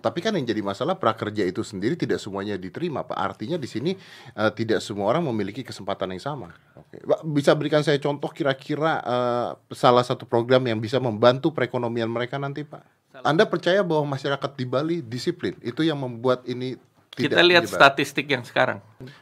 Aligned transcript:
Tapi 0.00 0.18
kan 0.24 0.32
yang 0.32 0.48
jadi 0.48 0.64
masalah 0.64 0.96
prakerja 0.96 1.44
itu 1.44 1.60
sendiri 1.60 1.94
tidak 1.94 2.18
semuanya 2.18 2.56
diterima, 2.56 3.04
Pak. 3.04 3.14
Artinya 3.14 3.60
di 3.60 3.68
sini 3.68 3.92
uh, 4.34 4.48
tidak 4.50 4.80
semua 4.80 5.12
orang 5.12 5.22
memiliki 5.28 5.60
kesempatan 5.60 6.16
yang 6.16 6.22
sama. 6.24 6.48
Oke, 6.74 6.98
Pak, 7.04 7.20
bisa 7.28 7.52
berikan 7.52 7.84
saya 7.84 8.00
contoh 8.00 8.32
kira-kira 8.32 9.04
uh, 9.04 9.48
salah 9.70 10.02
satu 10.02 10.24
program 10.24 10.64
yang 10.64 10.80
bisa 10.80 10.96
membantu 10.96 11.52
perekonomian 11.52 12.08
mereka 12.08 12.40
nanti, 12.40 12.64
Pak? 12.64 12.82
Anda 13.20 13.44
percaya 13.44 13.84
bahwa 13.84 14.16
masyarakat 14.16 14.50
di 14.56 14.64
Bali 14.64 14.96
disiplin? 15.04 15.52
Itu 15.60 15.84
yang 15.84 16.00
membuat 16.00 16.48
ini 16.48 16.80
tidak 17.12 17.36
Kita 17.36 17.42
lihat 17.42 17.64
menyebar. 17.66 17.78
statistik 17.84 18.26
yang 18.30 18.42
sekarang. 18.46 18.78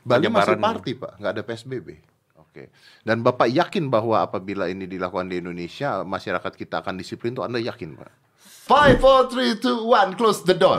Bali 0.06 0.30
masih 0.30 0.54
party, 0.60 0.92
Pak, 0.94 1.12
nggak 1.18 1.32
ada 1.34 1.42
PSBB. 1.42 1.88
Oke. 2.36 2.68
Dan 3.02 3.24
Bapak 3.24 3.48
yakin 3.48 3.88
bahwa 3.88 4.20
apabila 4.20 4.68
ini 4.68 4.84
dilakukan 4.84 5.26
di 5.32 5.40
Indonesia, 5.40 6.04
masyarakat 6.04 6.52
kita 6.52 6.84
akan 6.84 7.00
disiplin 7.00 7.32
itu 7.32 7.42
Anda 7.42 7.58
yakin, 7.58 7.96
Pak? 7.96 8.27
Five, 8.68 9.00
four, 9.00 9.32
three, 9.32 9.56
two, 9.56 9.88
one, 9.88 10.12
close 10.12 10.44
the 10.44 10.52
door. 10.52 10.76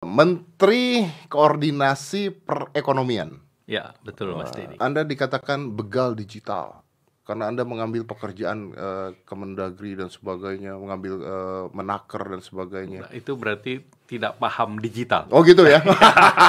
Menteri 0.00 1.04
Koordinasi 1.28 2.32
Perekonomian. 2.32 3.36
Ya, 3.68 3.92
betul 4.00 4.32
Mas 4.32 4.56
Dedi. 4.56 4.80
Anda 4.80 5.04
dikatakan 5.04 5.76
begal 5.76 6.16
digital 6.16 6.80
karena 7.28 7.52
Anda 7.52 7.68
mengambil 7.68 8.08
pekerjaan 8.08 8.72
eh, 8.72 9.08
Kemendagri 9.28 10.00
dan 10.00 10.08
sebagainya, 10.08 10.74
mengambil 10.80 11.14
eh, 11.28 11.64
menaker 11.76 12.22
dan 12.32 12.40
sebagainya. 12.40 13.04
Nah, 13.04 13.12
itu 13.12 13.36
berarti 13.36 13.84
tidak 14.08 14.40
paham 14.40 14.80
digital. 14.80 15.28
Oh 15.28 15.44
gitu 15.44 15.68
ya. 15.68 15.84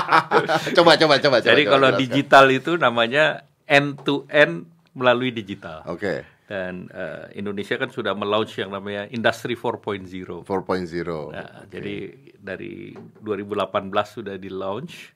coba 0.79 0.95
coba 0.95 1.19
coba. 1.19 1.37
Jadi 1.43 1.67
coba, 1.67 1.71
kalau 1.75 1.89
digital 1.99 2.47
itu 2.47 2.79
namanya 2.79 3.43
end 3.67 3.99
to 4.07 4.23
end 4.31 4.71
melalui 4.95 5.35
digital. 5.35 5.83
Oke. 5.83 6.23
Dan 6.51 6.91
eh, 6.91 7.39
Indonesia 7.39 7.79
kan 7.79 7.87
sudah 7.87 8.11
melaunch 8.11 8.59
yang 8.59 8.75
namanya 8.75 9.07
Industri 9.07 9.55
4.0. 9.55 10.43
4.0. 10.43 11.31
Nah, 11.31 11.63
jadi 11.71 12.11
dari 12.35 12.91
2018 13.23 13.87
sudah 14.03 14.35
di 14.35 14.51
launch, 14.51 15.15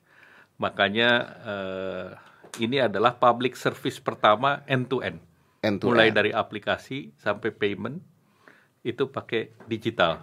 makanya 0.56 1.10
eh, 1.44 2.08
ini 2.64 2.80
adalah 2.80 3.20
public 3.20 3.52
service 3.52 4.00
pertama 4.00 4.64
end 4.64 4.88
to 4.88 5.04
end, 5.04 5.20
End 5.60 5.76
to 5.76 5.92
mulai 5.92 6.08
end. 6.08 6.16
dari 6.16 6.30
aplikasi 6.32 7.12
sampai 7.20 7.52
payment 7.52 8.00
itu 8.80 9.10
pakai 9.10 9.52
digital, 9.66 10.22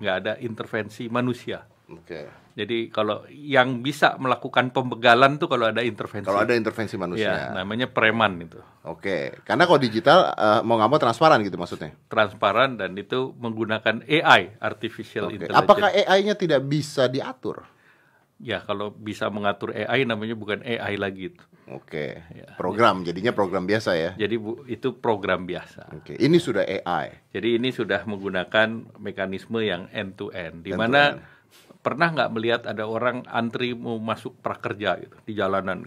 nggak 0.00 0.16
ada 0.22 0.32
intervensi 0.40 1.10
manusia. 1.10 1.66
Oke. 1.90 2.43
Jadi 2.54 2.86
kalau 2.86 3.26
yang 3.28 3.82
bisa 3.82 4.14
melakukan 4.14 4.70
pembegalan 4.70 5.42
tuh 5.42 5.50
kalau 5.50 5.66
ada 5.66 5.82
intervensi, 5.82 6.22
Kalau 6.22 6.38
ada 6.38 6.54
intervensi 6.54 6.94
ya 6.94 7.02
manusia. 7.02 7.50
namanya 7.50 7.90
preman 7.90 8.38
itu, 8.38 8.62
Oke. 8.86 9.42
Karena 9.42 9.66
kalau 9.66 9.82
digital 9.82 10.30
eh, 10.30 10.60
mau 10.62 10.78
nggak 10.78 10.86
mau 10.86 11.00
transparan 11.02 11.42
gitu 11.42 11.58
maksudnya. 11.58 11.90
transparan 12.06 12.78
dan 12.78 12.94
itu 12.94 13.34
menggunakan 13.34 14.06
AI, 14.06 14.54
artificial 14.62 15.28
Oke. 15.28 15.42
intelligence. 15.42 15.66
Apakah 15.66 15.90
AI-nya 15.90 16.38
tidak 16.38 16.62
bisa 16.62 17.10
diatur? 17.10 17.66
Ya 18.38 18.62
kalau 18.62 18.90
bisa 18.90 19.30
mengatur 19.30 19.74
AI 19.74 20.06
namanya 20.06 20.34
bukan 20.34 20.62
AI 20.62 20.94
lagi 20.94 21.34
itu. 21.34 21.42
Oke. 21.70 22.22
Ya. 22.34 22.54
Program 22.54 23.02
jadinya 23.02 23.34
program 23.34 23.66
biasa 23.66 23.98
ya. 23.98 24.10
Jadi 24.14 24.36
bu, 24.36 24.62
itu 24.68 24.94
program 24.94 25.42
biasa. 25.42 25.90
Oke. 25.90 26.18
Ini 26.18 26.36
sudah 26.38 26.62
AI. 26.62 27.18
Jadi 27.34 27.58
ini 27.58 27.70
sudah 27.70 28.02
menggunakan 28.06 28.94
mekanisme 29.00 29.58
yang 29.58 29.86
end 29.90 30.18
to 30.18 30.28
end. 30.30 30.62
Di 30.62 30.70
End 30.70 30.78
mana 30.78 31.02
end. 31.16 31.33
Pernah 31.84 32.08
nggak 32.10 32.32
melihat 32.32 32.62
ada 32.64 32.88
orang 32.88 33.28
antri 33.28 33.76
mau 33.76 34.00
masuk 34.00 34.40
prakerja 34.40 34.96
gitu 34.98 35.16
di 35.22 35.36
jalanan. 35.36 35.84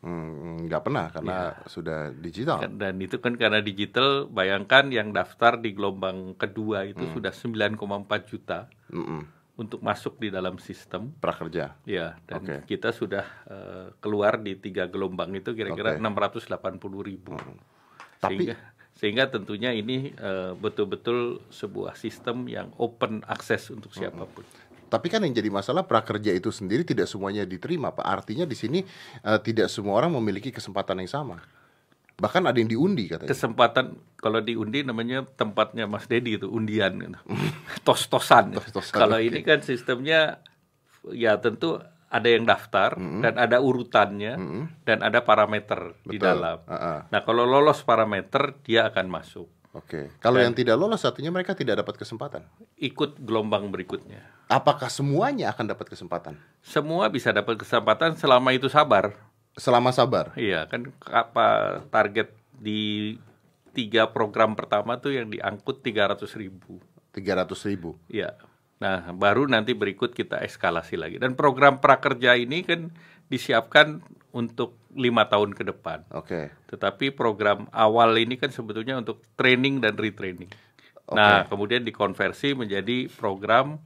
Hmm, 0.00 0.64
nggak 0.64 0.82
pernah 0.82 1.06
karena 1.08 1.36
Ya. 1.54 1.68
sudah 1.68 1.98
digital. 2.10 2.58
Kan- 2.58 2.76
Dan 2.76 2.98
itu 2.98 3.20
kan 3.20 3.36
karena 3.36 3.60
digital. 3.60 4.26
Bayangkan 4.26 4.88
yang 4.88 5.12
daftar 5.12 5.54
di 5.54 5.70
gelombang 5.70 6.34
kedua 6.34 6.82
itu 6.82 7.04
Hmm. 7.04 7.12
sudah 7.12 7.30
9,4 7.30 8.24
juta 8.26 8.66
Mm-mm. 8.88 9.28
untuk 9.54 9.78
masuk 9.80 10.16
di 10.16 10.32
dalam 10.32 10.56
sistem. 10.56 11.12
Prakerja. 11.14 11.76
Ya, 11.84 12.16
dan 12.24 12.40
Oke. 12.42 12.56
kita 12.66 12.90
sudah 12.90 13.28
eh, 13.46 13.92
keluar 14.00 14.40
di 14.40 14.56
tiga 14.56 14.88
gelombang 14.88 15.30
itu 15.32 15.52
kira-kira 15.52 15.94
Oke. 15.94 16.00
680 16.00 16.48
ribu. 17.04 17.36
Tapi- 18.18 18.40
Sehingga, 18.40 18.56
sehingga 18.94 19.24
tentunya 19.28 19.70
ini 19.70 20.10
eh, 20.10 20.52
betul-betul 20.54 21.44
sebuah 21.50 21.92
sistem 21.94 22.48
yang 22.48 22.72
open 22.74 23.20
akses 23.24 23.68
untuk 23.68 23.92
siapa 23.92 24.24
pun. 24.24 24.48
Tapi 24.90 25.06
kan 25.06 25.22
yang 25.22 25.30
jadi 25.30 25.46
masalah 25.48 25.86
prakerja 25.86 26.34
itu 26.34 26.50
sendiri 26.50 26.82
tidak 26.82 27.06
semuanya 27.06 27.46
diterima, 27.46 27.94
Pak. 27.94 28.02
Artinya 28.02 28.42
di 28.42 28.58
sini 28.58 28.82
eh, 29.22 29.40
tidak 29.40 29.70
semua 29.70 30.02
orang 30.02 30.10
memiliki 30.18 30.50
kesempatan 30.50 30.98
yang 30.98 31.10
sama. 31.10 31.38
Bahkan 32.20 32.42
ada 32.44 32.58
yang 32.60 32.68
diundi 32.68 33.08
katanya. 33.08 33.30
Kesempatan 33.32 33.96
kalau 34.20 34.44
diundi 34.44 34.84
namanya 34.84 35.24
tempatnya 35.24 35.88
Mas 35.88 36.04
Dedi 36.04 36.36
itu 36.36 36.50
undian, 36.52 36.98
gitu. 37.00 37.16
tos-tosan. 37.86 38.58
Tos-tosan, 38.58 38.98
Kalau 38.98 39.16
ini 39.16 39.40
kan 39.40 39.64
sistemnya 39.64 40.42
ya 41.08 41.40
tentu 41.40 41.80
ada 42.10 42.28
yang 42.28 42.42
daftar 42.42 42.98
dan 42.98 43.38
ada 43.38 43.62
urutannya 43.62 44.34
dan 44.82 44.98
ada 45.00 45.22
parameter 45.22 45.94
di 46.02 46.18
Betul. 46.18 46.26
dalam. 46.26 46.58
Ah-ah. 46.66 47.06
Nah 47.06 47.20
kalau 47.22 47.46
lolos 47.46 47.86
parameter 47.86 48.58
dia 48.66 48.90
akan 48.90 49.06
masuk. 49.06 49.48
Oke. 49.70 50.10
Kalau 50.18 50.42
yang 50.42 50.50
tidak 50.50 50.74
lolos 50.74 51.06
artinya 51.06 51.30
mereka 51.30 51.54
tidak 51.54 51.78
dapat 51.86 51.94
kesempatan. 52.02 52.42
ikut 52.74 53.22
gelombang 53.22 53.70
berikutnya. 53.70 54.18
Apakah 54.50 54.90
semuanya 54.90 55.54
akan 55.54 55.70
dapat 55.70 55.94
kesempatan? 55.94 56.34
Semua 56.58 57.06
bisa 57.06 57.30
dapat 57.30 57.54
kesempatan 57.54 58.18
selama 58.18 58.50
itu 58.50 58.66
sabar. 58.66 59.14
Selama 59.54 59.94
sabar. 59.94 60.34
Iya 60.34 60.66
kan 60.66 60.90
apa 61.06 61.80
target 61.86 62.34
di 62.58 63.14
tiga 63.70 64.10
program 64.10 64.58
pertama 64.58 64.98
tuh 64.98 65.14
yang 65.14 65.30
diangkut 65.30 65.86
300 65.86 66.26
ribu. 66.34 66.82
300 67.14 67.70
ribu. 67.70 67.94
Iya. 68.10 68.34
Nah 68.82 69.14
baru 69.14 69.46
nanti 69.46 69.70
berikut 69.78 70.10
kita 70.10 70.42
eskalasi 70.42 70.98
lagi. 70.98 71.22
Dan 71.22 71.38
program 71.38 71.78
prakerja 71.78 72.34
ini 72.34 72.66
kan 72.66 72.90
disiapkan 73.30 74.02
untuk 74.30 74.78
lima 74.94 75.26
tahun 75.26 75.54
ke 75.54 75.62
depan. 75.74 76.06
Oke. 76.14 76.50
Tetapi 76.70 77.14
program 77.14 77.66
awal 77.74 78.14
ini 78.18 78.38
kan 78.38 78.50
sebetulnya 78.50 78.98
untuk 78.98 79.22
training 79.34 79.82
dan 79.82 79.98
retraining. 79.98 80.50
Nah, 81.10 81.42
kemudian 81.50 81.82
dikonversi 81.82 82.54
menjadi 82.54 83.10
program 83.10 83.82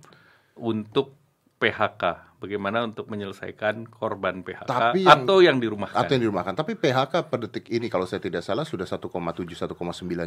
untuk 0.53 1.17
PHK. 1.57 2.34
Bagaimana 2.45 2.85
untuk 2.85 3.09
menyelesaikan 3.09 3.89
korban 3.89 4.45
PHK 4.45 4.69
Tapi 4.69 5.01
yang- 5.01 5.25
atau 5.25 5.41
yang 5.41 5.57
dirumahkan. 5.57 5.97
Atau 5.97 6.13
yang 6.13 6.23
dirumahkan. 6.23 6.53
Tapi 6.53 6.77
PHK 6.77 7.25
per 7.25 7.39
detik 7.41 7.67
ini 7.69 7.89
kalau 7.89 8.05
saya 8.05 8.21
tidak 8.21 8.45
salah 8.45 8.63
sudah 8.63 8.85
1,7 8.85 9.09
1,9 9.57 9.73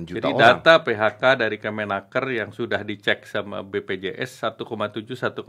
juta 0.04 0.18
Jadi 0.18 0.26
orang. 0.28 0.42
data 0.58 0.82
PHK 0.82 1.24
dari 1.38 1.58
Kemenaker 1.58 2.26
yang 2.28 2.50
sudah 2.50 2.82
dicek 2.82 3.24
sama 3.24 3.62
BPJS 3.62 4.42
1,7 4.42 5.14
1,8 5.14 5.46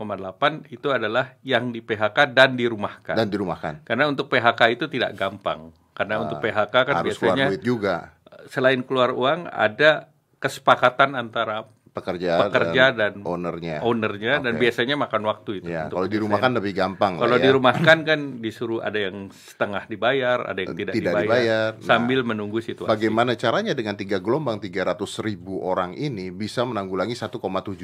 itu 0.69 0.87
adalah 0.87 1.33
yang 1.41 1.73
di 1.73 1.81
PHK 1.81 2.29
dan 2.29 2.53
dirumahkan. 2.53 3.17
dan 3.17 3.27
dirumahkan. 3.27 3.73
Karena 3.81 4.05
untuk 4.05 4.29
PHK 4.29 4.61
itu 4.71 4.85
tidak 4.85 5.17
gampang. 5.17 5.73
Karena 5.91 6.21
untuk 6.21 6.37
PHK 6.37 6.69
kan 6.85 6.93
Ah, 6.93 7.01
Harus 7.01 7.17
keluar 7.17 7.33
biasanya 7.33 7.47
duit 7.49 7.63
juga. 7.65 8.13
selain 8.45 8.79
keluar 8.79 9.09
uang 9.11 9.49
ada 9.49 10.07
kesepakatan 10.39 11.11
antara 11.13 11.65
Pekerja, 11.99 12.31
pekerja 12.47 12.83
dan 12.91 13.11
ownernya. 13.21 13.83
ownernya 13.83 14.39
dan 14.39 14.55
Oke. 14.55 14.61
biasanya 14.63 14.95
makan 14.95 15.21
waktu 15.27 15.51
itu. 15.59 15.67
Ya, 15.67 15.91
kalau 15.91 16.07
dirumahkan 16.07 16.51
lebih 16.55 16.73
gampang. 16.73 17.19
Kalau 17.19 17.37
ya. 17.37 17.43
dirumahkan 17.45 17.97
kan 18.03 18.19
disuruh 18.39 18.79
ada 18.79 18.97
yang 18.97 19.27
setengah 19.29 19.83
dibayar, 19.85 20.43
ada 20.47 20.59
yang 20.63 20.73
tidak, 20.73 20.93
Tidak 20.95 21.11
dibayar, 21.11 21.27
dibayar. 21.27 21.69
Nah, 21.75 21.85
sambil 21.85 22.19
menunggu 22.23 22.59
situasi. 22.59 22.87
Bagaimana 22.87 23.35
caranya 23.35 23.75
dengan 23.75 23.93
tiga 23.93 24.17
gelombang 24.17 24.57
300 24.57 24.95
ribu 25.19 25.59
orang 25.61 25.93
ini 25.93 26.29
bisa 26.29 26.63
menanggulangi 26.63 27.13
1,7 27.13 27.37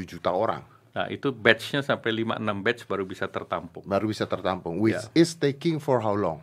juta 0.04 0.32
orang? 0.32 0.64
Nah, 0.96 1.12
itu 1.12 1.28
batch-nya 1.30 1.84
sampai 1.84 2.24
5-6 2.24 2.40
batch 2.64 2.82
baru 2.88 3.04
bisa 3.04 3.28
tertampung. 3.28 3.84
Baru 3.84 4.08
bisa 4.08 4.24
tertampung. 4.24 4.80
Which 4.80 4.96
Ya. 4.96 5.12
is 5.12 5.36
taking 5.36 5.76
for 5.76 6.00
how 6.00 6.16
long? 6.16 6.40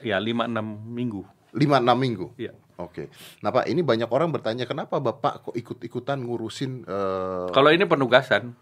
Ya, 0.00 0.16
5-6 0.16 0.64
minggu. 0.88 1.28
5-6 1.52 1.92
minggu? 1.92 2.26
Ya. 2.40 2.56
Oke. 2.78 3.10
Nah 3.42 3.50
Pak, 3.50 3.66
ini 3.66 3.82
banyak 3.82 4.06
orang 4.06 4.30
bertanya 4.30 4.62
kenapa 4.62 5.02
Bapak 5.02 5.50
kok 5.50 5.54
ikut-ikutan 5.58 6.22
ngurusin... 6.22 6.86
eh, 6.86 7.46
Kalau 7.50 7.74
ini 7.74 7.82
penugasan, 7.82 8.54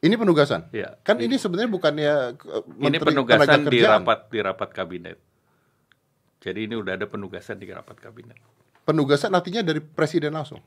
ini 0.00 0.14
penugasan? 0.16 0.72
ya. 0.72 0.96
Kan 1.04 1.20
ini 1.20 1.36
sebenarnya 1.36 1.68
bukannya 1.68 2.12
eh, 2.40 2.62
ini 2.80 2.96
Menteri 2.96 3.12
penugasan 3.12 3.68
Tenaga 3.68 3.68
di 3.68 3.78
rapat 3.84 4.18
di 4.32 4.38
rapat 4.40 4.68
kabinet. 4.72 5.18
Jadi 6.40 6.60
ini 6.64 6.74
udah 6.80 6.96
ada 6.96 7.04
penugasan 7.04 7.60
di 7.60 7.68
rapat 7.68 8.00
kabinet. 8.00 8.40
Penugasan 8.88 9.36
artinya 9.36 9.60
dari 9.60 9.84
Presiden 9.84 10.32
langsung? 10.32 10.64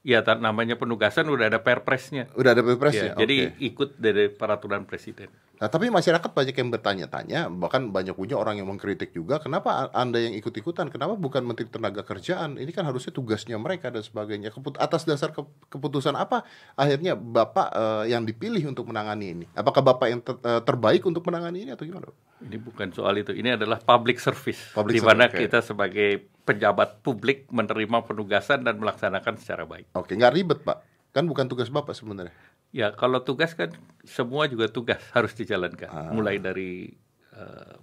Ya, 0.00 0.24
namanya 0.24 0.80
penugasan 0.80 1.28
udah 1.28 1.52
ada 1.52 1.60
perpresnya. 1.60 2.24
Udah 2.32 2.56
ada 2.56 2.64
Ya, 2.64 2.68
Perpresnya? 2.72 3.12
jadi 3.20 3.52
ikut 3.60 4.00
dari 4.00 4.32
peraturan 4.32 4.88
presiden. 4.88 5.28
Nah, 5.60 5.68
tapi 5.68 5.92
masyarakat 5.92 6.32
banyak 6.32 6.56
yang 6.56 6.72
bertanya-tanya, 6.72 7.52
bahkan 7.52 7.92
banyak 7.92 8.16
punya 8.16 8.40
orang 8.40 8.56
yang 8.56 8.64
mengkritik 8.64 9.12
juga, 9.12 9.36
kenapa 9.44 9.92
Anda 9.92 10.24
yang 10.24 10.32
ikut-ikutan? 10.40 10.88
Kenapa 10.88 11.20
bukan 11.20 11.44
Menteri 11.44 11.68
Tenaga 11.68 12.00
Kerjaan? 12.00 12.56
Ini 12.56 12.72
kan 12.72 12.88
harusnya 12.88 13.12
tugasnya 13.12 13.60
mereka 13.60 13.92
dan 13.92 14.00
sebagainya. 14.00 14.56
Keput 14.56 14.80
atas 14.80 15.04
dasar 15.04 15.36
ke- 15.36 15.44
keputusan 15.68 16.16
apa 16.16 16.48
akhirnya 16.80 17.12
Bapak 17.12 17.68
eh, 17.76 18.16
yang 18.16 18.24
dipilih 18.24 18.72
untuk 18.72 18.88
menangani 18.88 19.36
ini? 19.36 19.46
Apakah 19.52 19.84
Bapak 19.84 20.08
yang 20.08 20.24
ter- 20.24 20.40
eh, 20.40 20.64
terbaik 20.64 21.04
untuk 21.04 21.20
menangani 21.28 21.68
ini 21.68 21.76
atau 21.76 21.84
gimana? 21.84 22.08
Ini 22.40 22.56
bukan 22.56 22.88
soal 22.96 23.20
itu. 23.20 23.36
Ini 23.36 23.60
adalah 23.60 23.80
public 23.80 24.16
service, 24.16 24.72
Public 24.72 24.96
di 24.96 25.00
mana 25.04 25.28
service, 25.28 25.40
kita 25.44 25.58
sebagai 25.60 26.08
pejabat 26.48 27.04
publik 27.04 27.46
menerima 27.52 28.00
penugasan 28.08 28.64
dan 28.64 28.80
melaksanakan 28.80 29.36
secara 29.36 29.68
baik. 29.68 29.92
Oke, 29.92 30.16
nggak 30.16 30.32
ribet 30.32 30.60
Pak. 30.64 30.78
Kan 31.12 31.28
bukan 31.28 31.46
tugas 31.50 31.68
Bapak 31.68 31.92
sebenarnya. 31.92 32.32
Ya, 32.70 32.94
kalau 32.94 33.20
tugas 33.20 33.52
kan 33.52 33.74
semua 34.06 34.46
juga 34.46 34.70
tugas 34.70 35.02
harus 35.16 35.36
dijalankan. 35.36 35.90
Ah. 35.90 36.10
Mulai 36.14 36.40
dari 36.40 36.88
eh, 37.34 37.74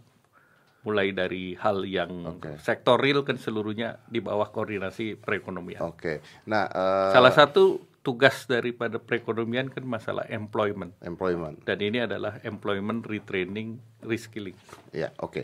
mulai 0.87 1.11
dari 1.11 1.51
hal 1.59 1.83
yang 1.83 2.39
Oke. 2.39 2.55
sektor 2.63 2.95
real 2.95 3.27
kan 3.27 3.35
seluruhnya 3.35 3.99
di 4.07 4.23
bawah 4.23 4.47
koordinasi 4.47 5.19
perekonomian. 5.19 5.83
Oke. 5.83 6.23
Nah, 6.47 6.71
eh, 6.71 7.11
Salah 7.11 7.35
satu 7.35 7.83
tugas 8.07 8.47
daripada 8.47 8.95
perekonomian 8.95 9.67
kan 9.67 9.83
masalah 9.83 10.23
employment. 10.31 10.95
employment. 11.03 11.59
Dan 11.67 11.83
ini 11.83 11.99
adalah 11.99 12.39
employment 12.41 13.03
retraining, 13.03 13.75
reskilling. 13.99 14.55
Ya, 14.95 15.11
oke. 15.19 15.43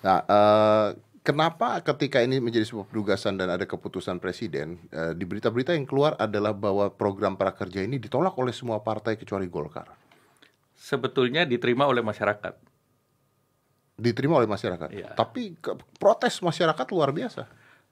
Nah, 0.00 0.24
eh, 0.24 0.88
kenapa 1.20 1.84
ketika 1.84 2.24
ini 2.24 2.40
menjadi 2.40 2.64
sebuah 2.64 2.88
penugasan 2.88 3.36
dan 3.36 3.52
ada 3.52 3.68
keputusan 3.68 4.16
presiden, 4.16 4.80
eh, 4.88 5.12
di 5.12 5.28
berita-berita 5.28 5.76
yang 5.76 5.84
keluar 5.84 6.16
adalah 6.16 6.56
bahwa 6.56 6.88
program 6.88 7.36
prakerja 7.36 7.84
ini 7.84 8.00
ditolak 8.00 8.32
oleh 8.40 8.56
semua 8.56 8.80
partai 8.80 9.20
kecuali 9.20 9.44
Golkar. 9.44 9.92
Sebetulnya 10.72 11.44
diterima 11.44 11.84
oleh 11.84 12.00
masyarakat. 12.00 12.56
Diterima 14.00 14.40
oleh 14.40 14.48
masyarakat. 14.48 14.88
Iya. 14.88 15.12
Tapi 15.12 15.60
ke- 15.60 15.76
protes 16.00 16.40
masyarakat 16.40 16.86
luar 16.88 17.12
biasa. 17.12 17.44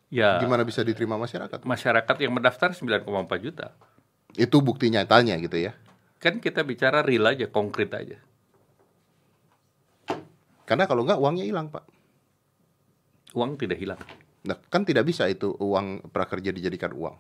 Ya, 0.09 0.41
Gimana 0.41 0.65
bisa 0.65 0.81
diterima 0.81 1.21
masyarakat? 1.21 1.69
masyarakat 1.69 2.17
yang 2.25 2.33
mendaftar 2.33 2.73
9,4 2.73 3.05
juta. 3.45 3.77
Itu 4.35 4.61
bukti 4.61 4.93
nyatanya 4.93 5.39
gitu 5.41 5.57
ya. 5.57 5.73
Kan 6.19 6.43
kita 6.43 6.67
bicara 6.67 7.01
real 7.01 7.31
aja, 7.31 7.47
konkret 7.49 7.95
aja. 7.95 8.19
Karena 10.69 10.85
kalau 10.85 11.07
nggak 11.07 11.21
uangnya 11.23 11.47
hilang, 11.49 11.73
Pak. 11.73 11.85
Uang 13.33 13.57
tidak 13.57 13.81
hilang. 13.81 14.01
Nah, 14.45 14.57
kan 14.69 14.85
tidak 14.85 15.09
bisa 15.09 15.29
itu 15.29 15.53
uang 15.57 16.13
prakerja 16.13 16.53
dijadikan 16.53 16.93
uang. 16.93 17.17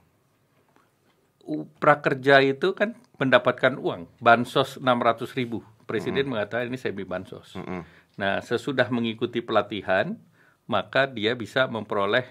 U- 1.48 1.64
prakerja 1.80 2.44
itu 2.44 2.76
kan 2.76 2.92
mendapatkan 3.16 3.80
uang 3.80 4.04
bansos 4.20 4.76
600 4.76 5.32
ribu 5.32 5.64
presiden 5.88 6.28
mengatakan 6.28 6.68
ini 6.68 6.76
semi 6.76 7.08
bansos 7.08 7.56
Mm-mm. 7.56 7.82
nah 8.20 8.44
sesudah 8.44 8.92
mengikuti 8.92 9.40
pelatihan 9.40 10.20
maka 10.68 11.08
dia 11.08 11.32
bisa 11.32 11.64
memperoleh 11.64 12.28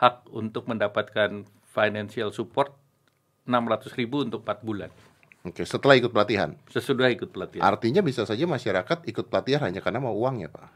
hak 0.00 0.32
untuk 0.32 0.64
mendapatkan 0.64 1.44
financial 1.68 2.32
support 2.32 2.72
600 3.48 3.90
ribu 3.96 4.22
untuk 4.22 4.44
4 4.44 4.60
bulan 4.62 4.92
Oke, 5.48 5.64
setelah 5.64 5.96
ikut 5.96 6.12
pelatihan. 6.12 6.52
sesudah 6.68 7.08
ikut 7.08 7.32
pelatihan 7.32 7.64
Artinya 7.64 8.04
bisa 8.04 8.28
saja 8.28 8.44
masyarakat 8.44 9.08
ikut 9.08 9.32
pelatihan 9.32 9.64
hanya 9.64 9.80
karena 9.80 9.98
mau 10.04 10.12
uangnya, 10.12 10.52
Pak. 10.52 10.68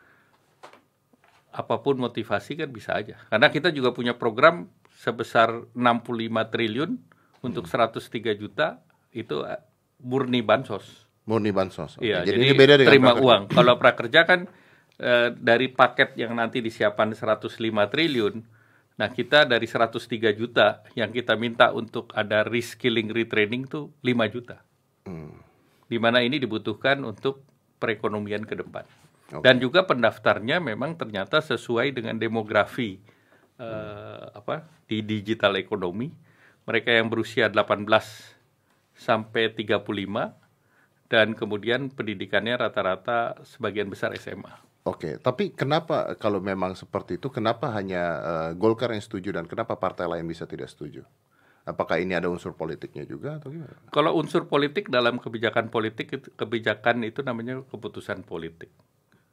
apa 1.53 1.85
pun 1.85 2.01
motivasi 2.01 2.57
kan 2.65 2.73
bisa 2.73 2.97
aja 2.97 3.21
karena 3.29 3.53
kita 3.53 3.69
juga 3.69 3.93
punya 3.93 4.17
program 4.17 4.73
sebesar 4.89 5.69
65 5.77 6.49
triliun 6.49 6.97
untuk 7.45 7.69
103 7.69 8.01
juta 8.41 8.81
itu 9.13 9.45
eh, 9.45 9.61
murni 10.01 10.41
bansos 10.41 11.13
Murni 11.23 11.55
bansos. 11.55 12.03
Iya, 12.03 12.27
jadi, 12.27 12.35
jadi, 12.35 12.51
ini 12.51 12.55
beda 12.59 12.75
dengan 12.75 12.91
terima 12.91 13.11
prakerja. 13.15 13.27
uang. 13.27 13.43
Kalau 13.55 13.75
prakerja 13.79 14.21
kan 14.27 14.41
eh, 14.99 15.29
dari 15.31 15.71
paket 15.71 16.19
yang 16.19 16.35
nanti 16.35 16.59
disiapkan 16.59 17.15
105 17.15 17.47
triliun, 17.95 18.35
nah 18.97 19.09
kita 19.09 19.49
dari 19.49 19.65
103 19.65 19.99
juta 20.37 20.85
yang 20.93 21.11
kita 21.11 21.35
minta 21.35 21.73
untuk 21.73 22.13
ada 22.13 22.45
reskilling 22.45 23.09
retraining 23.09 23.65
tuh 23.69 23.93
5 24.05 24.35
juta. 24.35 24.61
Hmm. 25.09 25.39
Di 25.89 25.99
mana 26.01 26.25
ini 26.25 26.41
dibutuhkan 26.41 27.01
untuk 27.05 27.45
perekonomian 27.83 28.47
ke 28.47 28.55
depan. 28.55 28.87
Oke. 29.33 29.45
Dan 29.45 29.59
juga 29.59 29.83
pendaftarnya 29.83 30.61
memang 30.61 30.95
ternyata 30.95 31.41
sesuai 31.41 31.97
dengan 31.97 32.21
demografi 32.21 33.01
eh, 33.57 34.25
apa 34.33 34.69
di 34.85 35.01
digital 35.01 35.57
ekonomi. 35.57 36.13
Mereka 36.63 36.95
yang 36.95 37.11
berusia 37.11 37.51
18 37.51 37.89
sampai 38.95 39.51
35 39.51 39.83
dan 41.11 41.37
kemudian 41.37 41.91
pendidikannya 41.91 42.57
rata-rata 42.57 43.43
sebagian 43.45 43.91
besar 43.91 44.15
SMA. 44.17 44.72
Oke, 44.83 45.23
tapi 45.23 45.55
kenapa 45.55 46.19
kalau 46.19 46.43
memang 46.43 46.75
seperti 46.75 47.15
itu, 47.15 47.31
kenapa 47.31 47.71
hanya 47.71 48.03
eh, 48.19 48.51
Golkar 48.59 48.91
yang 48.91 49.03
setuju 49.03 49.31
dan 49.31 49.47
kenapa 49.47 49.79
partai 49.79 50.11
lain 50.11 50.27
bisa 50.27 50.43
tidak 50.43 50.67
setuju? 50.75 51.07
Apakah 51.63 52.03
ini 52.03 52.19
ada 52.19 52.27
unsur 52.27 52.59
politiknya 52.59 53.07
juga 53.07 53.39
atau 53.39 53.55
gimana? 53.55 53.79
Kalau 53.95 54.19
unsur 54.19 54.51
politik 54.51 54.91
dalam 54.91 55.23
kebijakan 55.23 55.71
politik 55.71 56.35
kebijakan 56.35 57.07
itu 57.07 57.23
namanya 57.23 57.63
keputusan 57.71 58.27
politik. 58.27 58.75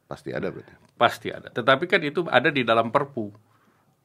Pasti 0.06 0.30
ada 0.30 0.54
berarti. 0.54 0.70
Pasti 0.94 1.34
ada. 1.34 1.50
Tetapi 1.50 1.90
kan 1.90 1.98
itu 2.06 2.22
ada 2.30 2.54
di 2.54 2.62
dalam 2.62 2.94
Perpu. 2.94 3.34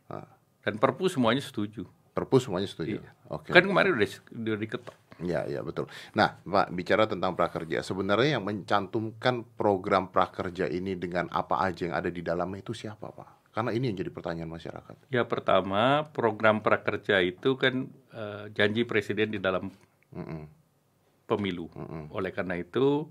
Ah. 0.09 0.25
Dan 0.65 0.81
Perpu 0.81 1.06
semuanya 1.06 1.45
setuju. 1.45 1.86
Perpu 2.18 2.41
semuanya 2.41 2.65
setuju. 2.65 2.98
Iya. 2.98 3.09
Oke. 3.30 3.53
Kan 3.53 3.69
kemarin 3.69 3.94
udah, 3.94 4.09
udah 4.33 4.57
diketok. 4.57 4.95
Ya, 5.23 5.47
ya 5.47 5.63
betul. 5.63 5.88
Nah, 6.12 6.44
Pak, 6.44 6.75
bicara 6.75 7.07
tentang 7.07 7.39
prakerja, 7.39 7.79
sebenarnya 7.79 8.39
yang 8.39 8.44
mencantumkan 8.44 9.47
program 9.56 10.12
prakerja 10.12 10.67
ini 10.67 11.00
dengan 11.00 11.31
apa 11.31 11.63
aja 11.63 11.88
yang 11.88 11.95
ada 11.95 12.12
di 12.12 12.19
dalamnya 12.19 12.59
itu 12.59 12.75
siapa, 12.75 13.15
Pak? 13.15 13.56
Karena 13.56 13.71
ini 13.71 13.88
yang 13.88 13.95
jadi 14.03 14.12
pertanyaan 14.12 14.51
masyarakat. 14.51 15.07
Ya 15.15 15.23
pertama 15.23 16.12
program 16.12 16.59
prakerja 16.59 17.23
itu 17.23 17.56
kan 17.56 17.88
eh, 18.12 18.51
janji 18.51 18.83
presiden 18.83 19.31
di 19.31 19.39
dalam 19.39 19.71
Mm-mm. 20.12 20.44
pemilu. 21.23 21.71
Mm-mm. 21.71 22.12
Oleh 22.12 22.35
karena 22.35 22.59
itu 22.59 23.07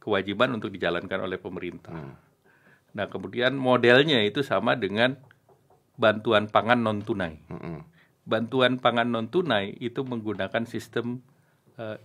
kewajiban 0.00 0.56
untuk 0.56 0.72
dijalankan 0.72 1.28
oleh 1.28 1.36
pemerintah. 1.36 1.92
Hmm. 1.92 2.16
Nah 2.96 3.06
kemudian 3.12 3.52
modelnya 3.52 4.24
itu 4.24 4.40
sama 4.40 4.80
dengan 4.80 5.20
bantuan 6.00 6.48
pangan 6.48 6.80
non 6.80 7.04
tunai. 7.04 7.38
Bantuan 8.24 8.80
pangan 8.80 9.12
non 9.12 9.28
tunai 9.28 9.76
itu 9.76 10.02
menggunakan 10.02 10.64
sistem 10.64 11.20
eh, 11.82 11.96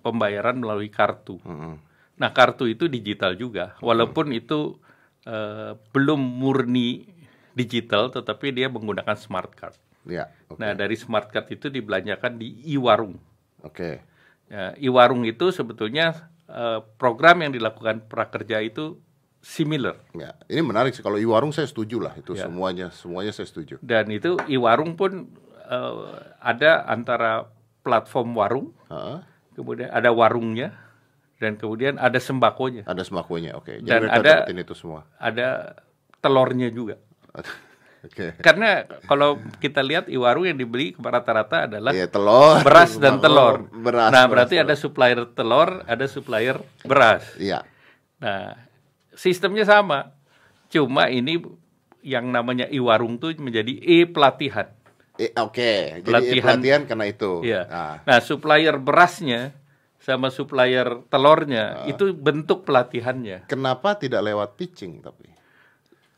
pembayaran 0.00 0.56
melalui 0.56 0.88
kartu. 0.88 1.40
Mm-mm. 1.44 1.74
Nah 2.14 2.30
kartu 2.30 2.70
itu 2.70 2.86
digital 2.86 3.34
juga, 3.34 3.74
walaupun 3.82 4.30
itu 4.32 4.78
eh, 5.26 5.72
belum 5.92 6.20
murni 6.20 7.08
digital, 7.54 8.10
tetapi 8.10 8.50
dia 8.50 8.66
menggunakan 8.66 9.14
smart 9.14 9.54
card. 9.54 9.78
Ya, 10.04 10.28
oke. 10.52 10.60
Nah, 10.60 10.76
dari 10.76 11.00
smart 11.00 11.32
card 11.32 11.48
itu 11.48 11.72
dibelanjakan 11.72 12.36
di 12.36 12.60
e-warung. 12.76 13.16
Oke. 13.64 14.04
Ya, 14.52 14.76
e-warung 14.76 15.24
itu 15.24 15.48
sebetulnya 15.48 16.28
eh, 16.44 16.80
program 17.00 17.40
yang 17.40 17.56
dilakukan 17.56 18.04
prakerja 18.04 18.60
itu 18.60 19.00
similar. 19.40 19.96
Ya, 20.12 20.36
ini 20.48 20.60
menarik 20.60 20.92
sih. 20.92 21.04
Kalau 21.04 21.20
Iwarung 21.20 21.52
saya 21.52 21.68
setuju 21.68 22.00
lah 22.00 22.16
itu 22.16 22.32
Ya. 22.32 22.48
semuanya, 22.48 22.88
semuanya 22.92 23.32
saya 23.32 23.44
setuju. 23.48 23.76
Dan 23.80 24.08
itu 24.12 24.36
e-warung 24.48 24.96
pun 24.96 25.28
eh, 25.68 25.94
ada 26.40 26.84
antara 26.84 27.48
platform 27.84 28.32
warung, 28.32 28.68
Heeh. 28.88 29.20
kemudian 29.52 29.92
ada 29.92 30.08
warungnya, 30.10 30.72
dan 31.36 31.54
kemudian 31.54 32.00
ada 32.00 32.16
sembakonya, 32.16 32.88
Ada 32.88 33.04
sembakonya, 33.04 33.52
oke. 33.54 33.84
Jadi 33.84 34.08
Dan 34.08 34.08
ada- 34.08 34.48
itu 34.48 34.72
semua. 34.74 35.04
ada 35.20 35.76
telurnya 36.18 36.72
juga. 36.72 36.96
Oke. 38.04 38.36
Karena 38.36 38.84
kalau 39.08 39.40
kita 39.56 39.80
lihat 39.80 40.12
e-warung 40.12 40.44
yang 40.44 40.60
dibeli 40.60 40.92
rata-rata 40.92 41.64
adalah 41.64 41.88
Iya, 41.88 42.04
telur, 42.04 42.60
beras 42.60 43.00
dan 43.00 43.16
telur. 43.16 43.64
beras, 43.72 44.12
nah, 44.12 44.28
beras, 44.28 44.32
berarti 44.44 44.54
telur. 44.54 44.64
ada 44.68 44.74
supplier 44.76 45.20
telur, 45.32 45.68
ada 45.88 46.04
supplier 46.04 46.56
beras. 46.84 47.24
Iya. 47.40 47.64
Nah, 48.20 48.60
sistemnya 49.10 49.64
sama. 49.64 50.12
Cuma 50.68 51.08
ini 51.08 51.40
yang 52.04 52.28
namanya 52.28 52.68
e-warung 52.68 53.16
tuh 53.16 53.32
menjadi 53.40 53.72
e-pelatihan. 53.72 54.68
Eh, 55.14 55.30
oke. 55.32 55.72
Jadi 55.96 56.04
Pelatihan. 56.04 56.42
pelatihan 56.42 56.80
karena 56.84 57.06
itu. 57.06 57.32
Iya. 57.40 57.62
Nah, 57.64 57.94
Nah, 58.04 58.18
supplier 58.18 58.74
berasnya 58.76 59.54
sama 59.96 60.28
supplier 60.28 61.06
telurnya 61.06 61.86
itu 61.86 62.12
bentuk 62.12 62.62
pelatihannya. 62.62 63.46
kenapa 63.46 63.94
tidak 63.94 64.20
lewat 64.22 64.54
pitching 64.54 65.00
tapi? 65.00 65.32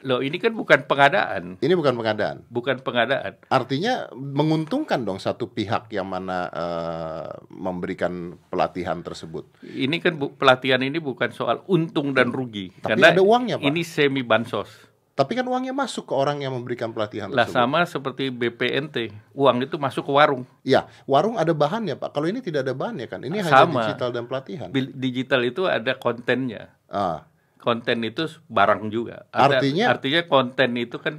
Loh, 0.02 0.20
ini 0.20 0.36
kan 0.36 0.52
bukan 0.52 0.84
pengadaan, 0.84 1.56
Ini 1.56 1.72
bukan 1.72 1.94
pengadaan. 1.94 2.44
bukan 2.46 2.78
pengadaan. 2.78 3.42
Artinya 3.48 4.06
menguntungkan 4.12 5.02
dong 5.02 5.18
satu 5.18 5.48
pihak 5.48 5.90
yang 5.90 6.06
mana 6.06 6.46
eh, 6.46 7.26
memberikan 7.50 8.12
pelatihan 8.44 9.00
tersebut. 9.00 9.50
Ini 9.62 9.96
kan 9.98 10.14
bu- 10.14 10.30
pelatihan 10.32 10.78
ini 10.80 10.96
bukan 10.96 11.30
soal 11.30 11.64
untung 11.66 12.12
dan 12.12 12.30
rugi, 12.30 12.70
Tapi 12.72 12.92
karena 12.92 13.06
ada 13.10 13.20
uangnya, 13.20 13.56
Pak. 13.56 13.66
ini 13.66 13.82
semi 13.82 14.22
bansos. 14.22 14.68
Tapi 15.16 15.32
kan 15.32 15.48
uangnya 15.48 15.72
masuk 15.72 16.04
ke 16.04 16.14
orang 16.14 16.44
yang 16.44 16.52
memberikan 16.52 16.92
pelatihan 16.92 17.32
Lah 17.32 17.48
tersebut. 17.48 17.56
sama 17.56 17.80
seperti 17.88 18.28
BPNT, 18.28 19.16
uang 19.32 19.64
itu 19.64 19.80
masuk 19.80 20.04
ke 20.04 20.12
warung. 20.12 20.44
Ya, 20.60 20.84
warung 21.08 21.40
ada 21.40 21.56
bahannya 21.56 21.96
Pak. 21.96 22.12
Kalau 22.12 22.28
ini 22.28 22.44
tidak 22.44 22.68
ada 22.68 22.76
bahannya 22.76 23.08
kan. 23.08 23.24
Ini 23.24 23.40
hanya 23.40 23.64
Sama. 23.64 23.80
digital 23.88 24.12
dan 24.12 24.28
pelatihan. 24.28 24.68
Digital 24.92 25.40
itu 25.42 25.64
ada 25.64 25.96
kontennya. 25.96 26.76
Ah, 26.86 27.24
Konten 27.56 28.04
itu 28.04 28.28
barang 28.46 28.92
juga. 28.92 29.24
Ada- 29.32 29.58
Artinya- 29.58 29.88
artinya 29.90 30.20
konten 30.22 30.70
itu 30.76 31.00
kan 31.00 31.18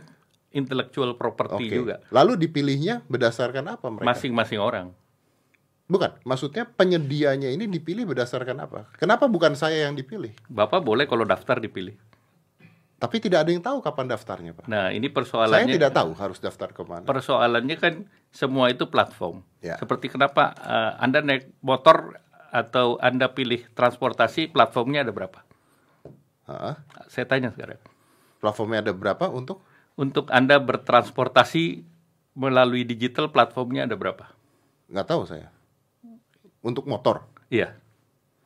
intellectual 0.49 1.17
property 1.17 1.67
juga. 1.67 1.99
Lalu 2.07 2.37
dipilihnya 2.39 3.01
berdasarkan 3.03 3.67
apa 3.67 3.89
mereka? 3.89 4.07
Masing-masing 4.07 4.61
orang. 4.61 4.93
Bukan, 5.87 6.19
maksudnya 6.21 6.67
penyedianya 6.67 7.47
ini 7.47 7.65
dipilih 7.65 8.05
berdasarkan 8.05 8.59
apa? 8.59 8.87
Kenapa 8.95 9.25
bukan 9.25 9.55
saya 9.55 9.87
yang 9.87 9.95
dipilih? 9.95 10.35
Bapak 10.47 10.83
boleh 10.83 11.03
kalau 11.03 11.23
daftar 11.23 11.57
dipilih. 11.57 11.95
Tapi 12.97 13.21
tidak 13.21 13.45
ada 13.45 13.51
yang 13.53 13.61
tahu 13.61 13.77
kapan 13.77 14.09
daftarnya, 14.09 14.51
Pak. 14.57 14.65
Nah, 14.65 14.89
ini 14.89 15.05
Saya 15.05 15.15
persoalannya 15.21 15.73
tidak 15.77 15.93
tahu 15.93 16.17
harus 16.17 16.41
daftar 16.41 16.73
ke 16.73 16.81
mana. 16.81 17.05
persoalannya 17.05 17.77
kan 17.77 17.93
semua 18.33 18.73
itu 18.73 18.89
platform. 18.89 19.45
Ya. 19.61 19.77
Seperti 19.77 20.09
kenapa 20.09 20.57
eh, 20.57 20.91
Anda 20.97 21.21
naik 21.21 21.61
motor 21.61 22.17
atau 22.49 22.97
Anda 22.97 23.29
pilih 23.29 23.69
transportasi, 23.77 24.49
platformnya 24.49 25.05
ada 25.05 25.13
berapa? 25.13 25.45
Ha? 26.49 26.81
Saya 27.05 27.29
tanya 27.29 27.53
sekarang. 27.53 27.77
Platformnya 28.41 28.81
ada 28.81 28.93
berapa 28.97 29.29
untuk? 29.29 29.61
Untuk 29.93 30.33
Anda 30.33 30.57
bertransportasi 30.57 31.85
melalui 32.33 32.81
digital, 32.81 33.29
platformnya 33.29 33.85
ada 33.85 33.93
berapa? 33.93 34.25
Nggak 34.89 35.05
tahu 35.05 35.21
saya. 35.29 35.53
Untuk 36.65 36.89
motor. 36.89 37.29
Iya. 37.53 37.77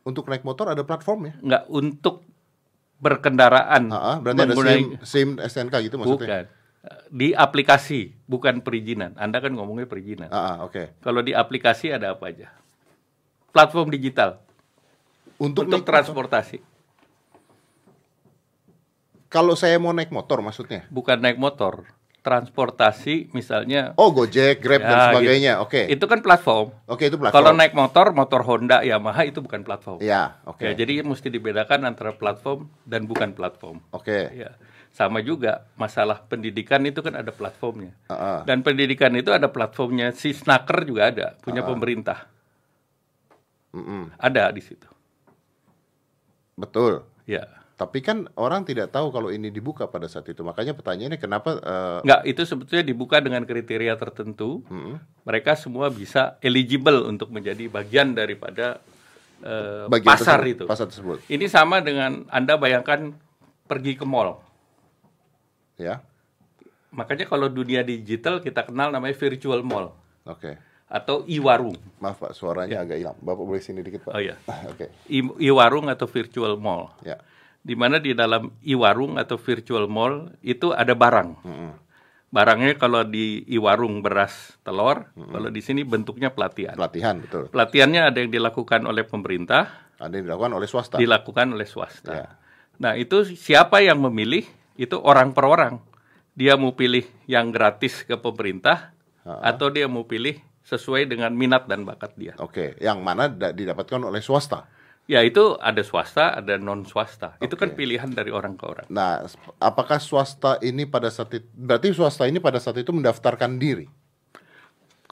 Untuk 0.04 0.28
naik 0.28 0.44
motor 0.44 0.72
ada 0.72 0.84
platformnya. 0.84 1.40
Nggak 1.40 1.64
untuk 1.72 2.26
berkendaraan. 3.02 3.90
Ha, 3.90 4.22
berarti 4.22 4.40
ada 4.40 4.54
menggunakan- 4.54 5.02
SIM, 5.02 5.36
SIM 5.36 5.68
STNK 5.68 5.76
gitu 5.90 5.98
maksudnya. 5.98 6.46
Bukan. 6.46 6.46
Di 7.10 7.34
aplikasi, 7.34 8.14
bukan 8.26 8.62
perizinan. 8.62 9.14
Anda 9.18 9.38
kan 9.38 9.54
ngomongnya 9.54 9.86
perizinan. 9.86 10.30
Ah, 10.30 10.62
oke. 10.62 10.98
Kalau 11.02 11.22
di 11.22 11.34
aplikasi 11.34 11.90
ada 11.90 12.14
apa 12.14 12.30
aja? 12.30 12.50
Platform 13.52 13.92
digital 13.92 14.40
Untuk, 15.36 15.66
untuk 15.68 15.82
naik 15.82 15.90
transportasi, 15.90 16.62
Kalau 19.28 19.56
saya 19.56 19.80
mau 19.80 19.96
naik 19.96 20.12
motor 20.12 20.44
maksudnya. 20.44 20.84
bukan 20.92 21.18
naik 21.18 21.40
motor. 21.40 21.88
Transportasi 22.22 23.34
misalnya 23.34 23.98
Oh, 23.98 24.14
Gojek, 24.14 24.62
Grab 24.62 24.86
dan 24.86 24.94
Ya, 24.94 25.06
sebagainya. 25.10 25.54
Oke. 25.58 25.90
itu 25.90 26.06
kan 26.06 26.22
platform. 26.22 26.70
Oke, 26.86 27.10
itu 27.10 27.18
platform. 27.18 27.34
Kalau 27.42 27.52
naik 27.58 27.74
motor, 27.74 28.14
motor 28.14 28.46
Honda, 28.46 28.86
Yamaha 28.86 29.26
itu 29.26 29.42
bukan 29.42 29.66
platform. 29.66 29.98
Ya, 30.06 30.38
oke. 30.46 30.62
Ya, 30.62 30.78
jadi 30.78 31.02
mesti 31.02 31.34
dibedakan 31.34 31.82
antara 31.90 32.14
platform 32.14 32.70
dan 32.86 33.10
bukan 33.10 33.34
platform. 33.34 33.82
Oke. 33.90 34.30
Ya. 34.38 34.54
Sama 34.94 35.26
juga 35.26 35.66
masalah 35.80 36.22
pendidikan 36.22 36.86
itu 36.86 37.02
kan 37.02 37.18
ada 37.18 37.34
platformnya. 37.34 37.98
Ah, 38.06 38.14
ah. 38.14 38.40
Dan 38.46 38.62
pendidikan 38.62 39.10
itu 39.18 39.34
ada 39.34 39.50
platformnya 39.50 40.14
si 40.14 40.30
Snaker 40.30 40.86
juga 40.86 41.10
ada, 41.10 41.28
punya 41.42 41.66
pemerintah. 41.66 42.30
Mm-mm. 43.74 44.14
Ada 44.20 44.52
di 44.54 44.62
situ. 44.62 44.86
Betul. 46.60 47.02
Ya. 47.26 47.61
Tapi 47.82 47.98
kan 48.00 48.30
orang 48.38 48.62
tidak 48.62 48.94
tahu 48.94 49.10
kalau 49.10 49.34
ini 49.34 49.50
dibuka 49.50 49.90
pada 49.90 50.06
saat 50.06 50.30
itu. 50.30 50.46
Makanya 50.46 50.78
pertanyaannya 50.78 51.18
kenapa 51.18 51.58
eh, 51.58 52.00
Enggak, 52.06 52.22
itu 52.30 52.42
sebetulnya 52.46 52.86
dibuka 52.86 53.18
dengan 53.18 53.42
kriteria 53.42 53.98
tertentu. 53.98 54.62
mm-mm. 54.70 55.02
Mereka 55.26 55.58
semua 55.58 55.90
bisa 55.90 56.38
eligible 56.40 57.02
untuk 57.02 57.34
menjadi 57.34 57.66
bagian 57.66 58.14
daripada 58.14 58.78
eh, 59.42 59.90
bagian 59.90 60.14
pasar 60.14 60.38
tersebut- 60.40 60.54
itu. 60.54 60.64
Pasar 60.70 60.86
tersebut. 60.86 61.18
Ini 61.26 61.50
sama 61.50 61.82
dengan 61.82 62.30
Anda 62.30 62.54
bayangkan 62.54 63.18
pergi 63.66 63.98
ke 63.98 64.06
mall. 64.06 64.38
Ya. 65.76 66.06
Makanya 66.92 67.26
kalau 67.26 67.50
dunia 67.50 67.82
digital 67.82 68.38
kita 68.38 68.62
kenal 68.62 68.92
namanya 68.92 69.16
virtual 69.16 69.64
mall 69.64 69.96
Oke. 70.22 70.60
atau 70.86 71.24
e-warung. 71.26 71.74
Maaf 71.98 72.20
Pak, 72.20 72.36
suaranya 72.36 72.84
agak 72.84 73.00
hilang. 73.00 73.18
Bapak 73.18 73.42
boleh 73.42 73.58
sini 73.58 73.82
dikit 73.82 74.06
Pak. 74.06 74.14
Oh 74.14 74.22
iya. 74.22 74.38
Oke. 74.72 74.92
E- 75.08 75.38
E-warung 75.42 75.88
atau 75.88 76.06
virtual 76.06 76.60
mall. 76.60 76.92
Ya. 77.02 77.18
Di 77.62 77.78
mana 77.78 78.02
di 78.02 78.18
dalam 78.18 78.50
e-warung 78.66 79.22
atau 79.22 79.38
virtual 79.38 79.86
mall 79.86 80.34
itu 80.42 80.74
ada 80.74 80.98
barang. 80.98 81.30
Mm-mm. 81.46 81.72
Barangnya 82.32 82.80
kalau 82.80 83.04
di 83.04 83.44
e-warung 83.46 84.00
beras 84.00 84.56
telur, 84.64 85.12
kalau 85.14 85.52
di 85.52 85.60
sini 85.60 85.84
bentuknya 85.84 86.32
pelatihan. 86.32 86.80
Pelatihan 86.80 87.20
betul. 87.20 87.52
Pelatihannya 87.52 88.08
ada 88.08 88.18
yang 88.24 88.32
dilakukan 88.32 88.88
oleh 88.88 89.04
pemerintah, 89.04 89.92
Ada 90.00 90.16
yang 90.16 90.26
dilakukan 90.32 90.52
oleh 90.56 90.66
swasta. 90.66 90.96
dilakukan 90.96 91.48
oleh 91.52 91.68
swasta. 91.68 92.12
Ya. 92.16 92.28
Nah, 92.80 92.96
itu 92.96 93.28
siapa 93.28 93.84
yang 93.84 94.00
memilih? 94.00 94.48
Itu 94.74 95.04
orang 95.04 95.36
per 95.36 95.46
orang. 95.46 95.84
Dia 96.34 96.56
mau 96.56 96.72
pilih 96.72 97.04
yang 97.28 97.52
gratis 97.52 98.02
ke 98.02 98.16
pemerintah 98.16 98.96
atau 99.22 99.68
dia 99.70 99.86
mau 99.86 100.08
pilih 100.08 100.40
sesuai 100.64 101.06
dengan 101.06 101.36
minat 101.36 101.68
dan 101.68 101.84
bakat 101.84 102.16
dia. 102.16 102.34
Oke, 102.40 102.80
yang 102.80 103.04
mana 103.04 103.28
da- 103.28 103.52
didapatkan 103.52 104.02
oleh 104.02 104.24
swasta. 104.24 104.66
Ya, 105.10 105.26
itu 105.26 105.58
ada 105.58 105.82
swasta, 105.82 106.38
ada 106.38 106.56
non 106.62 106.86
swasta. 106.86 107.36
Itu 107.42 107.58
kan 107.58 107.74
pilihan 107.74 108.14
dari 108.14 108.30
orang 108.30 108.56
ke 108.56 108.64
orang. 108.70 108.88
Nah, 108.88 109.26
apakah 109.58 109.98
swasta 109.98 110.62
ini 110.62 110.86
pada 110.86 111.10
saat 111.10 111.34
itu 111.36 111.48
berarti 111.52 111.92
swasta 111.92 112.30
ini 112.30 112.38
pada 112.38 112.62
saat 112.62 112.78
itu 112.80 112.94
mendaftarkan 112.94 113.58
diri 113.58 113.90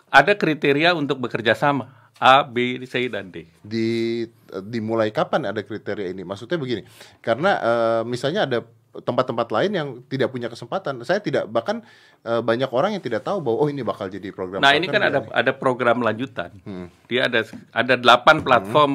Ada 0.09 0.33
kriteria 0.33 0.97
untuk 0.97 1.21
bekerja 1.21 1.53
sama. 1.53 1.93
A, 2.19 2.43
B, 2.43 2.83
C, 2.83 3.07
dan 3.07 3.31
D. 3.31 3.47
di 3.63 4.27
dimulai 4.67 5.07
kapan 5.13 5.53
ada 5.53 5.61
kriteria 5.63 6.11
ini? 6.11 6.27
Maksudnya 6.27 6.59
begini, 6.59 6.83
karena 7.23 7.51
eh, 7.61 8.01
misalnya 8.03 8.43
ada 8.43 8.59
tempat-tempat 8.89 9.47
lain 9.53 9.71
yang 9.71 9.87
tidak 10.09 10.33
punya 10.33 10.49
kesempatan. 10.49 10.99
Saya 11.05 11.21
tidak 11.23 11.47
bahkan 11.47 11.85
eh, 12.25 12.41
banyak 12.41 12.67
orang 12.73 12.97
yang 12.97 13.03
tidak 13.05 13.23
tahu 13.23 13.39
bahwa 13.39 13.63
oh 13.63 13.69
ini 13.71 13.85
bakal 13.85 14.09
jadi 14.11 14.35
program. 14.35 14.59
Nah, 14.59 14.75
ini 14.75 14.89
kan 14.89 14.99
prakerja 14.99 15.15
ada 15.15 15.19
nih. 15.23 15.39
ada 15.45 15.51
program 15.55 15.97
lanjutan. 16.03 16.51
Hmm. 16.65 16.87
Dia 17.07 17.29
ada 17.29 17.45
ada 17.71 17.93
delapan 17.95 18.43
platform 18.43 18.91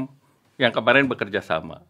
yang 0.57 0.71
kemarin 0.71 1.07
bekerja 1.07 1.41
sama. 1.41 1.83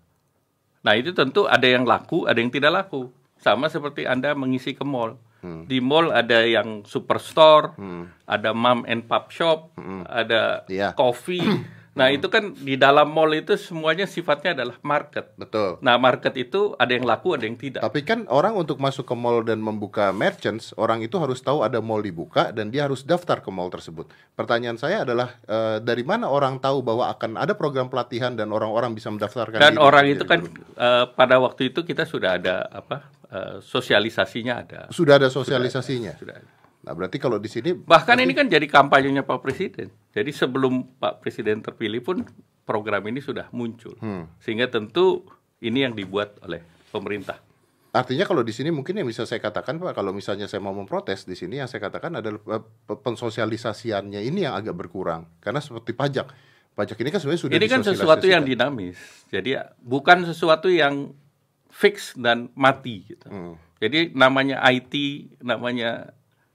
Nah, 0.81 0.93
itu 0.95 1.11
tentu 1.11 1.45
ada 1.45 1.65
yang 1.65 1.83
laku, 1.83 2.25
ada 2.25 2.37
yang 2.37 2.49
tidak 2.49 2.73
laku. 2.75 3.09
Sama 3.37 3.69
seperti 3.69 4.05
Anda 4.05 4.33
mengisi 4.33 4.73
ke 4.73 4.85
mall. 4.85 5.17
Hmm. 5.41 5.65
Di 5.65 5.77
mall 5.77 6.09
ada 6.09 6.41
yang 6.41 6.85
superstore, 6.85 7.77
ada 8.25 8.51
mom 8.53 8.85
and 8.85 9.05
pop 9.05 9.29
shop, 9.29 9.77
ada 10.05 10.65
Iya. 10.67 10.93
coffee. 10.93 11.45
Nah, 11.95 12.11
itu 12.11 12.27
kan 12.27 12.59
di 12.59 12.75
dalam 12.75 13.07
mall 13.07 13.31
itu 13.31 13.55
semuanya 13.55 14.11
sifatnya 14.11 14.59
adalah 14.59 14.77
market. 14.83 15.31
Betul. 15.39 15.79
Nah, 15.79 15.95
market 15.95 16.35
itu 16.35 16.75
ada 16.75 16.91
yang 16.91 17.07
laku, 17.07 17.39
ada 17.39 17.47
yang 17.47 17.55
tidak. 17.55 17.87
Tapi 17.87 18.03
kan 18.03 18.27
orang 18.27 18.59
untuk 18.59 18.83
masuk 18.83 19.07
ke 19.07 19.15
mall 19.15 19.47
dan 19.47 19.63
membuka 19.63 20.11
merchants, 20.11 20.75
orang 20.75 21.07
itu 21.07 21.15
harus 21.23 21.39
tahu 21.39 21.63
ada 21.63 21.79
mall 21.79 22.03
dibuka 22.03 22.51
dan 22.51 22.75
dia 22.75 22.91
harus 22.91 23.07
daftar 23.07 23.39
ke 23.39 23.51
mall 23.55 23.71
tersebut. 23.71 24.11
Pertanyaan 24.35 24.75
saya 24.75 25.07
adalah 25.07 25.39
eh, 25.47 25.79
dari 25.79 26.03
mana 26.03 26.27
orang 26.27 26.59
tahu 26.59 26.83
bahwa 26.83 27.07
akan 27.15 27.39
ada 27.39 27.55
program 27.55 27.87
pelatihan 27.87 28.35
dan 28.35 28.51
orang-orang 28.51 28.91
bisa 28.99 29.15
mendaftarkan 29.15 29.63
Dan 29.63 29.79
diri 29.79 29.87
orang 29.87 30.05
itu 30.11 30.25
kan 30.27 30.43
eh, 30.75 31.05
pada 31.15 31.39
waktu 31.39 31.71
itu 31.71 31.87
kita 31.87 32.03
sudah 32.11 32.43
ada 32.43 32.67
apa 32.75 33.07
eh, 33.31 33.57
sosialisasinya 33.63 34.55
ada. 34.67 34.81
sudah 34.91 35.23
ada 35.23 35.31
sosialisasinya. 35.31 36.19
Sudah 36.19 36.43
ada. 36.43 36.64
Nah, 36.85 36.93
berarti 36.93 37.17
kalau 37.17 37.41
di 37.41 37.49
sini 37.49 37.73
Bahkan 37.73 38.17
ini 38.21 38.37
kan 38.37 38.47
jadi 38.47 38.69
kampanyenya 38.69 39.25
Pak 39.25 39.41
Presiden. 39.41 39.89
Jadi 40.13 40.31
sebelum 40.31 41.01
Pak 41.01 41.25
Presiden 41.25 41.65
terpilih 41.65 42.05
pun 42.05 42.21
program 42.69 43.05
ini 43.09 43.25
sudah 43.25 43.49
muncul. 43.57 43.97
Hmm. 44.05 44.29
Sehingga 44.37 44.69
tentu 44.69 45.25
ini 45.65 45.81
yang 45.89 45.97
dibuat 45.97 46.37
oleh 46.45 46.61
pemerintah. 46.93 47.41
Artinya 47.95 48.27
kalau 48.27 48.43
di 48.43 48.51
sini 48.51 48.75
mungkin 48.75 48.99
yang 48.99 49.07
bisa 49.07 49.23
saya 49.23 49.39
katakan 49.39 49.79
Pak, 49.79 49.95
kalau 49.95 50.11
misalnya 50.11 50.51
saya 50.51 50.59
mau 50.59 50.75
memprotes 50.75 51.25
di 51.25 51.39
sini 51.39 51.63
yang 51.63 51.71
saya 51.71 51.79
katakan 51.79 52.19
adalah 52.19 52.43
eh, 52.59 52.63
pe- 52.63 52.99
pensosialisasiannya 53.01 54.19
ini 54.19 54.45
yang 54.45 54.59
agak 54.59 54.75
berkurang. 54.75 55.31
Karena 55.39 55.63
seperti 55.63 55.95
pajak. 55.95 56.27
Pajak 56.75 56.99
ini 56.99 57.09
kan 57.15 57.23
sebenarnya 57.23 57.43
sudah 57.47 57.55
ini 57.55 57.69
kan 57.71 57.87
sesuatu 57.87 58.27
yang 58.27 58.43
dinamis. 58.43 58.99
Jadi 59.31 59.55
ya, 59.55 59.71
bukan 59.79 60.27
sesuatu 60.27 60.67
yang 60.67 61.15
fix 61.71 62.19
dan 62.19 62.51
mati 62.59 63.07
gitu. 63.15 63.31
Hmm. 63.31 63.55
Jadi 63.79 64.11
namanya 64.11 64.59
IT, 64.67 64.95
namanya 65.39 66.15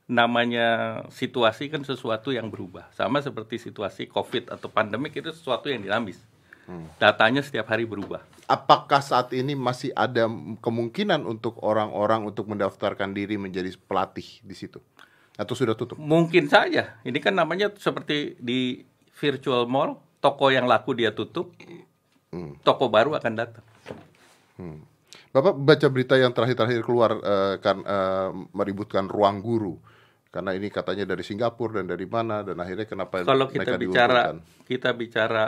namanya 0.10 0.68
situasi 1.13 1.70
kan 1.70 1.86
sesuatu 1.86 2.34
yang 2.34 2.50
berubah. 2.50 2.89
Sama 2.98 3.22
seperti 3.22 3.62
situasi 3.62 4.10
Covid 4.10 4.50
atau 4.50 4.66
pandemik 4.66 5.13
itu 5.13 5.30
sesuatu 5.30 5.70
yang 5.70 5.86
dinamis. 5.86 6.18
Datanya 7.01 7.42
setiap 7.42 7.66
hari 7.74 7.86
berubah. 7.86 8.22
Apakah 8.46 9.01
saat 9.01 9.34
ini 9.34 9.58
masih 9.58 9.89
ada 9.98 10.30
kemungkinan 10.62 11.25
untuk 11.25 11.58
orang-orang 11.66 12.30
untuk 12.30 12.46
mendaftarkan 12.46 13.10
diri 13.13 13.42
menjadi 13.42 13.74
pelatih 13.89 14.42
di 14.46 14.54
situ? 14.54 14.78
Atau 15.34 15.58
sudah 15.58 15.74
tutup? 15.74 15.98
Mungkin 15.98 16.46
saja. 16.46 16.98
Ini 17.01 17.18
kan 17.22 17.34
namanya 17.34 17.74
seperti 17.74 18.38
di 18.38 18.86
virtual 19.18 19.66
mall, 19.66 19.98
toko 20.22 20.54
yang 20.54 20.70
laku 20.70 20.94
dia 20.94 21.10
tutup, 21.10 21.58
toko 22.62 22.86
baru 22.86 23.18
akan 23.18 23.34
datang. 23.34 23.66
Bapak 25.34 25.58
baca 25.58 25.88
berita 25.89 26.22
yang 26.22 26.34
terakhir-terakhir 26.34 26.82
keluar 26.86 27.18
eh, 27.18 27.56
kan 27.62 27.82
eh, 27.82 28.30
meributkan 28.54 29.10
ruang 29.10 29.42
guru 29.42 29.78
karena 30.29 30.53
ini 30.53 30.69
katanya 30.69 31.09
dari 31.09 31.25
Singapura 31.25 31.81
dan 31.81 31.89
dari 31.89 32.05
mana 32.05 32.45
dan 32.45 32.62
akhirnya 32.62 32.86
kenapa 32.86 33.25
Kalau 33.25 33.50
kita 33.50 33.65
mereka 33.65 33.81
bicara, 33.81 34.21
kita 34.69 34.89
bicara 34.93 35.43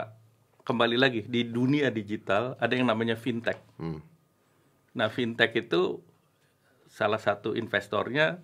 kembali 0.66 0.96
lagi 0.98 1.20
di 1.26 1.46
dunia 1.46 1.90
digital 1.94 2.58
ada 2.58 2.74
yang 2.74 2.90
namanya 2.90 3.14
fintech. 3.14 3.58
Hmm. 3.78 4.02
Nah, 4.98 5.08
fintech 5.08 5.54
itu 5.54 6.02
salah 6.90 7.22
satu 7.22 7.54
investornya 7.56 8.42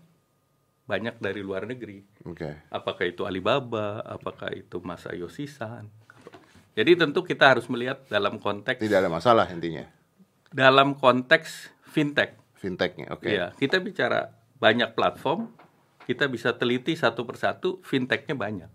banyak 0.88 1.20
dari 1.20 1.44
luar 1.44 1.68
negeri. 1.68 2.00
Oke. 2.24 2.64
Apakah 2.72 3.04
itu 3.04 3.28
Alibaba, 3.28 4.00
apakah 4.00 4.48
itu 4.56 4.80
Masayoshi 4.80 5.44
Son. 5.44 5.84
Jadi 6.72 6.94
tentu 6.94 7.26
kita 7.26 7.52
harus 7.52 7.66
melihat 7.68 8.06
dalam 8.06 8.38
konteks 8.38 8.78
Tidak 8.78 8.98
ada 9.02 9.10
masalah 9.10 9.50
intinya. 9.50 9.84
dalam 10.48 10.96
konteks 10.96 11.68
fintech. 11.84 12.38
Fintechnya, 12.56 13.12
oke. 13.12 13.28
Ya, 13.28 13.52
kita 13.60 13.82
bicara 13.84 14.32
banyak 14.56 14.96
platform, 14.96 15.52
kita 16.08 16.24
bisa 16.24 16.56
teliti 16.56 16.96
satu 16.96 17.28
persatu 17.28 17.84
fintechnya 17.84 18.32
banyak. 18.32 18.70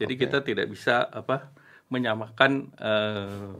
Jadi 0.00 0.14
kita 0.16 0.40
tidak 0.40 0.72
bisa 0.72 1.04
apa 1.04 1.52
menyamakan 1.92 2.72
eh, 2.80 3.52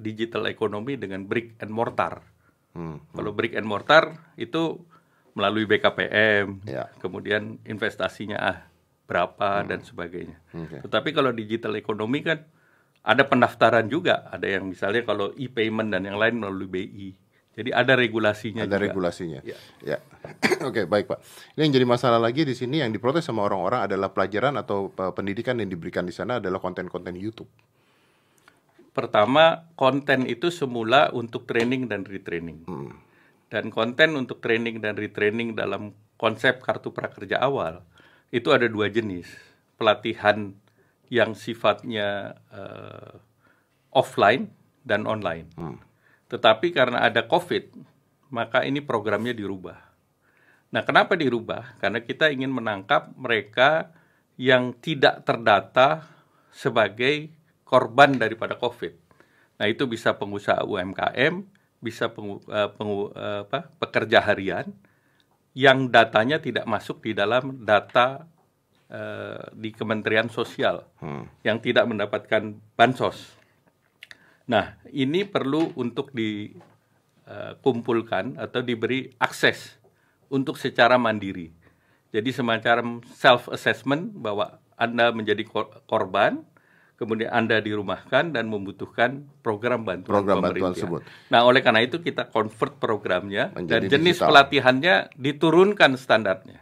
digital 0.00 0.48
ekonomi 0.48 0.96
dengan 0.96 1.28
brick 1.28 1.60
and 1.60 1.68
mortar. 1.68 2.24
Hmm. 2.72 3.04
Kalau 3.12 3.36
brick 3.36 3.52
and 3.52 3.68
mortar 3.68 4.32
itu 4.40 4.80
melalui 5.36 5.68
BKPM, 5.68 6.64
Ya. 6.64 6.88
kemudian 7.04 7.60
investasinya 7.68 8.38
ah 8.40 8.58
berapa 9.04 9.60
dan 9.68 9.84
sebagainya. 9.84 10.40
Oke. 10.56 10.80
Tetapi 10.88 11.12
kalau 11.12 11.36
digital 11.36 11.76
ekonomi 11.76 12.24
kan 12.24 12.40
ada 13.04 13.28
pendaftaran 13.28 13.84
juga. 13.92 14.24
Ada 14.32 14.58
yang 14.58 14.72
misalnya 14.72 15.04
kalau 15.04 15.36
e-payment 15.36 15.92
dan 15.92 16.08
yang 16.08 16.16
lain 16.16 16.40
melalui 16.40 16.64
BI. 16.64 17.10
Jadi 17.54 17.70
ada 17.70 17.94
regulasinya. 17.94 18.66
Ada 18.66 18.76
juga. 18.76 18.84
regulasinya. 18.90 19.40
Ya. 19.46 19.58
Ya. 19.82 19.98
Oke, 20.68 20.90
baik 20.90 21.06
Pak. 21.06 21.18
Ini 21.54 21.70
yang 21.70 21.74
jadi 21.74 21.86
masalah 21.86 22.18
lagi 22.18 22.42
di 22.42 22.54
sini 22.58 22.82
yang 22.82 22.90
diprotes 22.90 23.22
sama 23.22 23.46
orang-orang 23.46 23.86
adalah 23.86 24.10
pelajaran 24.10 24.58
atau 24.58 24.90
uh, 24.90 25.14
pendidikan 25.14 25.62
yang 25.62 25.70
diberikan 25.70 26.02
di 26.02 26.10
sana 26.10 26.42
adalah 26.42 26.58
konten-konten 26.58 27.14
YouTube. 27.14 27.46
Pertama, 28.94 29.70
konten 29.74 30.26
itu 30.26 30.54
semula 30.54 31.10
untuk 31.10 31.46
training 31.50 31.90
dan 31.90 32.06
retraining. 32.06 32.62
Dan 33.50 33.70
konten 33.74 34.14
untuk 34.14 34.38
training 34.38 34.78
dan 34.78 34.94
retraining 34.94 35.58
dalam 35.58 35.94
konsep 36.14 36.62
kartu 36.62 36.94
prakerja 36.94 37.42
awal 37.42 37.82
itu 38.30 38.54
ada 38.54 38.70
dua 38.70 38.86
jenis. 38.90 39.26
Pelatihan 39.74 40.54
yang 41.10 41.34
sifatnya 41.34 42.38
eh, 42.54 43.18
offline 43.90 44.50
dan 44.86 45.10
online. 45.10 45.50
Tetapi 46.28 46.72
karena 46.72 47.04
ada 47.04 47.24
COVID, 47.24 47.76
maka 48.32 48.64
ini 48.64 48.80
programnya 48.80 49.36
dirubah. 49.36 49.78
Nah, 50.74 50.82
kenapa 50.82 51.14
dirubah? 51.14 51.78
Karena 51.78 52.02
kita 52.02 52.34
ingin 52.34 52.50
menangkap 52.50 53.14
mereka 53.14 53.94
yang 54.34 54.74
tidak 54.82 55.22
terdata 55.22 56.02
sebagai 56.50 57.30
korban 57.62 58.18
daripada 58.18 58.58
COVID. 58.58 58.94
Nah, 59.62 59.66
itu 59.70 59.86
bisa 59.86 60.18
pengusaha 60.18 60.66
UMKM, 60.66 61.46
bisa 61.78 62.10
pengu, 62.10 62.42
eh, 62.50 62.70
pengu- 62.74 63.14
eh, 63.14 63.46
apa, 63.46 63.70
pekerja 63.78 64.18
harian 64.24 64.66
yang 65.54 65.86
datanya 65.94 66.42
tidak 66.42 66.66
masuk 66.66 67.04
di 67.04 67.14
dalam 67.14 67.62
data 67.62 68.26
eh, 68.84 69.42
di 69.56 69.72
Kementerian 69.72 70.28
Sosial 70.28 70.84
yang 71.42 71.58
tidak 71.58 71.88
mendapatkan 71.88 72.52
bansos. 72.76 73.32
Nah, 74.44 74.76
ini 74.86 75.24
perlu 75.24 75.72
untuk 75.74 76.12
dikumpulkan 77.24 78.36
atau 78.36 78.60
diberi 78.60 79.08
akses 79.16 79.76
untuk 80.28 80.54
secara 80.54 80.96
mandiri. 80.96 81.50
Jadi 82.10 82.30
semacam 82.30 83.00
self 83.10 83.48
assessment 83.48 84.12
bahwa 84.14 84.58
Anda 84.74 85.10
menjadi 85.10 85.42
kor- 85.42 85.82
korban, 85.86 86.42
kemudian 86.94 87.28
Anda 87.28 87.58
dirumahkan 87.58 88.30
dan 88.30 88.44
membutuhkan 88.46 89.24
program 89.40 89.82
bantuan 89.82 90.12
Program 90.12 90.36
bantuan 90.38 90.70
pemerintah. 90.70 90.74
tersebut. 90.78 91.00
Nah, 91.28 91.40
oleh 91.42 91.58
karena 91.58 91.80
itu 91.80 91.98
kita 91.98 92.28
convert 92.28 92.76
programnya 92.76 93.50
Menjadi 93.50 93.86
dan 93.86 93.90
jenis 93.90 94.14
digital. 94.14 94.26
pelatihannya 94.30 94.94
diturunkan 95.16 95.90
standarnya. 95.96 96.58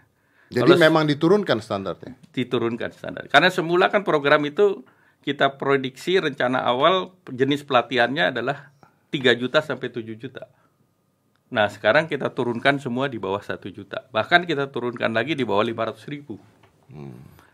Jadi 0.48 0.68
Kalau 0.68 0.78
memang 0.78 1.02
diturunkan 1.04 1.58
standarnya. 1.58 2.12
diturunkan 2.30 2.90
standar. 2.92 3.22
Karena 3.26 3.48
semula 3.48 3.88
kan 3.88 4.02
program 4.02 4.40
itu 4.44 4.84
kita 5.22 5.54
prediksi 5.56 6.18
rencana 6.18 6.66
awal 6.66 7.14
jenis 7.30 7.62
pelatihannya 7.62 8.34
adalah 8.34 8.74
3 9.14 9.38
juta 9.38 9.62
sampai 9.62 9.88
7 9.88 10.18
juta. 10.18 10.50
Nah, 11.52 11.68
sekarang 11.68 12.08
kita 12.08 12.32
turunkan 12.32 12.80
semua 12.82 13.06
di 13.06 13.20
bawah 13.22 13.40
1 13.40 13.70
juta. 13.70 14.08
Bahkan 14.10 14.48
kita 14.48 14.72
turunkan 14.72 15.12
lagi 15.14 15.38
di 15.38 15.46
bawah 15.46 15.62
500 15.62 16.08
ribu. 16.08 16.40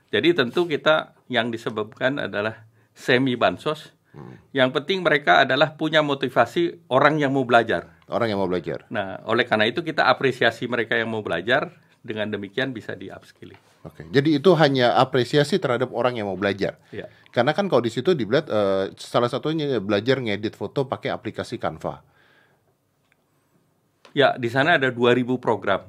Jadi 0.09 0.29
tentu 0.33 0.65
kita 0.65 1.13
yang 1.29 1.53
disebabkan 1.53 2.17
adalah 2.31 2.65
semi 2.97 3.37
bansos. 3.37 3.93
Yang 4.51 4.71
penting 4.81 5.05
mereka 5.05 5.45
adalah 5.47 5.77
punya 5.77 6.01
motivasi 6.01 6.89
orang 6.91 7.21
yang 7.21 7.37
mau 7.37 7.45
belajar. 7.45 8.01
Orang 8.09 8.33
yang 8.33 8.41
mau 8.41 8.49
belajar. 8.49 8.89
Nah, 8.89 9.21
oleh 9.29 9.45
karena 9.45 9.69
itu 9.69 9.85
kita 9.85 10.09
apresiasi 10.09 10.65
mereka 10.67 10.97
yang 10.97 11.13
mau 11.13 11.21
belajar. 11.21 11.71
Dengan 11.99 12.31
demikian 12.31 12.71
bisa 12.71 12.95
di 12.95 13.11
upskilling. 13.11 13.59
Oke. 13.87 14.03
Jadi 14.11 14.43
itu 14.43 14.51
hanya 14.59 14.99
apresiasi 14.99 15.63
terhadap 15.63 15.95
orang 15.95 16.19
yang 16.19 16.27
mau 16.27 16.35
belajar. 16.35 16.83
Ya. 16.91 17.07
Karena 17.31 17.55
kan 17.55 17.71
kalau 17.71 17.79
di 17.79 17.93
situ 17.95 18.11
dilihat 18.17 18.51
eh, 18.51 18.91
salah 18.99 19.31
satunya 19.31 19.79
belajar 19.79 20.19
ngedit 20.19 20.59
foto 20.59 20.91
pakai 20.91 21.15
aplikasi 21.15 21.63
Canva. 21.63 22.03
Ya, 24.17 24.35
di 24.35 24.51
sana 24.51 24.81
ada 24.81 24.91
2000 24.91 25.39
program. 25.39 25.87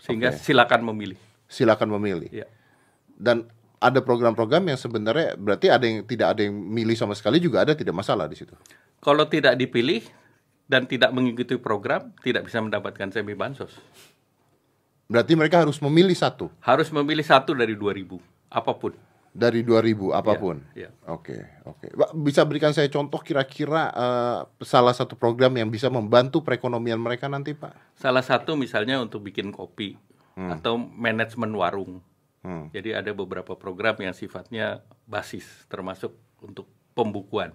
Sehingga 0.00 0.32
Oke. 0.32 0.40
silakan 0.40 0.80
memilih. 0.88 1.20
Silakan 1.44 1.92
memilih. 1.92 2.30
Ya. 2.32 2.48
Dan 3.20 3.52
ada 3.80 4.00
program-program 4.00 4.72
yang 4.72 4.78
sebenarnya 4.80 5.36
berarti 5.40 5.72
ada 5.72 5.84
yang 5.84 6.04
tidak 6.04 6.36
ada 6.36 6.44
yang 6.44 6.56
milih 6.56 6.96
sama 6.96 7.16
sekali 7.16 7.40
juga 7.40 7.64
ada 7.64 7.72
tidak 7.76 7.96
masalah 7.96 8.28
di 8.28 8.36
situ. 8.36 8.52
Kalau 9.00 9.24
tidak 9.28 9.56
dipilih 9.56 10.04
dan 10.68 10.84
tidak 10.84 11.10
mengikuti 11.16 11.56
program, 11.56 12.12
tidak 12.20 12.48
bisa 12.48 12.60
mendapatkan 12.60 13.08
semi 13.08 13.32
bansos. 13.32 13.72
Berarti 15.10 15.34
mereka 15.34 15.66
harus 15.66 15.82
memilih 15.82 16.14
satu 16.14 16.46
Harus 16.62 16.86
memilih 16.94 17.26
satu 17.26 17.50
dari 17.50 17.74
2000, 17.74 18.14
apa 18.46 18.72
pun. 18.78 18.94
dari 19.34 19.66
2000 19.66 20.14
apa 20.14 20.38
pun. 20.38 20.62
Ya. 20.74 20.90
Oke, 21.10 21.34
oke. 21.66 21.90
Pak, 21.90 22.10
Bisa 22.18 22.46
berikan 22.46 22.70
saya 22.70 22.86
contoh 22.86 23.18
kira-kira 23.18 23.90
eh, 23.90 24.40
salah 24.62 24.94
satu 24.94 25.18
program 25.18 25.54
yang 25.58 25.70
bisa 25.70 25.90
membantu 25.90 26.42
perekonomian 26.46 26.98
mereka 26.98 27.26
nanti, 27.26 27.54
Pak? 27.54 27.98
Salah 27.98 28.22
satu 28.22 28.54
misalnya 28.54 29.02
untuk 29.02 29.26
bikin 29.26 29.50
kopi 29.50 29.98
atau 30.40 30.78
manajemen 30.80 31.52
warung. 31.52 31.92
Hmm. 32.40 32.72
Jadi 32.72 32.96
ada 32.96 33.12
beberapa 33.12 33.52
program 33.52 34.00
yang 34.00 34.16
sifatnya 34.16 34.80
basis, 35.04 35.44
termasuk 35.68 36.16
untuk 36.40 36.64
pembukuan. 36.96 37.52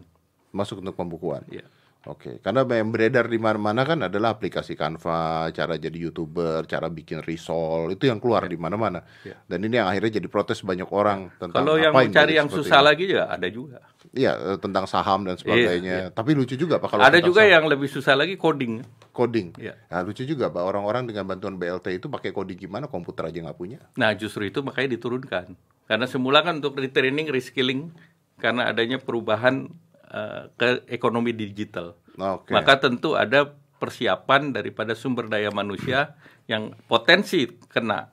Masuk 0.53 0.85
untuk 0.85 0.93
pembukuan. 0.93 1.41
Ya. 1.49 1.65
Oke, 2.05 2.37
karena 2.37 2.61
yang 2.69 2.93
beredar 2.93 3.25
di 3.25 3.41
mana-mana 3.41 3.81
kan 3.81 3.97
adalah 4.05 4.37
aplikasi 4.37 4.77
Canva, 4.77 5.49
cara 5.49 5.73
jadi 5.81 5.97
youtuber, 5.97 6.69
cara 6.69 6.85
bikin 6.85 7.25
risol, 7.25 7.89
itu 7.97 8.05
yang 8.05 8.21
keluar 8.21 8.45
di 8.45 8.53
mana-mana. 8.53 9.01
Ya. 9.25 9.41
Dan 9.49 9.65
ini 9.65 9.81
yang 9.81 9.89
akhirnya 9.89 10.21
jadi 10.21 10.29
protes 10.29 10.61
banyak 10.61 10.85
orang 10.93 11.33
tentang 11.41 11.65
Kalau 11.65 11.81
yang 11.81 11.97
jadi 12.13 12.45
yang 12.45 12.49
susah 12.53 12.85
ini. 12.85 12.87
lagi 12.93 13.05
ya 13.09 13.25
ada 13.25 13.47
juga. 13.49 13.81
Iya, 14.13 14.31
eh, 14.37 14.57
tentang 14.61 14.85
saham 14.85 15.25
dan 15.25 15.33
sebagainya. 15.41 16.13
Tapi 16.13 16.37
lucu 16.37 16.53
juga 16.53 16.77
Pak 16.77 16.93
kalau 16.93 17.01
ada 17.01 17.17
juga 17.17 17.41
saham. 17.41 17.53
yang 17.57 17.63
lebih 17.65 17.89
susah 17.89 18.13
lagi 18.13 18.37
coding. 18.37 18.85
coding. 19.09 19.55
Iya. 19.57 19.73
Nah, 19.89 20.05
lucu 20.05 20.27
juga 20.27 20.51
Pak 20.53 20.61
orang-orang 20.61 21.09
dengan 21.09 21.25
bantuan 21.25 21.57
BLT 21.57 21.97
itu 21.97 22.11
pakai 22.11 22.29
coding 22.35 22.59
gimana 22.59 22.85
komputer 22.85 23.31
aja 23.31 23.39
nggak 23.41 23.57
punya. 23.57 23.79
Nah, 23.97 24.13
justru 24.13 24.45
itu 24.45 24.61
makanya 24.61 24.93
diturunkan. 24.93 25.55
Karena 25.89 26.05
semula 26.05 26.45
kan 26.45 26.61
untuk 26.61 26.77
retraining, 26.77 27.31
reskilling 27.33 27.95
karena 28.35 28.67
adanya 28.67 28.99
perubahan 28.99 29.71
eh, 30.15 30.43
ke 30.55 30.87
ekonomi 30.87 31.35
digital. 31.35 31.99
Oke. 32.15 32.55
Maka 32.55 32.79
tentu 32.79 33.19
ada 33.19 33.51
persiapan 33.75 34.55
daripada 34.55 34.95
sumber 34.95 35.27
daya 35.27 35.51
manusia 35.51 36.15
yang 36.47 36.71
potensi 36.87 37.43
kena 37.67 38.07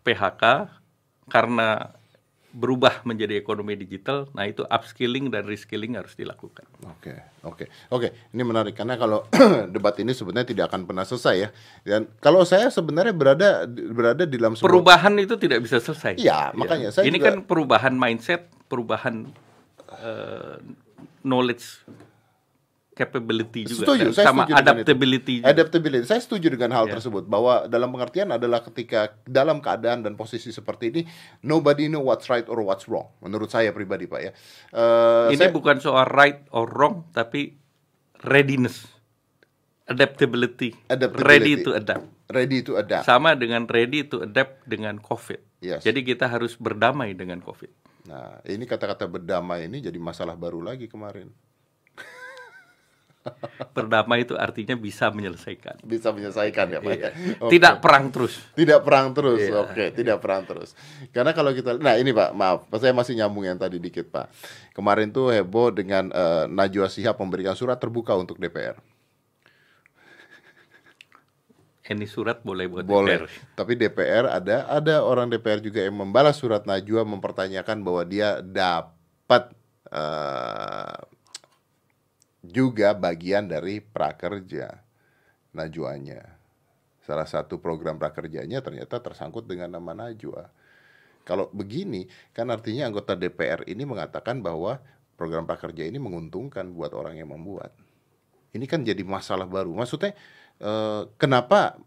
PHK 0.00 0.72
karena 1.28 1.92
berubah 2.48 3.04
menjadi 3.04 3.36
ekonomi 3.36 3.76
digital. 3.76 4.32
Nah, 4.32 4.48
itu 4.48 4.64
upskilling 4.64 5.28
dan 5.28 5.44
reskilling 5.44 6.00
harus 6.00 6.16
dilakukan. 6.16 6.64
Oke, 6.88 7.12
oke, 7.44 7.68
oke. 7.92 8.08
Ini 8.32 8.42
menarik 8.42 8.72
karena 8.72 8.96
kalau 8.96 9.28
debat 9.74 9.92
ini 10.00 10.16
sebenarnya 10.16 10.56
tidak 10.56 10.64
akan 10.72 10.88
pernah 10.88 11.04
selesai 11.04 11.34
ya. 11.36 11.48
Dan 11.84 12.08
kalau 12.18 12.42
saya 12.48 12.72
sebenarnya 12.72 13.12
berada 13.12 13.68
berada 13.68 14.24
di 14.24 14.40
dalam 14.40 14.56
sebuah 14.56 14.64
Perubahan 14.64 15.14
itu 15.20 15.36
tidak 15.36 15.60
bisa 15.60 15.76
selesai. 15.78 16.16
Iya, 16.16 16.56
makanya 16.56 16.88
saya 16.88 17.04
Ini 17.04 17.20
juga- 17.20 17.26
kan 17.30 17.36
perubahan 17.44 17.94
mindset, 17.94 18.48
perubahan 18.66 19.28
eh, 20.00 20.56
knowledge 21.22 21.82
capability 22.92 23.62
juga 23.62 23.94
Setuju, 23.94 24.10
saya 24.10 24.26
sama 24.26 24.42
setuju 24.42 24.58
adaptability. 24.58 25.34
juga. 25.38 25.54
Adaptability. 25.54 26.02
Saya 26.02 26.18
setuju 26.18 26.50
dengan 26.50 26.74
hal 26.74 26.90
Ya. 26.90 26.98
tersebut 26.98 27.30
bahwa 27.30 27.70
dalam 27.70 27.94
pengertian 27.94 28.34
adalah 28.34 28.58
ketika 28.60 29.14
dalam 29.22 29.62
keadaan 29.62 30.02
dan 30.02 30.18
posisi 30.18 30.50
seperti 30.50 30.90
ini 30.90 31.02
nobody 31.40 31.86
know 31.86 32.02
what's 32.02 32.26
right 32.26 32.50
or 32.50 32.58
what's 32.58 32.90
wrong. 32.90 33.06
Menurut 33.22 33.54
saya 33.54 33.70
pribadi, 33.70 34.10
Pak 34.10 34.18
ya. 34.20 34.34
Eh, 34.74 35.26
Ini 35.30 35.46
saya- 35.46 35.54
bukan 35.54 35.78
soal 35.78 36.10
right 36.10 36.42
or 36.50 36.66
wrong, 36.66 37.06
tapi 37.14 37.54
readiness, 38.26 38.90
adaptability, 39.86 40.74
Adaptability. 40.86 41.22
ready 41.24 41.54
to 41.62 41.70
adapt. 41.72 42.04
ready 42.28 42.58
to 42.60 42.76
adapt. 42.76 43.06
Sama 43.06 43.32
dengan 43.32 43.64
ready 43.64 44.02
to 44.04 44.26
adapt 44.26 44.66
dengan 44.66 44.98
COVID. 44.98 45.38
Yes. 45.58 45.80
Jadi 45.80 46.02
kita 46.02 46.26
harus 46.26 46.58
berdamai 46.58 47.14
dengan 47.14 47.38
COVID. 47.40 47.70
Nah, 48.08 48.40
ini 48.48 48.64
kata-kata 48.64 49.04
berdamai 49.04 49.68
ini 49.68 49.84
jadi 49.84 50.00
masalah 50.00 50.32
baru 50.32 50.64
lagi 50.64 50.88
kemarin. 50.88 51.28
Berdamai 53.76 54.24
itu 54.24 54.32
artinya 54.40 54.72
bisa 54.72 55.12
menyelesaikan. 55.12 55.84
Bisa 55.84 56.08
menyelesaikan 56.16 56.66
ya, 56.72 56.80
Pak. 56.80 56.96
ya? 56.96 57.10
Oke. 57.44 57.50
Tidak 57.52 57.74
perang 57.84 58.08
terus. 58.08 58.40
Tidak 58.56 58.80
perang 58.80 59.12
terus, 59.12 59.44
Iya. 59.44 59.60
oke, 59.60 59.84
tidak 59.92 60.16
perang 60.24 60.42
terus. 60.48 60.72
Karena 61.12 61.36
kalau 61.36 61.52
kita, 61.52 61.76
nah 61.76 62.00
ini 62.00 62.16
Pak, 62.16 62.32
maaf, 62.32 62.64
saya 62.80 62.96
masih 62.96 63.20
nyambung 63.20 63.44
yang 63.44 63.60
tadi 63.60 63.76
dikit 63.76 64.08
Pak. 64.08 64.32
Kemarin 64.72 65.12
tuh 65.12 65.28
heboh 65.28 65.68
dengan 65.68 66.08
eh, 66.08 66.44
Najwa 66.48 66.88
Shihab 66.88 67.20
memberikan 67.20 67.52
surat 67.52 67.76
terbuka 67.76 68.16
untuk 68.16 68.40
DPR. 68.40 68.80
Ini 71.88 72.04
surat 72.04 72.44
boleh 72.44 72.68
buat 72.68 72.84
Boleh, 72.84 73.24
DPR. 73.24 73.56
tapi 73.56 73.72
DPR 73.72 74.24
ada 74.28 74.68
ada 74.68 75.00
orang 75.00 75.32
DPR 75.32 75.64
juga 75.64 75.80
yang 75.80 75.96
membalas 75.96 76.36
surat 76.36 76.68
Najwa 76.68 77.00
mempertanyakan 77.08 77.80
bahwa 77.80 78.04
dia 78.04 78.44
dapat 78.44 79.56
eh, 79.88 81.00
juga 82.44 82.92
bagian 82.92 83.48
dari 83.48 83.80
prakerja 83.80 84.84
Najwanya. 85.56 86.36
Salah 87.00 87.24
satu 87.24 87.56
program 87.56 87.96
prakerjanya 87.96 88.60
ternyata 88.60 89.00
tersangkut 89.00 89.48
dengan 89.48 89.80
nama 89.80 89.96
Najwa. 89.96 90.52
Kalau 91.24 91.48
begini, 91.52 92.04
kan 92.36 92.48
artinya 92.52 92.88
anggota 92.88 93.16
DPR 93.16 93.64
ini 93.64 93.88
mengatakan 93.88 94.44
bahwa 94.44 94.80
program 95.16 95.48
prakerja 95.48 95.88
ini 95.88 95.96
menguntungkan 95.96 96.68
buat 96.72 96.92
orang 96.92 97.16
yang 97.16 97.32
membuat. 97.32 97.72
Ini 98.52 98.64
kan 98.64 98.80
jadi 98.80 99.00
masalah 99.04 99.44
baru. 99.44 99.72
Maksudnya 99.76 100.16
eh, 100.62 101.02
kenapa 101.18 101.78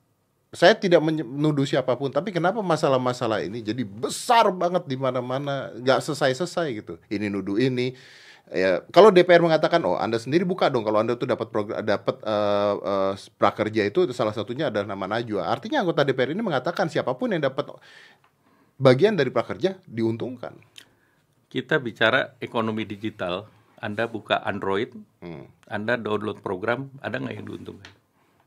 saya 0.52 0.76
tidak 0.76 1.00
menuduh 1.00 1.64
siapa 1.64 1.96
pun, 1.96 2.12
tapi 2.12 2.36
kenapa 2.36 2.60
masalah-masalah 2.60 3.40
ini 3.40 3.64
jadi 3.64 3.88
besar 3.88 4.52
banget 4.52 4.84
di 4.84 5.00
mana-mana, 5.00 5.72
nggak 5.80 6.04
selesai-selesai 6.04 6.68
gitu. 6.76 6.94
Ini 7.08 7.32
nuduh 7.32 7.56
ini. 7.56 7.96
Ya, 8.52 8.84
kalau 8.92 9.16
DPR 9.16 9.40
mengatakan, 9.40 9.80
oh 9.88 9.96
Anda 9.96 10.20
sendiri 10.20 10.44
buka 10.44 10.68
dong 10.68 10.84
kalau 10.84 11.00
Anda 11.00 11.16
tuh 11.16 11.24
dapat 11.24 11.48
program 11.48 11.80
dapat 11.88 12.20
uh, 12.28 12.76
uh, 12.84 13.14
prakerja 13.40 13.88
itu 13.88 14.12
salah 14.12 14.36
satunya 14.36 14.68
adalah 14.68 14.92
nama 14.92 15.08
Najwa. 15.08 15.48
Artinya 15.48 15.88
anggota 15.88 16.04
DPR 16.04 16.36
ini 16.36 16.44
mengatakan 16.44 16.92
siapa 16.92 17.16
pun 17.16 17.32
yang 17.32 17.40
dapat 17.40 17.72
bagian 18.76 19.16
dari 19.16 19.32
prakerja 19.32 19.80
diuntungkan. 19.88 20.52
Kita 21.48 21.80
bicara 21.80 22.36
ekonomi 22.44 22.84
digital, 22.84 23.48
Anda 23.80 24.12
buka 24.12 24.44
Android, 24.44 25.00
hmm. 25.24 25.72
Anda 25.72 25.96
download 25.96 26.44
program, 26.44 26.92
ada 27.00 27.24
nggak 27.24 27.36
yang 27.40 27.48
diuntungkan? 27.48 28.01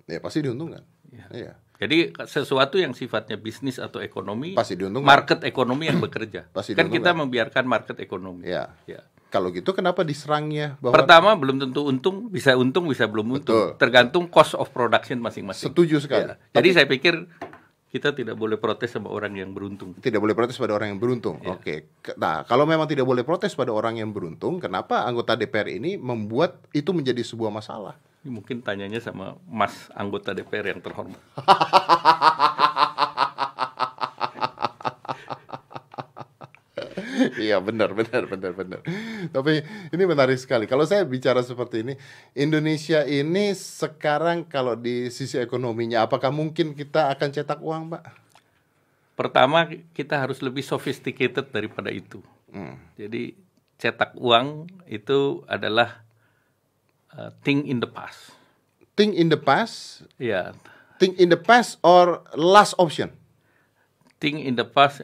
Ya 0.08 0.20
pasti 0.20 0.44
diuntungkan. 0.44 0.84
Ya. 1.12 1.26
ya. 1.32 1.52
Jadi 1.74 2.14
sesuatu 2.30 2.78
yang 2.78 2.94
sifatnya 2.94 3.34
bisnis 3.34 3.82
atau 3.82 3.98
ekonomi, 3.98 4.54
pasti 4.54 4.78
diuntungkan. 4.78 5.10
Market 5.10 5.40
ekonomi 5.42 5.90
yang 5.90 5.98
bekerja. 5.98 6.46
Pasti 6.56 6.78
kan 6.78 6.86
kita 6.86 7.10
membiarkan 7.12 7.66
market 7.66 7.98
ekonomi. 7.98 8.46
Ya. 8.46 8.70
ya. 8.86 9.02
Kalau 9.34 9.50
gitu 9.50 9.74
kenapa 9.74 10.06
diserangnya? 10.06 10.78
Bahwa... 10.78 10.94
Pertama 10.94 11.34
belum 11.34 11.58
tentu 11.58 11.82
untung, 11.82 12.30
bisa 12.30 12.54
untung, 12.54 12.86
bisa 12.86 13.10
belum 13.10 13.42
untung. 13.42 13.74
Betul. 13.74 13.82
Tergantung 13.82 14.30
cost 14.30 14.54
of 14.54 14.70
production 14.70 15.18
masing-masing. 15.18 15.74
Setuju 15.74 15.98
sekali. 15.98 16.30
Ya. 16.30 16.38
Jadi 16.54 16.68
Tapi... 16.70 16.76
saya 16.78 16.86
pikir 16.86 17.14
kita 17.90 18.10
tidak 18.10 18.34
boleh 18.34 18.58
protes 18.58 18.94
sama 18.94 19.10
orang 19.10 19.34
yang 19.34 19.50
beruntung. 19.50 19.94
Tidak 19.98 20.18
boleh 20.18 20.34
protes 20.34 20.54
pada 20.58 20.74
orang 20.78 20.94
yang 20.94 21.00
beruntung. 21.02 21.42
Ya. 21.42 21.58
Oke. 21.58 21.90
Nah, 22.14 22.46
kalau 22.46 22.66
memang 22.66 22.86
tidak 22.86 23.06
boleh 23.06 23.26
protes 23.26 23.54
pada 23.54 23.74
orang 23.74 23.98
yang 23.98 24.14
beruntung, 24.14 24.62
kenapa 24.62 25.06
anggota 25.06 25.34
DPR 25.34 25.66
ini 25.70 25.98
membuat 25.98 26.62
itu 26.70 26.94
menjadi 26.94 27.22
sebuah 27.22 27.50
masalah? 27.54 27.98
Mungkin 28.24 28.64
tanyanya 28.64 29.04
sama 29.04 29.36
Mas 29.44 29.92
anggota 29.92 30.32
DPR 30.32 30.72
yang 30.72 30.80
terhormat. 30.80 31.20
iya 37.44 37.60
benar 37.60 37.92
benar 37.92 38.26
benar 38.26 38.52
benar. 38.52 38.80
Tapi 39.30 39.62
ini 39.92 40.04
menarik 40.04 40.38
sekali. 40.38 40.64
Kalau 40.64 40.84
saya 40.88 41.04
bicara 41.06 41.40
seperti 41.44 41.84
ini, 41.86 41.94
Indonesia 42.34 43.04
ini 43.06 43.52
sekarang 43.54 44.46
kalau 44.46 44.74
di 44.74 45.08
sisi 45.12 45.38
ekonominya, 45.38 46.06
apakah 46.06 46.32
mungkin 46.32 46.72
kita 46.74 47.12
akan 47.14 47.28
cetak 47.30 47.60
uang, 47.60 47.94
Pak? 47.94 48.04
Pertama 49.14 49.70
kita 49.94 50.18
harus 50.18 50.42
lebih 50.42 50.66
sophisticated 50.66 51.52
daripada 51.54 51.92
itu. 51.92 52.18
Hmm. 52.50 52.78
Jadi 52.98 53.38
cetak 53.78 54.18
uang 54.18 54.70
itu 54.86 55.42
adalah 55.46 56.03
uh, 57.18 57.30
thing 57.46 57.64
in 57.66 57.80
the 57.80 57.88
past. 57.88 58.34
Think 58.94 59.18
in 59.18 59.30
the 59.30 59.40
past? 59.40 60.06
Ya. 60.18 60.28
Yeah. 60.28 60.48
Think 61.02 61.18
in 61.18 61.30
the 61.30 61.40
past 61.40 61.82
or 61.82 62.22
last 62.38 62.78
option? 62.78 63.10
Think 64.22 64.46
in 64.46 64.54
the 64.54 64.66
past 64.66 65.02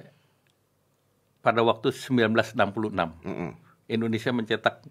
pada 1.42 1.64
waktu 1.66 1.90
1966. 1.90 2.94
Mm 2.94 3.34
-mm. 3.34 3.50
Indonesia 3.90 4.30
mencetak 4.30 4.86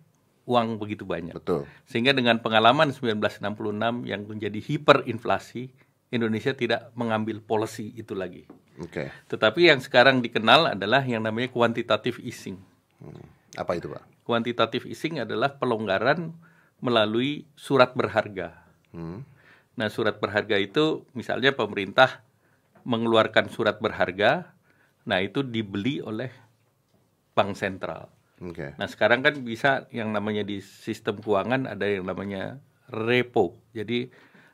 uang 0.50 0.82
begitu 0.82 1.06
banyak. 1.08 1.38
Betul. 1.38 1.70
Sehingga 1.88 2.12
dengan 2.12 2.42
pengalaman 2.42 2.92
1966 2.92 4.04
yang 4.10 4.26
menjadi 4.26 4.60
hiperinflasi, 4.60 5.72
Indonesia 6.10 6.52
tidak 6.58 6.90
mengambil 6.98 7.38
policy 7.40 7.94
itu 7.94 8.18
lagi. 8.18 8.50
Oke. 8.82 8.90
Okay. 8.90 9.08
Tetapi 9.30 9.70
yang 9.70 9.80
sekarang 9.80 10.26
dikenal 10.26 10.74
adalah 10.74 11.06
yang 11.06 11.22
namanya 11.22 11.54
quantitative 11.54 12.18
easing. 12.26 12.58
Hmm. 12.98 13.24
Apa 13.54 13.78
itu, 13.78 13.94
Pak? 13.94 14.04
Quantitative 14.26 14.90
easing 14.90 15.22
adalah 15.22 15.54
pelonggaran 15.54 16.34
melalui 16.80 17.48
surat 17.56 17.96
berharga. 17.96 18.56
Hmm. 18.96 19.24
Nah, 19.80 19.88
surat 19.88 20.20
berharga 20.20 20.60
itu 20.60 21.08
misalnya 21.15 21.56
pemerintah 21.56 22.24
mengeluarkan 22.84 23.52
surat 23.52 23.80
berharga, 23.80 24.52
nah 25.08 25.20
itu 25.24 25.44
dibeli 25.44 26.04
oleh 26.04 26.32
bank 27.36 27.56
sentral. 27.56 28.12
Okay. 28.39 28.76
Nah, 28.80 28.88
sekarang 28.88 29.20
kan 29.24 29.39
bisa 29.44 29.88
yang 29.92 30.15
namanya 30.15 30.48
di 30.48 30.63
sistem 30.63 31.20
keuangan 31.20 31.68
ada 31.68 31.84
yang 31.88 32.08
namanya 32.08 32.60
repo. 32.88 33.60
Jadi 33.76 34.08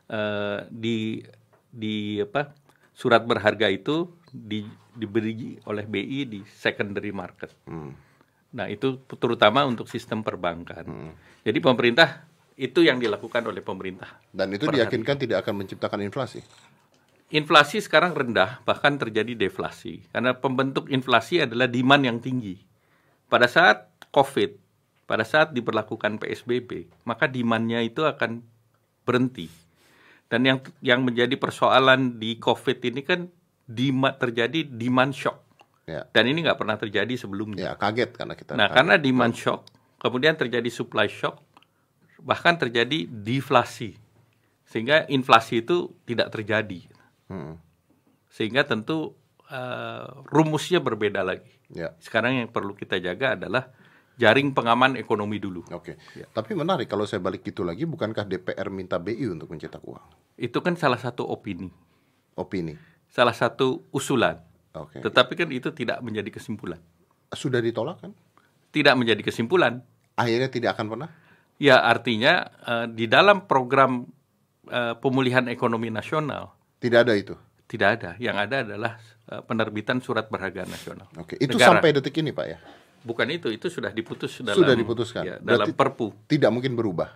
uh, 0.10 0.66
di 0.70 1.22
di 1.70 2.22
apa? 2.22 2.66
surat 2.96 3.28
berharga 3.28 3.68
itu 3.68 4.08
di, 4.32 4.64
diberi 4.96 5.60
oleh 5.68 5.84
BI 5.84 6.20
di 6.26 6.40
secondary 6.48 7.12
market. 7.12 7.52
Hmm. 7.68 7.92
Nah, 8.56 8.72
itu 8.72 9.04
terutama 9.20 9.68
untuk 9.68 9.92
sistem 9.92 10.24
perbankan. 10.24 10.88
Hmm. 10.88 11.12
Jadi 11.44 11.60
pemerintah 11.60 12.24
itu 12.56 12.88
yang 12.88 13.04
dilakukan 13.04 13.44
oleh 13.44 13.60
pemerintah. 13.60 14.08
Dan 14.32 14.56
itu 14.56 14.72
diyakinkan 14.72 15.20
tidak 15.20 15.44
akan 15.44 15.64
menciptakan 15.64 16.00
inflasi. 16.08 16.40
Inflasi 17.36 17.84
sekarang 17.84 18.16
rendah, 18.16 18.64
bahkan 18.64 18.96
terjadi 18.96 19.36
deflasi. 19.36 20.08
Karena 20.08 20.32
pembentuk 20.32 20.88
inflasi 20.88 21.44
adalah 21.44 21.68
demand 21.68 22.08
yang 22.08 22.18
tinggi. 22.24 22.56
Pada 23.28 23.52
saat 23.52 23.92
COVID, 24.16 24.56
pada 25.04 25.28
saat 25.28 25.52
diberlakukan 25.52 26.22
PSBB, 26.24 26.88
maka 27.04 27.28
demandnya 27.28 27.84
itu 27.84 28.08
akan 28.08 28.40
berhenti. 29.04 29.52
Dan 30.26 30.48
yang 30.48 30.60
yang 30.82 31.06
menjadi 31.06 31.38
persoalan 31.38 32.18
di 32.18 32.42
COVID 32.42 32.78
ini 32.88 33.02
kan 33.06 33.30
demand, 33.70 34.18
terjadi 34.18 34.66
demand 34.66 35.14
shock. 35.14 35.45
Ya. 35.86 36.10
Dan 36.10 36.26
ini 36.30 36.42
nggak 36.42 36.58
pernah 36.58 36.78
terjadi 36.82 37.14
sebelumnya. 37.14 37.72
Ya, 37.72 37.74
kaget 37.78 38.18
karena 38.18 38.34
kita. 38.34 38.58
Nah, 38.58 38.70
kaget. 38.70 38.76
karena 38.82 38.96
demand 38.98 39.36
shock, 39.38 39.70
kemudian 40.02 40.34
terjadi 40.34 40.70
supply 40.74 41.06
shock, 41.06 41.46
bahkan 42.26 42.58
terjadi 42.58 43.06
deflasi 43.06 44.02
sehingga 44.66 45.06
inflasi 45.08 45.62
itu 45.62 45.94
tidak 46.10 46.34
terjadi 46.34 46.90
hmm. 47.30 47.56
sehingga 48.34 48.66
tentu 48.66 49.14
uh, 49.54 50.26
rumusnya 50.28 50.82
berbeda 50.82 51.22
lagi 51.22 51.54
ya. 51.70 51.94
sekarang 52.02 52.44
yang 52.44 52.50
perlu 52.50 52.74
kita 52.74 52.98
jaga 52.98 53.38
adalah 53.38 53.70
jaring 54.18 54.58
pengaman 54.58 54.98
ekonomi 54.98 55.38
dulu 55.38 55.62
oke 55.70 55.94
ya. 56.18 56.26
tapi 56.34 56.58
menarik 56.58 56.90
kalau 56.90 57.06
saya 57.06 57.22
balik 57.22 57.46
gitu 57.46 57.62
lagi 57.62 57.86
bukankah 57.86 58.26
DPR 58.26 58.74
minta 58.74 58.98
BI 58.98 59.30
untuk 59.30 59.54
mencetak 59.54 59.86
uang 59.86 60.36
itu 60.42 60.58
kan 60.60 60.74
salah 60.76 61.00
satu 61.00 61.30
opini 61.30 61.70
opini 62.36 62.74
salah 63.14 63.38
satu 63.38 63.86
usulan 63.94 64.42
oke 64.76 65.00
tetapi 65.00 65.34
kan 65.40 65.50
itu 65.52 65.72
tidak 65.72 66.04
menjadi 66.04 66.30
kesimpulan 66.36 66.80
sudah 67.32 67.64
ditolak 67.64 68.04
kan 68.04 68.12
tidak 68.76 68.96
menjadi 69.00 69.22
kesimpulan 69.24 69.80
akhirnya 70.20 70.52
tidak 70.52 70.76
akan 70.76 70.88
pernah 70.92 71.10
Ya 71.56 71.80
artinya 71.80 72.52
uh, 72.68 72.84
di 72.84 73.08
dalam 73.08 73.48
program 73.48 74.04
uh, 74.68 75.00
pemulihan 75.00 75.48
ekonomi 75.48 75.88
nasional 75.88 76.52
tidak 76.86 77.00
ada 77.08 77.14
itu. 77.18 77.36
Tidak 77.66 77.88
ada. 77.88 78.10
Yang 78.22 78.38
ada 78.46 78.56
adalah 78.62 78.92
uh, 79.32 79.42
penerbitan 79.42 79.98
surat 79.98 80.30
berharga 80.30 80.70
nasional. 80.70 81.10
Oke, 81.18 81.40
itu 81.42 81.58
Negara. 81.58 81.82
sampai 81.82 81.90
detik 81.98 82.14
ini 82.22 82.30
pak 82.30 82.46
ya? 82.46 82.58
Bukan 83.02 83.26
itu, 83.34 83.50
itu 83.50 83.74
sudah 83.74 83.90
diputus 83.90 84.42
dalam 84.42 84.58
sudah 84.58 84.78
diputuskan 84.78 85.24
ya, 85.26 85.36
dalam 85.42 85.74
Perpu. 85.74 86.14
Tidak 86.30 86.50
mungkin 86.54 86.78
berubah. 86.78 87.10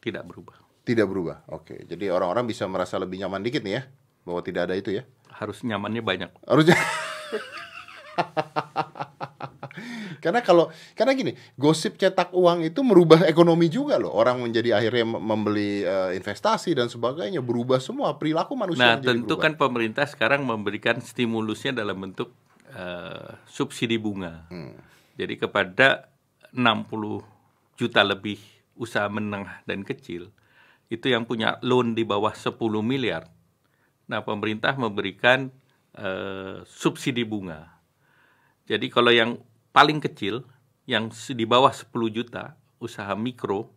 Tidak 0.00 0.24
berubah. 0.24 0.56
Tidak 0.88 1.04
berubah. 1.04 1.44
Oke, 1.52 1.84
jadi 1.84 2.08
orang-orang 2.08 2.48
bisa 2.48 2.64
merasa 2.64 2.96
lebih 2.96 3.20
nyaman 3.20 3.44
dikit 3.44 3.60
nih 3.60 3.74
ya 3.76 3.82
bahwa 4.24 4.40
tidak 4.40 4.72
ada 4.72 4.74
itu 4.76 4.92
ya? 4.92 5.04
Harus 5.38 5.62
nyamannya 5.62 6.02
banyak. 6.02 6.30
Harusnya. 6.44 6.74
karena 10.24 10.42
kalau 10.42 10.74
karena 10.98 11.14
gini, 11.14 11.32
gosip 11.54 11.94
cetak 11.94 12.34
uang 12.34 12.66
itu 12.66 12.82
merubah 12.82 13.22
ekonomi 13.30 13.70
juga 13.70 13.96
loh. 13.96 14.10
Orang 14.10 14.42
menjadi 14.42 14.74
akhirnya 14.74 15.06
membeli 15.06 15.86
uh, 15.86 16.10
investasi 16.10 16.74
dan 16.74 16.90
sebagainya, 16.90 17.38
berubah 17.38 17.78
semua 17.78 18.18
perilaku 18.18 18.58
manusia. 18.58 18.98
Nah, 18.98 18.98
tentu 18.98 19.38
berubah. 19.38 19.42
kan 19.46 19.52
pemerintah 19.54 20.06
sekarang 20.10 20.42
memberikan 20.42 20.98
stimulusnya 20.98 21.70
dalam 21.70 22.02
bentuk 22.02 22.34
uh, 22.74 23.38
subsidi 23.46 23.96
bunga. 23.96 24.50
Hmm. 24.50 24.74
Jadi 25.14 25.38
kepada 25.38 26.10
60 26.50 27.22
juta 27.78 28.02
lebih 28.02 28.38
usaha 28.78 29.06
menengah 29.10 29.62
dan 29.66 29.82
kecil 29.82 30.30
itu 30.88 31.06
yang 31.12 31.28
punya 31.28 31.60
loan 31.60 31.92
di 31.92 32.02
bawah 32.02 32.32
10 32.32 32.56
miliar. 32.80 33.28
Nah, 34.08 34.24
pemerintah 34.24 34.72
memberikan 34.74 35.52
uh, 36.00 36.64
subsidi 36.64 37.22
bunga. 37.22 37.68
Jadi 38.64 38.88
kalau 38.88 39.12
yang 39.12 39.40
paling 39.72 40.00
kecil 40.00 40.44
yang 40.88 41.12
di 41.12 41.44
bawah 41.44 41.72
10 41.72 41.92
juta 42.08 42.56
usaha 42.80 43.12
mikro 43.12 43.68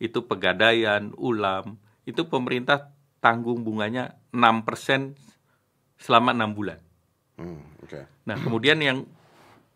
itu 0.00 0.24
pegadaian, 0.24 1.12
ulam, 1.16 1.76
itu 2.04 2.24
pemerintah 2.28 2.92
tanggung 3.20 3.60
bunganya 3.64 4.16
6% 4.32 5.16
selama 6.00 6.32
enam 6.32 6.56
bulan. 6.56 6.80
Hmm, 7.36 7.60
okay. 7.84 8.08
Nah, 8.24 8.36
kemudian 8.40 8.80
yang 8.80 9.04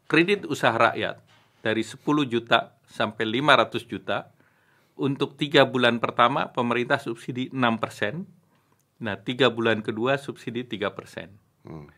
kredit 0.08 0.48
usaha 0.48 0.72
rakyat 0.72 1.20
dari 1.60 1.84
10 1.84 2.00
juta 2.28 2.76
sampai 2.88 3.24
500 3.28 3.84
juta 3.88 4.32
untuk 4.94 5.36
tiga 5.36 5.66
bulan 5.66 5.98
pertama 6.00 6.52
pemerintah 6.52 7.00
subsidi 7.00 7.50
6%, 7.50 8.24
nah 9.02 9.18
tiga 9.18 9.50
bulan 9.50 9.83
kedua 9.83 10.16
subsidi 10.18 10.66
3%. 10.66 11.30
Hmm. 11.64 11.88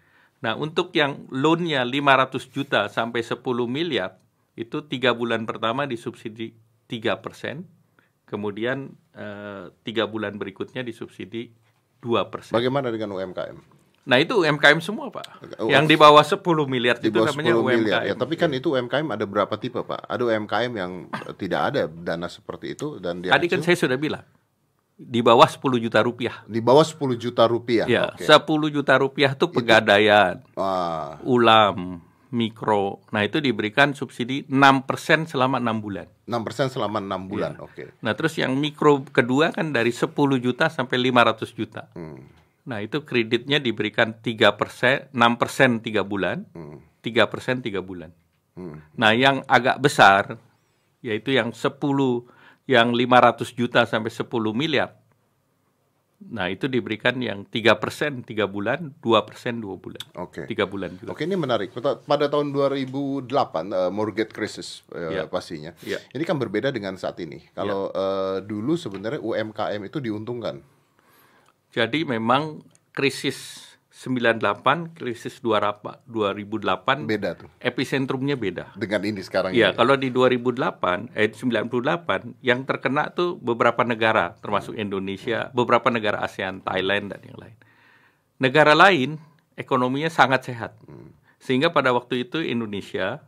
Nah, 0.45 0.53
untuk 0.55 0.93
yang 0.93 1.25
loannya 1.33 1.81
500 1.81 2.53
juta 2.53 2.81
sampai 2.93 3.25
10 3.25 3.41
miliar, 3.67 4.21
itu 4.57 4.85
tiga 4.85 5.13
bulan 5.13 5.45
pertama 5.45 5.85
disubsidi 5.85 6.57
tiga 6.89 7.21
persen, 7.21 7.69
kemudian 8.25 8.95
eh, 9.13 9.69
tiga 9.85 10.09
bulan 10.09 10.41
berikutnya 10.41 10.81
disubsidi 10.81 11.53
dua 12.01 12.33
persen. 12.33 12.57
Bagaimana 12.57 12.89
dengan 12.89 13.13
UMKM? 13.17 13.57
Nah 14.07 14.23
itu 14.23 14.39
UMKM 14.39 14.79
semua 14.79 15.11
pak, 15.11 15.27
Oh, 15.59 15.67
yang 15.67 15.83
di 15.83 15.99
bawah 15.99 16.23
10 16.23 16.39
miliar 16.71 16.95
Di 17.03 17.11
itu 17.11 17.19
bawah 17.19 17.35
namanya 17.35 17.53
10 17.53 17.59
UMKM. 17.59 17.75
miliar. 17.75 18.01
Ya, 18.07 18.15
tapi 18.15 18.39
kan 18.39 18.55
itu 18.55 18.71
UMKM 18.71 19.09
ada 19.11 19.27
berapa 19.27 19.51
tipe, 19.59 19.83
Pak? 19.83 20.07
Ada 20.07 20.23
UMKM 20.23 20.73
yang 20.79 20.93
eh, 21.11 21.35
tidak 21.35 21.61
ada 21.75 21.83
dana 21.91 22.31
seperti 22.31 22.79
itu 22.79 23.03
dan 23.03 23.19
dia 23.19 23.35
Tadi 23.35 23.51
kan 23.51 23.67
saya 23.67 23.75
sudah 23.75 23.99
bilang 23.99 24.23
di 24.97 25.21
bawah 25.21 25.45
10 25.45 25.61
juta 25.77 26.01
rupiah. 26.01 26.41
di 26.49 26.65
bawah 26.65 26.81
10 26.83 27.21
juta 27.21 27.45
rupiah. 27.45 27.85
Ya, 27.85 28.17
Oke. 28.17 28.25
10 28.25 28.73
juta 28.73 28.97
rupiah 28.97 29.37
itu 29.37 29.47
pegadaian, 29.53 30.41
Wah, 30.57 31.21
ulam, 31.21 32.01
mikro. 32.33 33.05
Nah 33.13 33.23
itu 33.23 33.39
diberikan 33.39 33.93
subsidi 33.93 34.49
6% 34.49 35.29
selama 35.29 35.61
enam 35.61 35.85
bulan. 35.85 36.09
6% 36.25 36.73
selama 36.73 36.99
6 36.99 37.31
bulan. 37.31 37.53
Iya. 37.55 37.63
Oke. 37.63 37.83
Nah 38.03 38.13
terus 38.17 38.35
yang 38.41 38.57
mikro 38.57 39.05
kedua 39.09 39.53
kan 39.53 39.71
dari 39.71 39.93
10 39.93 40.11
juta 40.41 40.73
sampai 40.73 40.97
500 40.99 41.53
juta. 41.53 41.93
Hmm. 41.93 42.25
Nah 42.67 42.83
itu 42.83 43.07
kreditnya 43.07 43.63
diberikan 43.63 44.17
3 44.19 44.59
persen, 44.59 45.07
6 45.15 45.39
persen 45.39 45.79
3 45.79 46.03
bulan, 46.03 46.43
3 47.05 47.31
persen 47.31 47.63
3 47.63 47.79
bulan. 47.79 48.11
Hmm. 48.59 48.83
Nah 48.99 49.15
yang 49.15 49.47
agak 49.47 49.79
besar, 49.79 50.41
yaitu 51.05 51.31
yang 51.31 51.55
10, 51.55 51.79
yang 52.67 52.91
500 52.93 53.55
juta 53.55 53.87
sampai 53.87 54.11
10 54.11 54.27
miliar. 54.55 54.95
Nah 56.17 56.49
itu 56.49 56.65
diberikan 56.65 57.21
yang 57.21 57.45
3 57.45 57.77
persen 57.77 58.25
3 58.25 58.49
bulan, 58.49 58.97
2 59.05 59.29
persen 59.29 59.61
2 59.61 59.77
bulan. 59.77 60.01
Oke. 60.17 60.49
3 60.49 60.65
bulan 60.65 60.97
juga. 60.97 61.13
Oke 61.13 61.29
ini 61.29 61.37
menarik. 61.37 61.77
Pada 61.77 62.27
tahun 62.33 62.57
2008 62.57 63.29
eh, 63.29 63.91
mortgage 63.93 64.33
crisis 64.33 64.81
eh, 64.97 65.21
Ya. 65.21 65.25
pastinya. 65.29 65.77
Ya. 65.85 66.01
Ini 66.17 66.25
kan 66.25 66.41
berbeda 66.41 66.73
dengan 66.73 66.97
saat 66.97 67.21
ini. 67.21 67.45
Kalau 67.53 67.93
eh, 67.93 68.41
dulu 68.43 68.81
sebenarnya 68.81 69.21
UMKM 69.21 69.81
itu 69.85 70.01
diuntungkan. 70.01 70.65
Jadi 71.77 72.09
memang 72.09 72.65
krisis 72.97 73.76
98, 73.97 74.93
krisis 74.93 75.41
2008 75.41 77.09
Beda 77.09 77.33
tuh 77.33 77.49
epicentrumnya 77.65 78.37
beda. 78.37 78.77
dengan 78.77 79.01
ini 79.01 79.25
sekarang 79.25 79.57
Iya, 79.57 79.73
ini. 79.73 79.77
kalau 79.81 79.97
di 79.97 80.13
2008, 80.13 81.09
eh 81.17 81.33
98 81.33 82.37
yang 82.45 82.69
terkena 82.69 83.09
tuh 83.17 83.41
beberapa 83.41 83.89
negara 83.89 84.37
termasuk 84.45 84.77
Indonesia, 84.77 85.49
beberapa 85.57 85.89
negara 85.89 86.21
ASEAN, 86.21 86.61
Thailand 86.61 87.17
dan 87.17 87.25
yang 87.25 87.41
lain. 87.41 87.57
Negara 88.37 88.77
lain 88.77 89.17
ekonominya 89.57 90.13
sangat 90.13 90.45
sehat. 90.45 90.77
Sehingga 91.41 91.73
pada 91.73 91.97
waktu 91.97 92.29
itu 92.29 92.45
Indonesia 92.45 93.25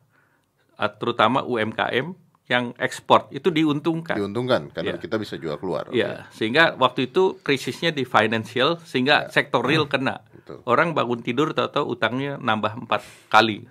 eh, 0.77 0.93
terutama 1.01 1.49
UMKM 1.49 2.13
yang 2.49 2.73
ekspor 2.81 3.29
itu 3.29 3.53
diuntungkan. 3.53 4.17
Diuntungkan 4.17 4.73
karena 4.73 4.97
Iya. 4.97 5.01
kita 5.01 5.21
bisa 5.21 5.37
jual 5.37 5.61
keluar. 5.61 5.93
Oke. 5.93 6.01
Ya, 6.01 6.25
sehingga 6.33 6.73
waktu 6.75 7.07
itu 7.07 7.37
krisisnya 7.39 7.93
di 7.93 8.09
financial 8.09 8.81
sehingga 8.83 9.29
sektor 9.29 9.61
real 9.61 9.85
kena. 9.85 10.25
Betul. 10.33 10.65
Orang 10.65 10.97
bangun 10.97 11.21
tidur 11.21 11.53
tahu-tahu 11.53 11.93
utangnya 11.93 12.41
nambah 12.41 12.89
empat 12.89 13.05
kali. 13.29 13.69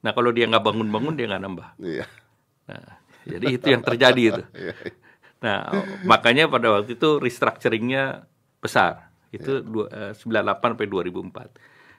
Nah 0.00 0.10
kalau 0.10 0.32
dia 0.32 0.48
nggak 0.48 0.64
bangun-bangun 0.64 1.14
dia 1.14 1.28
nggak 1.28 1.42
nambah. 1.42 1.68
Iya. 1.78 2.08
Nah, 2.64 2.96
jadi 3.28 3.46
itu 3.52 3.66
yang 3.68 3.84
terjadi 3.84 4.22
itu. 4.32 4.42
Iya. 4.56 4.74
Nah 5.44 5.60
makanya 6.02 6.48
pada 6.48 6.72
waktu 6.72 6.96
itu 6.96 7.20
restructuringnya 7.20 8.24
besar. 8.56 9.12
Itu 9.28 9.60
dua- 9.60 9.92
eh, 9.92 10.12
98 10.16 10.72
sampai 10.72 10.88
2004. 10.88 11.52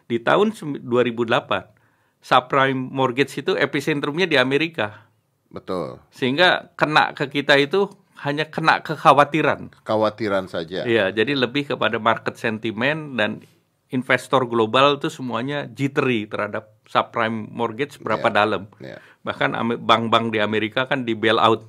Di 0.10 0.18
tahun 0.18 0.58
sem- 0.58 0.82
2008 0.82 1.70
subprime 2.18 2.74
mortgage 2.90 3.38
itu 3.38 3.54
epicentrumnya 3.54 4.26
di 4.26 4.42
Amerika. 4.42 5.05
Betul. 5.50 6.00
Sehingga 6.12 6.74
kena 6.76 7.16
ke 7.16 7.30
kita 7.30 7.56
itu 7.56 7.88
hanya 8.24 8.48
kena 8.48 8.80
kekhawatiran. 8.80 9.76
Khawatiran 9.84 10.48
saja. 10.48 10.88
Iya, 10.88 11.12
jadi 11.12 11.36
lebih 11.36 11.76
kepada 11.76 12.00
market 12.00 12.40
sentiment 12.40 13.20
dan 13.20 13.44
investor 13.92 14.48
global 14.50 14.98
itu 14.98 15.12
semuanya 15.12 15.68
jittery 15.70 16.26
terhadap 16.26 16.74
subprime 16.90 17.48
mortgage 17.52 18.00
berapa 18.02 18.28
Iya. 18.32 18.36
dalam. 18.36 18.64
Iya. 18.82 18.98
Bahkan 19.22 19.50
bank-bank 19.84 20.32
di 20.34 20.40
Amerika 20.42 20.88
kan 20.90 21.04
di 21.04 21.14
bail 21.14 21.38
out. 21.38 21.68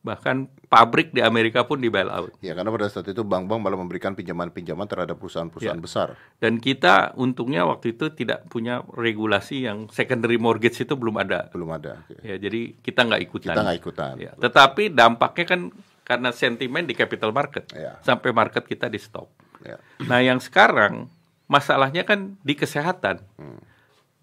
Bahkan 0.00 0.48
pabrik 0.72 1.12
di 1.12 1.20
Amerika 1.20 1.68
pun 1.68 1.76
di 1.76 1.92
bail 1.92 2.08
out. 2.08 2.32
Ya, 2.40 2.56
karena 2.56 2.72
pada 2.72 2.88
saat 2.88 3.04
itu 3.04 3.20
bank-bank 3.20 3.60
malah 3.60 3.76
memberikan 3.76 4.16
pinjaman-pinjaman 4.16 4.88
terhadap 4.88 5.20
perusahaan-perusahaan 5.20 5.76
Ya. 5.76 5.84
besar. 5.84 6.08
Dan 6.40 6.56
kita 6.56 7.12
untungnya 7.20 7.68
waktu 7.68 7.92
itu 7.92 8.08
tidak 8.16 8.48
punya 8.48 8.80
regulasi 8.96 9.68
yang 9.68 9.92
secondary 9.92 10.40
mortgage 10.40 10.80
itu 10.80 10.96
belum 10.96 11.20
ada. 11.20 11.52
Belum 11.52 11.68
ada. 11.76 12.00
Oke. 12.08 12.16
Ya, 12.24 12.40
jadi 12.40 12.72
kita 12.80 13.04
nggak 13.12 13.22
ikutan. 13.28 13.52
Kita 13.52 13.60
nggak 13.60 13.78
ikutan. 13.84 14.12
Ya, 14.16 14.32
tetapi 14.40 14.88
dampaknya 14.88 15.44
kan 15.44 15.60
karena 16.08 16.32
sentimen 16.32 16.88
di 16.88 16.96
capital 16.96 17.36
market. 17.36 17.68
Ya. 17.76 18.00
Sampai 18.00 18.32
market 18.32 18.64
kita 18.64 18.88
di 18.88 18.96
stop. 18.96 19.28
Ya. 19.60 19.76
Nah, 20.08 20.24
yang 20.24 20.40
sekarang 20.40 21.12
masalahnya 21.44 22.08
kan 22.08 22.40
di 22.40 22.56
kesehatan. 22.56 23.20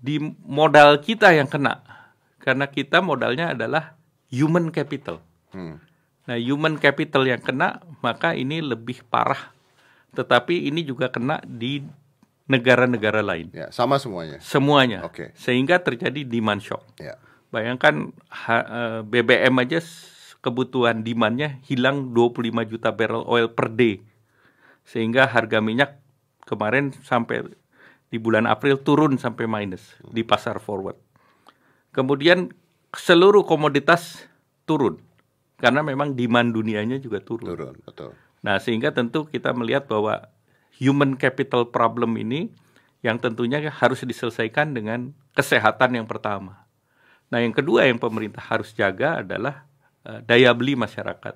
Di 0.02 0.18
modal 0.42 1.06
kita 1.06 1.38
yang 1.38 1.46
kena. 1.46 1.86
Karena 2.42 2.66
kita 2.66 2.98
modalnya 3.06 3.54
adalah 3.54 3.94
human 4.34 4.74
capital. 4.74 5.22
Hmm. 5.52 5.80
Nah, 6.28 6.36
human 6.36 6.76
capital 6.76 7.24
yang 7.24 7.40
kena, 7.40 7.80
maka 8.04 8.36
ini 8.36 8.60
lebih 8.60 9.00
parah. 9.08 9.56
Tetapi 10.12 10.68
ini 10.68 10.84
juga 10.84 11.08
kena 11.08 11.40
di 11.48 11.80
negara-negara 12.48 13.24
lain. 13.24 13.48
Ya, 13.56 13.72
sama 13.72 13.96
semuanya. 13.96 14.40
Semuanya. 14.44 15.00
Oke. 15.08 15.32
Sehingga 15.40 15.80
terjadi 15.80 16.28
demand 16.28 16.60
shock. 16.60 16.84
Ya. 17.00 17.16
Bayangkan 17.48 18.12
eh, 18.52 19.02
BBM 19.08 19.56
aja 19.64 19.80
kebutuhan 20.44 21.04
demandnya 21.04 21.60
hilang 21.68 22.12
25 22.12 22.72
juta 22.72 22.92
barrel 22.92 23.24
oil 23.24 23.48
per 23.48 23.72
day. 23.72 24.04
Sehingga 24.84 25.28
harga 25.28 25.64
minyak 25.64 26.00
kemarin 26.44 26.92
sampai 27.04 27.48
di 28.08 28.20
bulan 28.20 28.48
April 28.48 28.80
turun 28.80 29.20
sampai 29.20 29.48
minus 29.48 29.96
di 30.12 30.24
pasar 30.24 30.60
forward. 30.64 30.96
Kemudian 31.92 32.52
seluruh 32.96 33.44
komoditas 33.44 34.28
turun 34.64 35.07
karena 35.58 35.82
memang 35.82 36.14
demand 36.14 36.54
dunianya 36.54 37.02
juga 37.02 37.18
turun. 37.22 37.50
Turun, 37.50 37.76
betul. 37.82 38.14
Nah, 38.46 38.62
sehingga 38.62 38.94
tentu 38.94 39.26
kita 39.26 39.52
melihat 39.58 39.90
bahwa 39.90 40.30
human 40.78 41.18
capital 41.18 41.66
problem 41.68 42.16
ini 42.22 42.54
yang 43.02 43.18
tentunya 43.18 43.62
harus 43.74 44.06
diselesaikan 44.06 44.78
dengan 44.78 45.14
kesehatan 45.34 45.98
yang 45.98 46.06
pertama. 46.06 46.66
Nah, 47.34 47.42
yang 47.42 47.52
kedua 47.52 47.90
yang 47.90 47.98
pemerintah 47.98 48.42
harus 48.42 48.72
jaga 48.72 49.26
adalah 49.26 49.66
eh, 50.06 50.22
daya 50.24 50.54
beli 50.54 50.78
masyarakat 50.78 51.36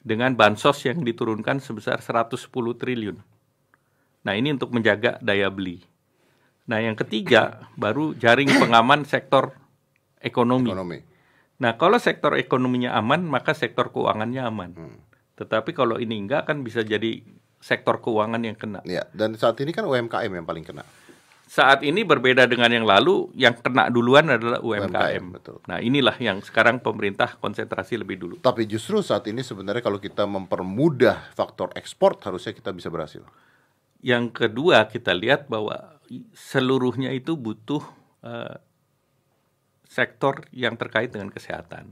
dengan 0.00 0.32
bansos 0.32 0.80
yang 0.86 1.02
diturunkan 1.04 1.60
sebesar 1.60 2.00
110 2.00 2.48
triliun. 2.78 3.18
Nah, 4.24 4.32
ini 4.36 4.54
untuk 4.54 4.72
menjaga 4.72 5.20
daya 5.20 5.50
beli. 5.52 5.84
Nah, 6.70 6.78
yang 6.78 6.94
ketiga 6.94 7.66
baru 7.74 8.14
jaring 8.14 8.48
pengaman 8.62 9.02
sektor 9.02 9.58
ekonomi. 10.22 10.70
Ekonomi. 10.70 10.98
Nah, 11.60 11.76
kalau 11.76 12.00
sektor 12.00 12.40
ekonominya 12.40 12.96
aman, 12.96 13.20
maka 13.28 13.52
sektor 13.52 13.92
keuangannya 13.92 14.42
aman. 14.42 14.70
Tetapi 15.36 15.76
kalau 15.76 16.00
ini 16.00 16.16
enggak 16.16 16.48
kan 16.48 16.64
bisa 16.64 16.80
jadi 16.80 17.20
sektor 17.60 18.00
keuangan 18.00 18.40
yang 18.40 18.56
kena. 18.56 18.80
Ya, 18.88 19.04
dan 19.12 19.36
saat 19.36 19.60
ini 19.60 19.76
kan 19.76 19.84
UMKM 19.84 20.32
yang 20.32 20.48
paling 20.48 20.64
kena. 20.64 20.82
Saat 21.50 21.82
ini 21.82 22.06
berbeda 22.06 22.46
dengan 22.46 22.70
yang 22.70 22.86
lalu, 22.86 23.28
yang 23.34 23.58
kena 23.58 23.90
duluan 23.90 24.30
adalah 24.30 24.62
UMKM. 24.62 24.88
UMKM, 24.88 25.24
betul. 25.34 25.56
Nah, 25.66 25.82
inilah 25.82 26.14
yang 26.22 26.38
sekarang 26.40 26.78
pemerintah 26.78 27.36
konsentrasi 27.36 27.98
lebih 27.98 28.16
dulu. 28.22 28.34
Tapi 28.38 28.64
justru 28.70 29.02
saat 29.02 29.26
ini 29.26 29.42
sebenarnya 29.42 29.82
kalau 29.82 29.98
kita 29.98 30.24
mempermudah 30.30 31.34
faktor 31.34 31.74
ekspor 31.74 32.16
harusnya 32.22 32.54
kita 32.54 32.70
bisa 32.70 32.86
berhasil. 32.88 33.26
Yang 34.00 34.46
kedua, 34.46 34.86
kita 34.88 35.10
lihat 35.10 35.50
bahwa 35.50 35.98
seluruhnya 36.32 37.10
itu 37.10 37.34
butuh 37.34 37.82
eh, 38.22 38.56
sektor 39.90 40.46
yang 40.54 40.78
terkait 40.78 41.10
dengan 41.10 41.34
kesehatan. 41.34 41.90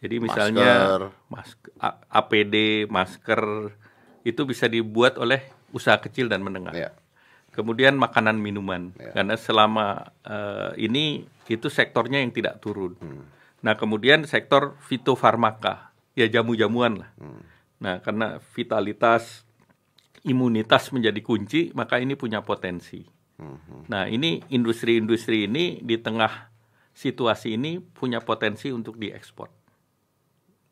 Jadi 0.00 0.16
misalnya 0.24 0.96
mas- 1.28 1.60
A- 1.76 2.00
APD, 2.08 2.88
masker 2.88 3.72
itu 4.24 4.42
bisa 4.48 4.64
dibuat 4.66 5.20
oleh 5.20 5.44
usaha 5.76 6.00
kecil 6.00 6.32
dan 6.32 6.40
menengah. 6.40 6.72
Ya. 6.72 6.90
Kemudian 7.52 7.96
makanan 7.96 8.36
minuman, 8.40 8.92
Ya. 8.96 9.12
karena 9.16 9.36
selama 9.36 10.12
eh, 10.24 10.88
ini 10.88 11.28
itu 11.48 11.68
sektornya 11.68 12.20
yang 12.24 12.32
tidak 12.32 12.60
turun. 12.60 12.96
Hmm. 13.00 13.24
Nah 13.64 13.76
kemudian 13.76 14.24
sektor 14.28 14.76
fitofarmaka, 14.84 15.92
ya 16.16 16.28
jamu-jamuan 16.28 17.04
lah. 17.04 17.10
Hmm. 17.16 17.40
Nah 17.80 18.00
karena 18.04 18.40
vitalitas, 18.52 19.44
imunitas 20.24 20.92
menjadi 20.92 21.20
kunci, 21.24 21.60
maka 21.72 21.96
ini 22.00 22.16
punya 22.16 22.44
potensi. 22.44 23.04
Hmm. 23.40 23.88
Nah 23.88 24.04
ini 24.08 24.40
industri-industri 24.52 25.48
ini 25.48 25.80
di 25.80 25.96
tengah 25.96 26.45
situasi 26.96 27.60
ini 27.60 27.76
punya 27.76 28.24
potensi 28.24 28.72
untuk 28.72 28.96
diekspor. 28.96 29.52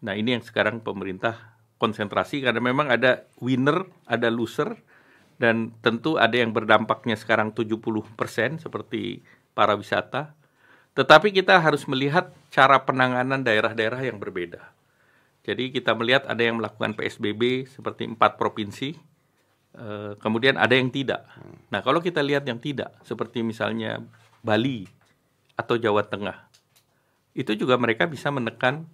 Nah 0.08 0.16
ini 0.16 0.32
yang 0.32 0.40
sekarang 0.40 0.80
pemerintah 0.80 1.60
konsentrasi 1.76 2.40
karena 2.40 2.64
memang 2.64 2.88
ada 2.88 3.28
winner, 3.44 3.84
ada 4.08 4.32
loser, 4.32 4.80
dan 5.37 5.76
tentu 5.84 6.16
ada 6.16 6.32
yang 6.32 6.56
berdampaknya 6.56 7.20
sekarang 7.20 7.52
70% 7.52 8.16
seperti 8.64 9.20
para 9.52 9.76
wisata. 9.76 10.32
Tetapi 10.96 11.34
kita 11.34 11.60
harus 11.60 11.84
melihat 11.84 12.32
cara 12.48 12.80
penanganan 12.80 13.44
daerah-daerah 13.44 14.00
yang 14.00 14.16
berbeda. 14.16 14.72
Jadi 15.44 15.76
kita 15.76 15.92
melihat 15.92 16.24
ada 16.24 16.40
yang 16.40 16.56
melakukan 16.56 16.96
PSBB 16.96 17.68
seperti 17.68 18.08
empat 18.08 18.40
provinsi, 18.40 18.96
eh, 19.76 20.12
kemudian 20.16 20.56
ada 20.56 20.72
yang 20.72 20.88
tidak. 20.88 21.28
Nah 21.68 21.84
kalau 21.84 22.00
kita 22.00 22.24
lihat 22.24 22.48
yang 22.48 22.56
tidak, 22.56 22.96
seperti 23.04 23.44
misalnya 23.44 24.00
Bali 24.40 25.04
atau 25.55 25.79
Jawa 25.79 26.07
Tengah, 26.07 26.51
itu 27.35 27.55
juga 27.59 27.79
mereka 27.79 28.07
bisa 28.07 28.31
menekan 28.31 28.87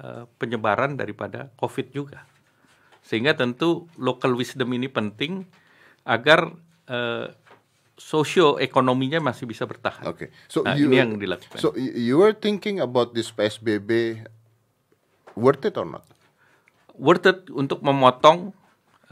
uh, 0.00 0.28
penyebaran 0.40 0.96
daripada 0.96 1.52
COVID 1.60 1.92
juga. 1.92 2.24
Sehingga 3.00 3.32
tentu 3.32 3.88
local 3.96 4.36
wisdom 4.36 4.72
ini 4.76 4.88
penting 4.88 5.48
agar 6.04 6.52
uh, 6.88 7.32
socio-ekonominya 8.00 9.20
masih 9.20 9.44
bisa 9.44 9.68
bertahan. 9.68 10.08
Oke. 10.08 10.28
Okay. 10.32 10.48
So 10.48 10.64
nah, 10.64 10.72
you, 10.72 10.88
ini 10.88 10.96
yang 11.04 11.20
dilakukan. 11.20 11.60
So 11.60 11.76
you 11.76 12.20
are 12.24 12.32
thinking 12.32 12.80
about 12.80 13.12
this 13.12 13.28
PSBB 13.28 14.24
worth 15.36 15.64
it 15.68 15.76
or 15.76 15.84
not? 15.84 16.04
Worth 16.96 17.28
it 17.28 17.48
untuk 17.52 17.84
memotong 17.84 18.56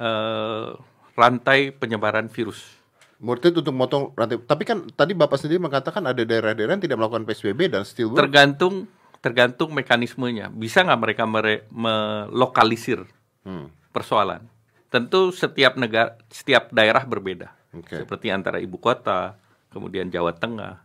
uh, 0.01 0.73
rantai 1.13 1.73
penyebaran 1.77 2.33
virus. 2.33 2.78
It 3.19 3.51
untuk 3.51 3.75
memotong 3.75 4.15
rantai. 4.15 4.39
Tapi 4.39 4.63
kan 4.63 4.87
tadi 4.95 5.11
Bapak 5.11 5.43
sendiri 5.43 5.59
mengatakan 5.59 6.07
ada 6.07 6.23
daerah-daerah 6.23 6.79
yang 6.79 6.85
tidak 6.87 7.03
melakukan 7.03 7.27
PSBB 7.27 7.67
dan 7.67 7.83
still 7.83 8.15
work. 8.15 8.23
Tergantung 8.23 8.87
tergantung 9.19 9.75
mekanismenya. 9.75 10.55
Bisa 10.55 10.87
nggak 10.87 11.01
mereka 11.03 11.27
mere, 11.27 11.67
melokalisir 11.75 13.03
hmm. 13.43 13.91
persoalan? 13.91 14.47
Tentu 14.89 15.35
setiap 15.35 15.75
negara, 15.75 16.15
setiap 16.31 16.71
daerah 16.71 17.03
berbeda. 17.03 17.51
Okay. 17.83 18.07
Seperti 18.07 18.31
antara 18.31 18.63
ibu 18.63 18.79
kota, 18.79 19.35
kemudian 19.75 20.09
Jawa 20.09 20.33
Tengah, 20.33 20.79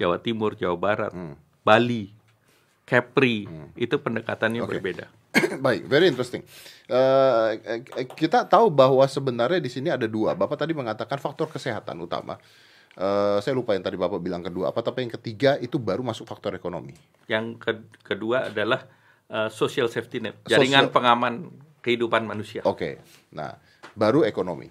Jawa 0.00 0.16
Timur, 0.24 0.56
Jawa 0.56 0.76
Barat, 0.80 1.12
hmm. 1.12 1.36
Bali, 1.62 2.10
Kepri, 2.88 3.44
hmm. 3.44 3.76
itu 3.76 4.00
pendekatannya 4.00 4.64
okay. 4.64 4.70
berbeda. 4.72 5.06
Baik, 5.64 5.84
very 5.84 6.08
interesting. 6.08 6.42
Uh, 6.88 7.60
kita 8.16 8.48
tahu 8.48 8.72
bahwa 8.72 9.04
sebenarnya 9.04 9.60
di 9.60 9.70
sini 9.70 9.92
ada 9.92 10.08
dua. 10.08 10.32
Bapak 10.32 10.56
tadi 10.56 10.72
mengatakan 10.72 11.20
faktor 11.20 11.52
kesehatan 11.52 12.00
utama. 12.00 12.40
Uh, 12.98 13.38
saya 13.38 13.54
lupa 13.54 13.78
yang 13.78 13.84
tadi 13.84 13.94
Bapak 13.94 14.18
bilang 14.18 14.42
kedua 14.42 14.74
apa, 14.74 14.82
tapi 14.82 15.06
yang 15.06 15.12
ketiga 15.14 15.54
itu 15.62 15.78
baru 15.78 16.02
masuk 16.02 16.26
faktor 16.26 16.56
ekonomi. 16.58 16.96
Yang 17.30 17.60
ke 17.62 17.72
kedua 18.02 18.50
adalah 18.50 18.88
uh, 19.30 19.46
social 19.52 19.86
safety 19.86 20.18
net, 20.18 20.40
jaringan 20.48 20.90
social... 20.90 20.96
pengaman 20.96 21.34
kehidupan 21.84 22.26
manusia. 22.26 22.64
Oke, 22.66 22.74
okay. 22.74 22.92
nah 23.30 23.54
baru 23.94 24.26
ekonomi. 24.26 24.66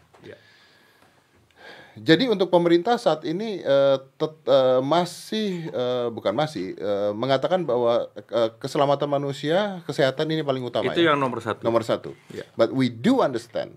Jadi 1.97 2.29
untuk 2.29 2.53
pemerintah 2.53 2.95
saat 3.01 3.25
ini 3.25 3.61
uh, 3.65 3.97
tet, 4.17 4.33
uh, 4.45 4.79
masih 4.85 5.69
uh, 5.73 6.07
bukan 6.13 6.33
masih 6.33 6.77
uh, 6.77 7.11
mengatakan 7.17 7.65
bahwa 7.65 8.07
uh, 8.13 8.49
keselamatan 8.61 9.09
manusia, 9.09 9.81
kesehatan 9.89 10.29
ini 10.29 10.45
paling 10.45 10.61
utama. 10.61 10.93
Itu 10.93 11.01
ya? 11.01 11.13
yang 11.13 11.19
nomor 11.19 11.41
satu. 11.41 11.61
Nomor 11.65 11.81
satu. 11.81 12.13
Yeah. 12.29 12.45
But 12.53 12.71
we 12.73 12.93
do 12.93 13.25
understand 13.25 13.75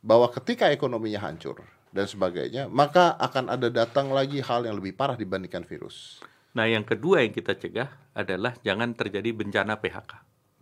bahwa 0.00 0.30
ketika 0.30 0.70
ekonominya 0.70 1.18
hancur 1.18 1.66
dan 1.90 2.06
sebagainya, 2.06 2.70
maka 2.70 3.18
akan 3.18 3.50
ada 3.50 3.68
datang 3.72 4.14
lagi 4.14 4.38
hal 4.38 4.62
yang 4.62 4.78
lebih 4.78 4.94
parah 4.94 5.18
dibandingkan 5.18 5.66
virus. 5.66 6.22
Nah, 6.54 6.66
yang 6.70 6.86
kedua 6.86 7.22
yang 7.26 7.34
kita 7.34 7.58
cegah 7.58 7.90
adalah 8.14 8.54
jangan 8.62 8.94
terjadi 8.94 9.34
bencana 9.34 9.78
PHK. 9.78 10.12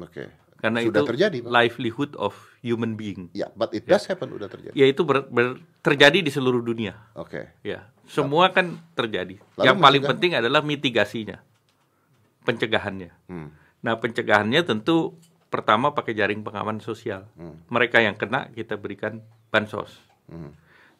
Oke. 0.00 0.12
Okay. 0.12 0.28
Karena 0.56 0.80
sudah 0.80 1.04
itu 1.04 1.10
terjadi, 1.12 1.38
Pak. 1.44 1.50
livelihood 1.52 2.12
of 2.16 2.32
human 2.66 2.98
being. 2.98 3.30
Ya, 3.30 3.46
yeah, 3.46 3.50
but 3.54 3.70
it 3.70 3.86
does 3.86 4.02
yeah. 4.02 4.18
happen 4.18 4.34
sudah 4.34 4.50
terjadi. 4.50 4.74
Ya 4.74 4.86
itu 4.90 5.06
ber, 5.06 5.30
ber, 5.30 5.62
terjadi 5.86 6.18
di 6.18 6.30
seluruh 6.34 6.58
dunia. 6.58 6.98
Oke. 7.14 7.54
Okay. 7.62 7.70
Ya, 7.70 7.86
semua 8.10 8.50
kan 8.50 8.82
terjadi. 8.98 9.38
Lalu 9.54 9.66
Yang 9.70 9.78
paling 9.78 10.02
penting 10.02 10.30
adalah 10.34 10.60
mitigasinya, 10.66 11.38
pencegahannya. 12.42 13.14
Hmm. 13.30 13.54
Nah, 13.86 13.94
pencegahannya 14.02 14.66
tentu 14.66 15.14
pertama 15.46 15.94
pakai 15.94 16.18
jaring 16.18 16.42
pengaman 16.42 16.82
sosial. 16.82 17.30
Hmm. 17.38 17.62
Mereka 17.70 18.02
yang 18.02 18.18
kena 18.18 18.50
kita 18.50 18.74
berikan 18.74 19.22
bansos. 19.54 19.94
Hmm. 20.26 20.50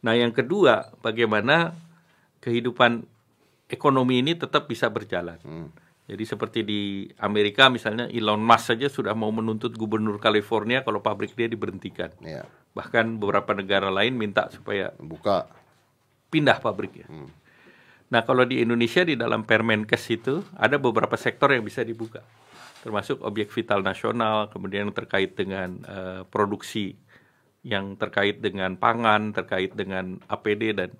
Nah, 0.07 0.15
yang 0.15 0.31
kedua, 0.31 0.95
bagaimana 1.03 1.75
kehidupan 2.39 3.03
ekonomi 3.67 4.23
ini 4.23 4.39
tetap 4.39 4.71
bisa 4.71 4.87
berjalan. 4.87 5.43
Hmm 5.43 5.86
jadi 6.07 6.23
seperti 6.23 6.62
di 6.62 7.11
Amerika 7.19 7.66
misalnya 7.66 8.07
Elon 8.07 8.38
Musk 8.38 8.71
saja 8.71 8.87
sudah 8.87 9.11
mau 9.19 9.35
menuntut 9.35 9.75
gubernur 9.75 10.23
California 10.23 10.87
kalau 10.87 11.03
pabrik 11.03 11.35
dia 11.35 11.51
diberhentikan. 11.51 12.14
Ya. 12.23 12.47
Bahkan 12.79 13.19
beberapa 13.19 13.59
negara 13.59 13.90
lain 13.90 14.14
minta 14.14 14.47
supaya 14.55 14.95
buka 15.03 15.51
pindah 16.31 16.62
pabriknya. 16.62 17.11
Hmm. 17.11 17.27
Nah 18.07 18.23
kalau 18.23 18.47
di 18.47 18.62
Indonesia 18.62 19.03
di 19.03 19.19
dalam 19.19 19.42
Permenkes 19.42 20.07
itu 20.14 20.47
ada 20.55 20.79
beberapa 20.79 21.19
sektor 21.19 21.51
yang 21.51 21.66
bisa 21.66 21.83
dibuka, 21.83 22.23
termasuk 22.87 23.19
objek 23.27 23.51
vital 23.51 23.83
nasional, 23.83 24.47
kemudian 24.47 24.95
terkait 24.95 25.35
dengan 25.35 25.83
uh, 25.90 26.23
produksi 26.31 26.95
yang 27.66 27.99
terkait 27.99 28.38
dengan 28.38 28.79
pangan, 28.79 29.35
terkait 29.35 29.75
dengan 29.75 30.23
APD 30.31 30.71
dan 30.71 30.95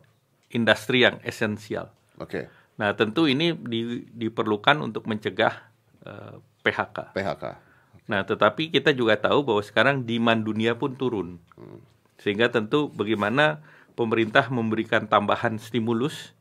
industri 0.51 1.07
yang 1.07 1.23
esensial. 1.23 1.95
Oke. 2.19 2.51
Okay. 2.51 2.66
Nah, 2.77 2.93
tentu 2.93 3.25
ini 3.25 3.57
di, 3.57 4.05
diperlukan 4.13 4.85
untuk 4.85 5.09
mencegah 5.09 5.73
uh, 6.05 6.37
PHK. 6.61 7.17
PHK. 7.17 7.45
Nah, 8.07 8.23
tetapi 8.23 8.71
kita 8.71 8.93
juga 8.93 9.19
tahu 9.19 9.43
bahwa 9.43 9.63
sekarang 9.65 10.05
demand 10.05 10.45
dunia 10.45 10.77
pun 10.77 10.95
turun. 10.95 11.41
Hmm. 11.57 11.81
Sehingga 12.21 12.53
tentu 12.53 12.93
bagaimana 12.93 13.65
pemerintah 13.97 14.47
memberikan 14.53 15.09
tambahan 15.09 15.57
stimulus 15.57 16.37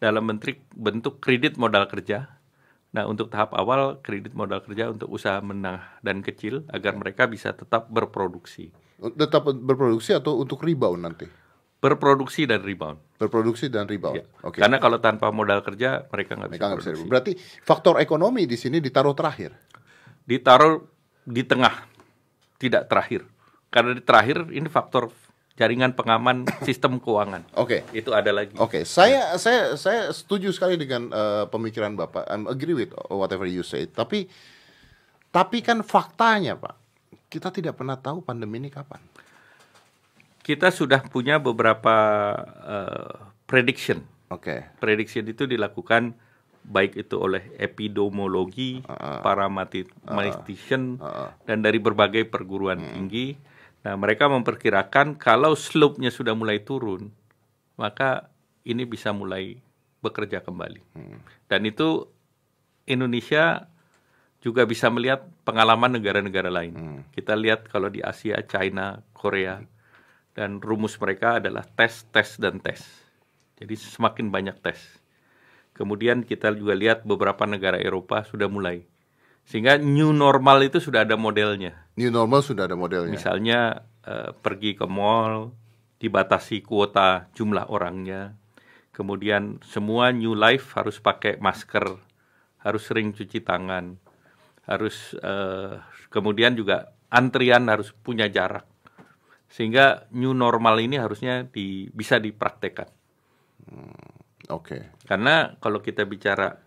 dalam 0.00 0.24
bentuk 0.26 0.58
bentuk 0.74 1.20
kredit 1.20 1.60
modal 1.60 1.86
kerja. 1.86 2.32
Nah, 2.94 3.04
untuk 3.10 3.28
tahap 3.28 3.52
awal 3.52 4.00
kredit 4.00 4.32
modal 4.32 4.62
kerja 4.62 4.90
untuk 4.90 5.10
usaha 5.10 5.42
menengah 5.42 5.98
dan 6.00 6.22
kecil 6.22 6.64
agar 6.70 6.94
mereka 6.94 7.26
bisa 7.26 7.52
tetap 7.52 7.90
berproduksi. 7.90 8.70
Tetap 9.02 9.50
berproduksi 9.50 10.14
atau 10.14 10.38
untuk 10.38 10.62
rebound 10.62 11.02
nanti? 11.02 11.26
Berproduksi 11.84 12.48
dan 12.48 12.64
rebound. 12.64 12.96
Berproduksi 13.20 13.68
dan 13.68 13.84
rebound. 13.84 14.16
Ya. 14.16 14.24
Okay. 14.40 14.64
Karena 14.64 14.80
kalau 14.80 14.96
tanpa 15.04 15.28
modal 15.28 15.60
kerja 15.60 16.08
mereka 16.08 16.32
nggak 16.32 16.56
bisa, 16.56 16.72
bisa 16.72 16.72
produksi. 16.72 17.04
Berarti 17.12 17.32
faktor 17.60 18.00
ekonomi 18.00 18.48
di 18.48 18.56
sini 18.56 18.80
ditaruh 18.80 19.12
terakhir. 19.12 19.52
Ditaruh 20.24 20.80
di 21.28 21.44
tengah, 21.44 21.84
tidak 22.56 22.88
terakhir. 22.88 23.28
Karena 23.68 23.92
di 23.92 24.00
terakhir 24.00 24.48
ini 24.48 24.64
faktor 24.72 25.12
jaringan 25.60 25.92
pengaman 25.92 26.48
sistem 26.66 26.96
keuangan. 26.96 27.44
Oke. 27.60 27.84
Okay. 27.84 28.00
Itu 28.00 28.16
ada 28.16 28.32
lagi. 28.32 28.56
Oke, 28.56 28.80
okay. 28.80 28.82
saya 28.88 29.36
ya. 29.36 29.36
saya 29.36 29.76
saya 29.76 30.08
setuju 30.08 30.56
sekali 30.56 30.80
dengan 30.80 31.12
uh, 31.12 31.44
pemikiran 31.52 31.92
Bapak. 32.00 32.24
I'm 32.32 32.48
agree 32.48 32.72
with 32.72 32.96
whatever 33.12 33.44
you 33.44 33.60
say. 33.60 33.84
Tapi 33.84 34.24
tapi 35.28 35.60
kan 35.60 35.84
faktanya, 35.84 36.56
Pak, 36.56 36.74
kita 37.28 37.52
tidak 37.52 37.76
pernah 37.76 38.00
tahu 38.00 38.24
pandemi 38.24 38.56
ini 38.56 38.72
kapan 38.72 39.04
kita 40.44 40.68
sudah 40.68 41.00
punya 41.08 41.40
beberapa 41.40 41.96
uh, 42.60 43.32
prediction. 43.48 44.04
Oke. 44.28 44.60
Okay. 44.60 44.60
Prediction 44.76 45.24
itu 45.24 45.48
dilakukan 45.48 46.12
baik 46.64 47.00
itu 47.00 47.16
oleh 47.16 47.48
epidemiologi, 47.56 48.84
uh, 48.84 49.24
para 49.24 49.48
mathematician, 49.48 51.00
uh, 51.00 51.28
uh, 51.28 51.28
dan 51.48 51.64
dari 51.64 51.80
berbagai 51.80 52.28
perguruan 52.28 52.80
uh, 52.80 52.88
tinggi. 52.92 53.36
Nah, 53.84 53.96
mereka 53.96 54.28
memperkirakan 54.28 55.16
kalau 55.16 55.56
slope-nya 55.56 56.08
sudah 56.12 56.32
mulai 56.36 56.60
turun, 56.60 57.12
maka 57.76 58.32
ini 58.64 58.84
bisa 58.84 59.12
mulai 59.12 59.60
bekerja 60.04 60.44
kembali. 60.44 60.80
Uh, 60.96 61.20
Dan 61.48 61.64
itu 61.68 62.08
Indonesia 62.84 63.68
juga 64.44 64.68
bisa 64.68 64.92
melihat 64.92 65.24
pengalaman 65.48 65.96
negara-negara 66.00 66.52
lain. 66.52 66.72
Uh, 66.76 67.00
Kita 67.12 67.32
lihat 67.32 67.68
kalau 67.68 67.88
di 67.88 68.04
Asia, 68.04 68.40
China, 68.44 69.04
Korea, 69.12 69.60
dan 70.34 70.58
rumus 70.58 70.98
mereka 70.98 71.38
adalah 71.38 71.62
tes, 71.62 72.04
tes, 72.10 72.36
dan 72.42 72.58
tes. 72.58 72.82
Jadi 73.54 73.74
semakin 73.78 74.34
banyak 74.34 74.58
tes. 74.58 74.98
Kemudian 75.74 76.26
kita 76.26 76.50
juga 76.54 76.74
lihat 76.74 77.06
beberapa 77.06 77.46
negara 77.46 77.78
Eropa 77.78 78.26
sudah 78.26 78.50
mulai. 78.50 78.82
Sehingga 79.46 79.78
new 79.78 80.10
normal 80.10 80.66
itu 80.66 80.82
sudah 80.82 81.06
ada 81.06 81.14
modelnya. 81.14 81.86
New 81.94 82.10
normal 82.10 82.42
sudah 82.42 82.66
ada 82.66 82.74
modelnya. 82.74 83.14
Misalnya 83.14 83.86
uh, 84.02 84.34
pergi 84.34 84.74
ke 84.74 84.86
mall, 84.90 85.54
dibatasi 86.02 86.66
kuota 86.66 87.30
jumlah 87.34 87.70
orangnya. 87.70 88.34
Kemudian 88.94 89.62
semua 89.62 90.10
new 90.10 90.34
life 90.34 90.74
harus 90.78 90.98
pakai 90.98 91.38
masker, 91.38 91.98
harus 92.62 92.82
sering 92.86 93.10
cuci 93.10 93.42
tangan, 93.42 93.98
harus 94.66 95.14
uh, 95.18 95.82
kemudian 96.10 96.54
juga 96.54 96.94
antrian 97.10 97.66
harus 97.66 97.90
punya 97.90 98.30
jarak 98.30 98.73
sehingga 99.54 100.10
new 100.10 100.34
normal 100.34 100.82
ini 100.82 100.98
harusnya 100.98 101.46
di, 101.46 101.86
bisa 101.94 102.18
dipraktekkan. 102.18 102.90
Hmm, 103.70 104.14
Oke. 104.50 104.66
Okay. 104.66 104.82
Karena 105.06 105.54
kalau 105.62 105.78
kita 105.78 106.02
bicara 106.10 106.58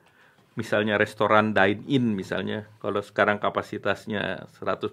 misalnya 0.56 0.96
restoran 0.96 1.52
dine 1.52 1.84
in 1.92 2.16
misalnya, 2.16 2.64
kalau 2.80 3.04
sekarang 3.04 3.44
kapasitasnya 3.44 4.48
100%, 4.56 4.88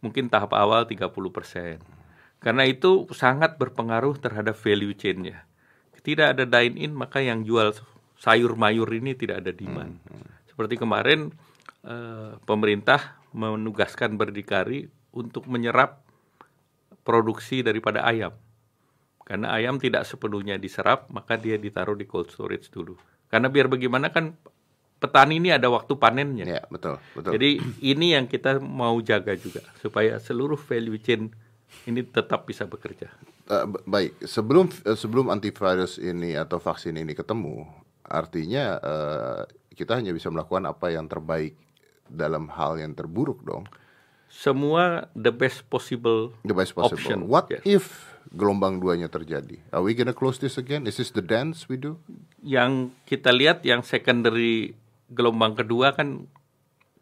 mungkin 0.00 0.32
tahap 0.32 0.56
awal 0.56 0.88
30%. 0.88 1.12
Karena 2.40 2.64
itu 2.64 3.04
sangat 3.12 3.60
berpengaruh 3.60 4.16
terhadap 4.16 4.56
value 4.56 4.96
chain-nya. 4.96 5.44
Tidak 6.00 6.36
ada 6.36 6.44
dine 6.48 6.76
in 6.76 6.92
maka 6.96 7.20
yang 7.20 7.44
jual 7.44 7.72
sayur 8.16 8.56
mayur 8.56 8.88
ini 8.92 9.12
tidak 9.12 9.44
ada 9.44 9.52
demand. 9.52 10.00
Hmm. 10.08 10.28
Seperti 10.48 10.80
kemarin 10.80 11.32
uh, 11.84 12.36
pemerintah 12.48 13.20
menugaskan 13.32 14.16
berdikari 14.16 14.88
untuk 15.16 15.48
menyerap 15.48 16.03
produksi 17.04 17.60
daripada 17.60 18.02
ayam. 18.02 18.32
Karena 19.24 19.56
ayam 19.56 19.80
tidak 19.80 20.04
sepenuhnya 20.04 20.60
diserap, 20.60 21.08
maka 21.08 21.40
dia 21.40 21.56
ditaruh 21.56 21.96
di 21.96 22.04
cold 22.04 22.28
storage 22.28 22.68
dulu. 22.68 22.96
Karena 23.28 23.48
biar 23.48 23.72
bagaimana 23.72 24.12
kan 24.12 24.36
petani 25.00 25.40
ini 25.40 25.52
ada 25.52 25.68
waktu 25.72 25.96
panennya. 25.96 26.44
Ya, 26.44 26.62
betul, 26.68 27.00
betul. 27.16 27.36
Jadi 27.36 27.50
ini 27.84 28.16
yang 28.16 28.28
kita 28.28 28.60
mau 28.60 28.96
jaga 29.00 29.36
juga 29.36 29.64
supaya 29.80 30.16
seluruh 30.20 30.56
value 30.56 31.00
chain 31.00 31.32
ini 31.84 32.04
tetap 32.04 32.48
bisa 32.48 32.64
bekerja. 32.64 33.12
Uh, 33.44 33.68
baik, 33.84 34.16
sebelum 34.24 34.72
uh, 34.88 34.96
sebelum 34.96 35.28
antivirus 35.28 36.00
ini 36.00 36.32
atau 36.36 36.56
vaksin 36.56 36.96
ini 36.96 37.12
ketemu, 37.12 37.68
artinya 38.04 38.64
uh, 38.80 39.42
kita 39.72 40.00
hanya 40.00 40.16
bisa 40.16 40.32
melakukan 40.32 40.64
apa 40.64 40.94
yang 40.94 41.04
terbaik 41.10 41.58
dalam 42.08 42.48
hal 42.52 42.80
yang 42.80 42.96
terburuk 42.96 43.44
dong. 43.44 43.68
Semua 44.34 45.06
the 45.14 45.30
best 45.30 45.62
possible. 45.70 46.34
The 46.42 46.56
best 46.58 46.74
possible. 46.74 46.98
Option. 46.98 47.30
What 47.30 47.54
yes. 47.54 47.62
if 47.62 47.84
gelombang 48.34 48.82
duanya 48.82 49.06
terjadi? 49.06 49.62
Are 49.70 49.86
we 49.86 49.94
gonna 49.94 50.16
close 50.16 50.42
this 50.42 50.58
again? 50.58 50.90
Is 50.90 50.98
this 50.98 51.14
the 51.14 51.22
dance 51.22 51.70
we 51.70 51.78
do? 51.78 52.02
Yang 52.42 52.90
kita 53.06 53.30
lihat 53.30 53.62
yang 53.62 53.86
secondary 53.86 54.74
gelombang 55.06 55.54
kedua 55.54 55.94
kan 55.94 56.26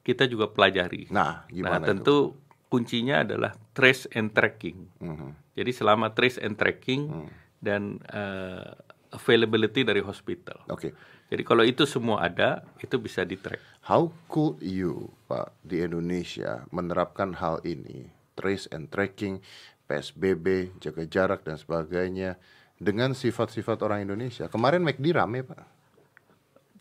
kita 0.05 0.29
juga 0.29 0.53
pelajari. 0.53 1.09
Nah, 1.09 1.49
gimana? 1.49 1.81
Nah, 1.81 1.89
tentu 1.89 2.37
itu? 2.37 2.69
kuncinya 2.69 3.25
adalah 3.25 3.57
trace 3.73 4.11
and 4.13 4.37
tracking. 4.37 4.93
Mm 5.01 5.15
-hmm. 5.17 5.31
Jadi 5.57 5.71
selama 5.73 6.13
trace 6.13 6.37
and 6.37 6.61
tracking 6.61 7.09
mm. 7.09 7.29
dan 7.65 8.03
uh, 8.13 8.77
availability 9.15 9.85
dari 9.89 10.05
hospital. 10.05 10.65
Oke. 10.69 10.91
Okay. 10.91 10.93
Jadi 11.33 11.49
kalau 11.49 11.65
itu 11.65 11.89
semua 11.89 12.29
ada, 12.29 12.61
itu 12.77 13.01
bisa 13.01 13.25
di 13.25 13.41
track. 13.41 13.57
How 13.89 14.13
could 14.29 14.61
you, 14.61 15.09
Pak, 15.33 15.57
di 15.65 15.81
Indonesia 15.81 16.69
menerapkan 16.69 17.33
hal 17.41 17.65
ini, 17.65 18.13
trace 18.37 18.69
and 18.69 18.93
tracking, 18.93 19.41
PSBB, 19.89 20.77
jaga 20.77 21.09
jarak 21.09 21.41
dan 21.41 21.57
sebagainya 21.57 22.37
dengan 22.77 23.17
sifat-sifat 23.17 23.81
orang 23.81 24.05
Indonesia? 24.05 24.45
Kemarin 24.53 24.85
McD 24.85 25.17
rame, 25.17 25.41
Pak. 25.41 25.65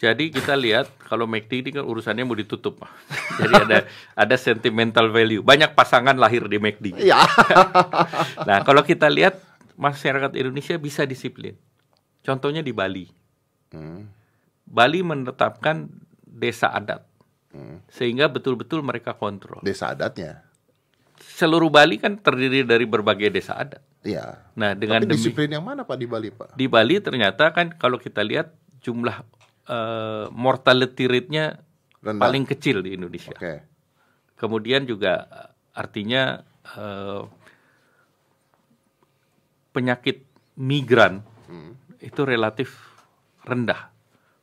Jadi 0.03 0.35
kita 0.35 0.59
lihat 0.59 0.99
kalau 0.99 1.23
McD 1.31 1.63
ini 1.63 1.69
kan 1.71 1.87
urusannya 1.87 2.27
mau 2.27 2.35
ditutup, 2.35 2.83
Jadi 3.39 3.53
ada 3.55 3.87
ada 4.19 4.35
sentimental 4.35 5.07
value. 5.15 5.39
Banyak 5.39 5.79
pasangan 5.79 6.19
lahir 6.19 6.43
di 6.51 6.59
McD. 6.59 6.99
Iya. 6.99 7.23
nah 8.51 8.67
kalau 8.67 8.83
kita 8.83 9.07
lihat 9.07 9.39
masyarakat 9.79 10.35
Indonesia 10.35 10.75
bisa 10.75 11.07
disiplin. 11.07 11.55
Contohnya 12.19 12.59
di 12.59 12.75
Bali. 12.75 13.07
Hmm. 13.71 14.20
Bali 14.71 15.03
menetapkan 15.03 15.91
desa 16.23 16.71
adat, 16.71 17.03
hmm. 17.51 17.91
sehingga 17.91 18.31
betul-betul 18.31 18.79
mereka 18.79 19.19
kontrol. 19.19 19.59
Desa 19.59 19.91
adatnya. 19.91 20.47
Seluruh 21.19 21.67
Bali 21.67 21.99
kan 21.99 22.15
terdiri 22.17 22.63
dari 22.63 22.87
berbagai 22.87 23.27
desa 23.29 23.59
adat. 23.59 23.83
Iya. 24.01 24.49
Nah 24.57 24.73
dengan 24.73 25.03
Tapi 25.05 25.13
disiplin 25.13 25.51
yang 25.51 25.61
mana 25.61 25.85
pak 25.85 25.99
di 25.99 26.07
Bali 26.07 26.31
pak? 26.33 26.55
Di 26.57 26.65
Bali 26.65 26.97
ternyata 27.03 27.51
kan 27.53 27.75
kalau 27.75 28.01
kita 28.01 28.25
lihat 28.25 28.55
jumlah 28.81 29.21
uh, 29.69 30.25
mortality 30.33 31.05
rate-nya 31.05 31.61
paling 32.01 32.49
kecil 32.49 32.81
di 32.81 32.97
Indonesia. 32.97 33.35
Okay. 33.37 33.61
Kemudian 34.39 34.89
juga 34.89 35.29
artinya 35.77 36.41
uh, 36.73 37.29
penyakit 39.69 40.25
migran 40.57 41.21
hmm. 41.45 42.01
itu 42.01 42.21
relatif 42.25 42.73
rendah. 43.45 43.90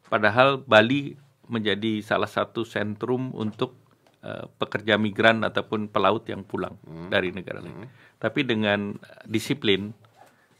Padahal 0.08 0.60
Bali 0.64 1.14
menjadi 1.48 2.04
salah 2.04 2.28
satu 2.28 2.64
sentrum 2.64 3.32
untuk 3.32 3.76
uh, 4.24 4.48
pekerja 4.60 5.00
migran 5.00 5.44
ataupun 5.44 5.88
pelaut 5.88 6.24
yang 6.28 6.44
pulang 6.44 6.76
hmm. 6.84 7.08
dari 7.08 7.32
negara 7.32 7.60
lain. 7.64 7.84
Hmm. 7.84 7.90
Tapi 8.20 8.44
dengan 8.44 8.96
disiplin 9.24 9.92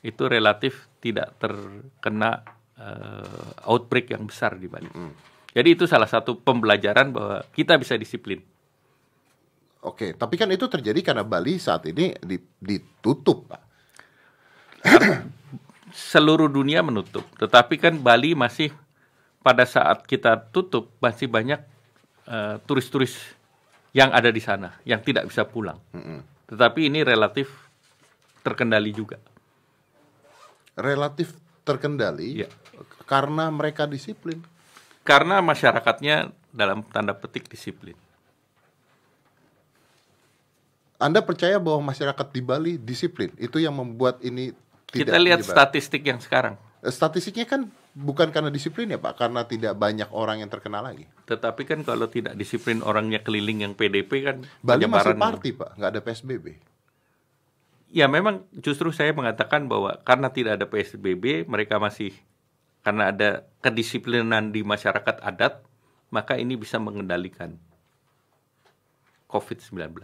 itu 0.05 0.31
relatif 0.31 0.87
tidak 1.03 1.35
terkena 1.43 2.47
uh, 2.79 3.67
outbreak 3.67 4.15
yang 4.15 4.25
besar 4.31 4.55
di 4.55 4.71
Bali. 4.71 4.87
Mm. 4.87 5.13
Jadi 5.59 5.69
itu 5.75 5.85
salah 5.91 6.07
satu 6.07 6.39
pembelajaran 6.39 7.11
bahwa 7.11 7.43
kita 7.51 7.75
bisa 7.81 7.99
disiplin. 7.99 8.39
Oke, 9.83 10.15
tapi 10.15 10.35
kan 10.39 10.51
itu 10.51 10.67
terjadi 10.71 11.03
karena 11.03 11.27
Bali 11.27 11.59
saat 11.59 11.87
ini 11.87 12.15
ditutup, 12.63 13.47
Pak. 13.47 13.63
Seluruh 15.95 16.47
dunia 16.47 16.83
menutup, 16.83 17.27
tetapi 17.39 17.79
kan 17.79 17.95
Bali 17.99 18.39
masih 18.39 18.71
pada 19.49 19.65
saat 19.65 20.05
kita 20.05 20.37
tutup 20.53 20.93
masih 21.01 21.25
banyak 21.25 21.65
uh, 22.29 22.61
turis-turis 22.69 23.17
yang 23.97 24.13
ada 24.13 24.29
di 24.29 24.45
sana 24.45 24.77
yang 24.85 25.01
tidak 25.01 25.25
bisa 25.33 25.49
pulang. 25.49 25.81
Mm 25.97 26.03
-hmm. 26.05 26.19
Tetapi 26.53 26.93
ini 26.93 27.01
relatif 27.01 27.49
terkendali 28.45 28.93
juga. 28.93 29.17
Relatif 30.77 31.33
terkendali. 31.65 32.45
Ya 32.45 32.49
karena 33.09 33.49
mereka 33.49 33.89
disiplin. 33.89 34.45
Karena 35.03 35.41
masyarakatnya 35.41 36.29
dalam 36.53 36.85
tanda 36.85 37.17
petik 37.17 37.49
disiplin. 37.49 37.97
Anda 41.01 41.25
percaya 41.25 41.57
bahwa 41.57 41.89
masyarakat 41.89 42.27
di 42.29 42.43
Bali 42.45 42.73
disiplin? 42.77 43.33
Itu 43.41 43.57
yang 43.57 43.73
membuat 43.73 44.21
ini 44.21 44.53
tidak 44.93 45.17
Kita 45.17 45.19
lihat 45.25 45.41
statistik 45.41 46.05
yang 46.05 46.21
sekarang. 46.21 46.61
Eh, 46.85 46.93
statistiknya 46.93 47.49
kan 47.49 47.73
bukan 47.99 48.31
karena 48.31 48.55
disiplin 48.55 48.95
ya 48.95 49.03
Pak, 49.03 49.19
karena 49.19 49.43
tidak 49.43 49.75
banyak 49.75 50.07
orang 50.15 50.39
yang 50.39 50.51
terkena 50.51 50.79
lagi. 50.79 51.11
Tetapi 51.27 51.67
kan 51.67 51.83
kalau 51.83 52.07
tidak 52.07 52.39
disiplin 52.39 52.79
orangnya 52.87 53.27
keliling 53.27 53.67
yang 53.67 53.75
PDP 53.75 54.23
kan 54.23 54.37
Bali 54.63 54.87
masih 54.87 55.19
party 55.19 55.51
Pak, 55.59 55.71
nggak 55.75 55.91
ada 55.91 56.01
PSBB. 56.07 56.47
Ya 57.91 58.07
memang 58.07 58.47
justru 58.55 58.95
saya 58.95 59.11
mengatakan 59.11 59.67
bahwa 59.67 59.99
karena 60.07 60.31
tidak 60.31 60.63
ada 60.63 60.67
PSBB 60.71 61.49
mereka 61.51 61.83
masih 61.83 62.15
karena 62.87 63.11
ada 63.11 63.43
kedisiplinan 63.59 64.55
di 64.55 64.63
masyarakat 64.63 65.19
adat, 65.19 65.67
maka 66.15 66.39
ini 66.39 66.55
bisa 66.55 66.79
mengendalikan 66.79 67.59
COVID-19. 69.27 69.99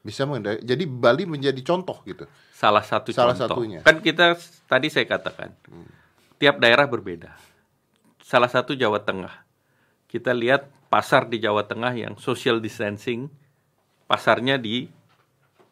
Bisa 0.00 0.24
mengendalikan. 0.24 0.64
Jadi 0.64 0.84
Bali 0.88 1.28
menjadi 1.28 1.60
contoh 1.60 2.00
gitu. 2.08 2.24
Salah 2.56 2.80
satu 2.80 3.12
Salah 3.12 3.36
contoh. 3.36 3.60
satunya. 3.60 3.84
Kan 3.84 4.00
kita 4.00 4.40
tadi 4.64 4.88
saya 4.88 5.04
katakan, 5.04 5.52
hmm. 5.68 5.99
Tiap 6.40 6.56
daerah 6.58 6.88
berbeda. 6.88 7.36
Salah 8.24 8.48
satu 8.48 8.72
Jawa 8.72 9.04
Tengah. 9.04 9.44
Kita 10.08 10.32
lihat 10.32 10.66
pasar 10.88 11.28
di 11.28 11.38
Jawa 11.38 11.68
Tengah 11.68 11.92
yang 11.92 12.16
social 12.16 12.58
distancing, 12.58 13.28
pasarnya 14.08 14.56
di 14.56 14.88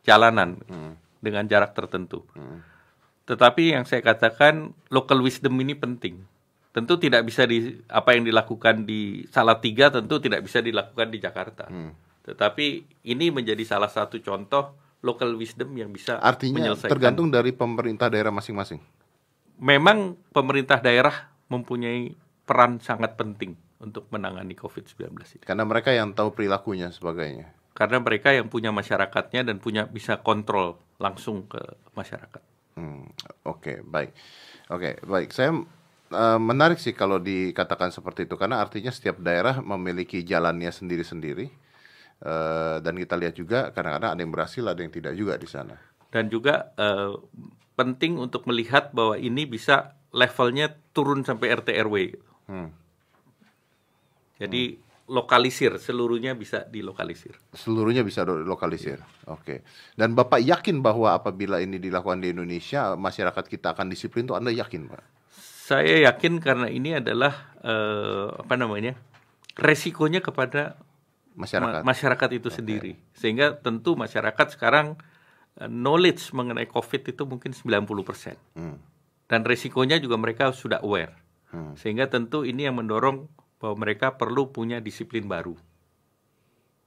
jalanan 0.04 0.60
hmm. 0.68 0.92
dengan 1.24 1.48
jarak 1.48 1.72
tertentu. 1.72 2.22
Hmm 2.36 2.78
tetapi 3.28 3.76
yang 3.76 3.84
saya 3.84 4.00
katakan 4.00 4.72
local 4.88 5.20
wisdom 5.20 5.52
ini 5.60 5.76
penting. 5.76 6.24
Tentu 6.72 6.96
tidak 6.96 7.28
bisa 7.28 7.44
di 7.44 7.76
apa 7.92 8.16
yang 8.16 8.24
dilakukan 8.24 8.88
di 8.88 9.28
Salatiga 9.28 9.92
tentu 9.92 10.16
tidak 10.16 10.48
bisa 10.48 10.64
dilakukan 10.64 11.12
di 11.12 11.20
Jakarta. 11.20 11.68
Hmm. 11.68 11.92
Tetapi 12.24 12.66
ini 13.04 13.28
menjadi 13.28 13.60
salah 13.68 13.92
satu 13.92 14.16
contoh 14.24 14.72
local 15.04 15.36
wisdom 15.36 15.76
yang 15.76 15.92
bisa 15.92 16.16
Artinya 16.24 16.72
menyelesaikan. 16.72 16.88
tergantung 16.88 17.28
dari 17.28 17.52
pemerintah 17.52 18.08
daerah 18.08 18.32
masing-masing. 18.32 18.80
Memang 19.59 20.14
pemerintah 20.30 20.78
daerah 20.78 21.34
mempunyai 21.50 22.14
peran 22.46 22.78
sangat 22.78 23.18
penting 23.18 23.59
untuk 23.78 24.06
menangani 24.11 24.54
COVID-19 24.54 25.14
ini. 25.14 25.44
Karena 25.46 25.64
mereka 25.66 25.90
yang 25.94 26.14
tahu 26.14 26.34
perilakunya 26.34 26.90
sebagainya. 26.90 27.50
Karena 27.74 28.02
mereka 28.02 28.34
yang 28.34 28.50
punya 28.50 28.74
masyarakatnya 28.74 29.46
dan 29.46 29.62
punya 29.62 29.86
bisa 29.86 30.18
kontrol 30.18 30.82
langsung 30.98 31.46
ke 31.46 31.62
masyarakat. 31.94 32.42
Hmm, 32.74 33.06
Oke, 33.46 33.46
okay, 33.46 33.76
baik. 33.86 34.11
Oke, 34.70 34.94
okay, 34.98 35.06
baik. 35.06 35.30
Saya 35.30 35.54
uh, 36.11 36.38
menarik 36.42 36.82
sih 36.82 36.94
kalau 36.94 37.22
dikatakan 37.22 37.94
seperti 37.94 38.26
itu 38.26 38.34
karena 38.34 38.59
artinya 38.59 38.90
setiap 38.90 39.22
daerah 39.22 39.62
memiliki 39.62 40.26
jalannya 40.26 40.70
sendiri-sendiri. 40.70 41.70
Uh, 42.18 42.82
dan 42.82 42.98
kita 42.98 43.14
lihat 43.14 43.38
juga 43.38 43.70
kadang-kadang 43.70 44.11
ada 44.18 44.20
yang 44.26 44.34
berhasil, 44.34 44.66
ada 44.66 44.82
yang 44.82 44.90
tidak 44.90 45.14
juga 45.14 45.38
di 45.38 45.46
sana. 45.46 45.78
Dan 46.09 46.32
juga 46.32 46.72
uh, 46.80 47.16
penting 47.76 48.16
untuk 48.16 48.48
melihat 48.48 48.90
bahwa 48.96 49.20
ini 49.20 49.44
bisa 49.44 49.96
levelnya 50.11 50.72
turun 50.96 51.22
sampai 51.22 51.52
RT 51.52 51.68
RW. 51.84 51.96
Hmm. 52.48 52.70
Jadi 54.40 54.62
hmm 54.74 54.88
lokalisir 55.09 55.80
seluruhnya 55.80 56.36
bisa 56.36 56.68
dilokalisir. 56.68 57.32
Seluruhnya 57.56 58.04
bisa 58.04 58.28
dilokalisir. 58.28 59.00
Ya. 59.00 59.32
Oke. 59.32 59.42
Okay. 59.42 59.59
Dan 59.96 60.12
Bapak 60.12 60.44
yakin 60.44 60.84
bahwa 60.84 61.16
apabila 61.16 61.64
ini 61.64 61.80
dilakukan 61.80 62.20
di 62.20 62.36
Indonesia 62.36 62.92
masyarakat 62.94 63.44
kita 63.48 63.72
akan 63.72 63.88
disiplin 63.88 64.28
itu 64.28 64.36
Anda 64.36 64.52
yakin, 64.52 64.92
Pak? 64.92 65.02
Saya 65.32 66.12
yakin 66.12 66.44
karena 66.44 66.68
ini 66.68 67.00
adalah 67.00 67.56
uh, 67.64 68.36
apa 68.36 68.54
namanya? 68.54 68.94
resikonya 69.59 70.22
kepada 70.22 70.78
masyarakat 71.34 71.82
ma 71.82 71.90
masyarakat 71.90 72.30
itu 72.38 72.46
okay. 72.46 72.56
sendiri. 72.62 72.92
Sehingga 73.11 73.59
tentu 73.59 73.98
masyarakat 73.98 74.54
sekarang 74.54 74.94
knowledge 75.66 76.30
mengenai 76.30 76.70
Covid 76.70 77.02
itu 77.11 77.22
mungkin 77.26 77.50
90%. 77.50 78.38
Hmm. 78.54 78.78
Dan 79.28 79.42
resikonya 79.42 79.98
juga 79.98 80.14
mereka 80.14 80.54
sudah 80.54 80.78
aware. 80.86 81.18
Hmm. 81.50 81.74
Sehingga 81.74 82.06
tentu 82.06 82.46
ini 82.46 82.70
yang 82.70 82.78
mendorong 82.78 83.26
bahwa 83.59 83.76
mereka 83.82 84.14
perlu 84.14 84.54
punya 84.54 84.78
disiplin 84.78 85.26
baru. 85.26 85.59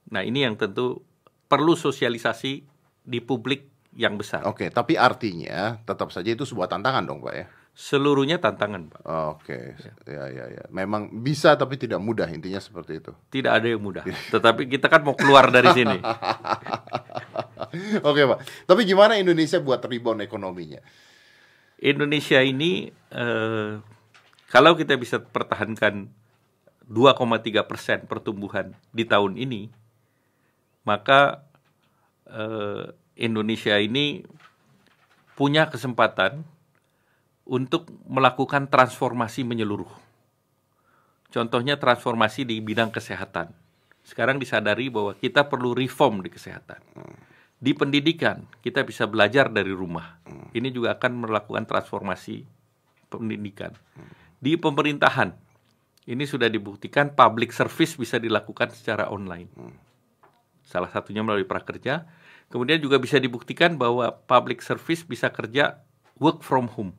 Nah, 0.08 0.24
ini 0.24 0.48
yang 0.48 0.56
tentu 0.56 1.04
perlu 1.46 1.76
sosialisasi 1.76 2.64
di 3.04 3.18
publik 3.20 3.68
yang 3.92 4.16
besar. 4.16 4.48
Oke, 4.48 4.72
tapi 4.72 4.96
artinya 4.96 5.76
tetap 5.84 6.08
saja 6.08 6.32
itu 6.32 6.48
sebuah 6.48 6.72
tantangan 6.72 7.04
dong, 7.04 7.20
Pak 7.20 7.34
ya. 7.36 7.46
Seluruhnya 7.72 8.36
tantangan, 8.36 8.92
Pak. 8.92 9.00
Oke, 9.32 9.72
ya. 9.80 9.92
ya 10.04 10.24
ya 10.28 10.44
ya. 10.60 10.64
Memang 10.68 11.08
bisa 11.24 11.56
tapi 11.56 11.80
tidak 11.80 12.04
mudah 12.04 12.28
intinya 12.28 12.60
seperti 12.60 13.00
itu. 13.00 13.16
Tidak 13.32 13.48
ada 13.48 13.64
yang 13.64 13.80
mudah. 13.80 14.04
Tetapi 14.04 14.68
kita 14.68 14.92
kan 14.92 15.00
mau 15.00 15.16
keluar 15.16 15.48
dari 15.48 15.72
sini. 15.72 15.96
Oke, 18.08 18.22
Pak. 18.28 18.68
Tapi 18.68 18.80
gimana 18.84 19.16
Indonesia 19.16 19.56
buat 19.56 19.80
rebound 19.80 20.20
ekonominya? 20.20 20.84
Indonesia 21.80 22.44
ini 22.44 22.92
eh, 23.08 23.80
kalau 24.52 24.76
kita 24.76 25.00
bisa 25.00 25.24
pertahankan 25.24 26.12
2,3 26.92 27.64
persen 27.64 28.04
pertumbuhan 28.04 28.76
di 28.92 29.08
tahun 29.08 29.40
ini, 29.40 29.72
maka 30.84 31.40
eh, 32.28 32.92
Indonesia 33.16 33.80
ini 33.80 34.28
punya 35.40 35.72
kesempatan 35.72 36.51
untuk 37.46 37.90
melakukan 38.06 38.70
transformasi 38.70 39.42
menyeluruh. 39.42 39.90
Contohnya 41.32 41.80
transformasi 41.80 42.44
di 42.44 42.60
bidang 42.60 42.92
kesehatan. 42.92 43.56
Sekarang 44.04 44.36
disadari 44.36 44.92
bahwa 44.92 45.16
kita 45.16 45.48
perlu 45.48 45.72
reform 45.72 46.20
di 46.20 46.30
kesehatan. 46.30 46.82
Di 47.62 47.72
pendidikan 47.72 48.44
kita 48.60 48.82
bisa 48.82 49.06
belajar 49.06 49.48
dari 49.48 49.70
rumah. 49.70 50.18
Ini 50.52 50.68
juga 50.74 50.98
akan 50.98 51.24
melakukan 51.24 51.64
transformasi 51.64 52.42
pendidikan 53.08 53.72
di 54.42 54.58
pemerintahan. 54.58 55.30
Ini 56.02 56.26
sudah 56.26 56.50
dibuktikan 56.50 57.14
public 57.14 57.54
service 57.54 57.94
bisa 57.94 58.18
dilakukan 58.18 58.74
secara 58.74 59.06
online. 59.06 59.46
Salah 60.66 60.90
satunya 60.90 61.22
melalui 61.22 61.46
prakerja. 61.46 62.10
Kemudian 62.50 62.82
juga 62.82 62.98
bisa 62.98 63.16
dibuktikan 63.22 63.78
bahwa 63.78 64.10
public 64.26 64.60
service 64.60 65.06
bisa 65.06 65.30
kerja 65.30 65.80
work 66.18 66.42
from 66.42 66.66
home. 66.68 66.92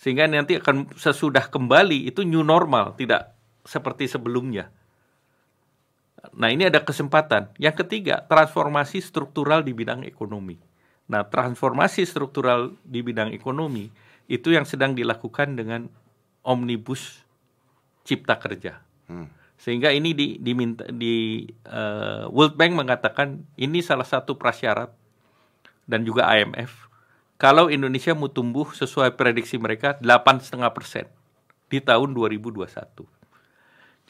Sehingga 0.00 0.24
nanti 0.24 0.56
akan 0.56 0.96
sesudah 0.96 1.52
kembali 1.52 2.08
itu 2.08 2.24
new 2.24 2.40
normal, 2.40 2.96
tidak 2.96 3.36
seperti 3.68 4.08
sebelumnya. 4.08 4.72
Nah, 6.36 6.48
ini 6.52 6.68
ada 6.68 6.80
kesempatan. 6.80 7.52
Yang 7.60 7.84
ketiga, 7.84 8.24
transformasi 8.24 9.00
struktural 9.00 9.64
di 9.64 9.72
bidang 9.76 10.04
ekonomi. 10.04 10.56
Nah, 11.10 11.26
transformasi 11.26 12.04
struktural 12.08 12.76
di 12.84 13.00
bidang 13.04 13.32
ekonomi 13.34 13.92
itu 14.30 14.54
yang 14.54 14.64
sedang 14.64 14.94
dilakukan 14.94 15.58
dengan 15.58 15.90
omnibus 16.46 17.24
cipta 18.04 18.40
kerja. 18.40 18.80
Hmm. 19.10 19.28
Sehingga 19.60 19.92
ini 19.92 20.16
di, 20.16 20.40
diminta 20.40 20.88
di 20.88 21.44
uh, 21.68 22.24
World 22.32 22.56
Bank 22.56 22.72
mengatakan 22.72 23.44
ini 23.60 23.84
salah 23.84 24.08
satu 24.08 24.40
prasyarat 24.40 24.88
dan 25.84 26.06
juga 26.08 26.24
IMF 26.32 26.89
kalau 27.40 27.72
Indonesia 27.72 28.12
mau 28.12 28.28
tumbuh 28.28 28.68
sesuai 28.68 29.16
prediksi 29.16 29.56
mereka 29.56 29.96
8,5 30.04 30.60
persen 30.76 31.08
di 31.72 31.80
tahun 31.80 32.12
2021. 32.12 32.68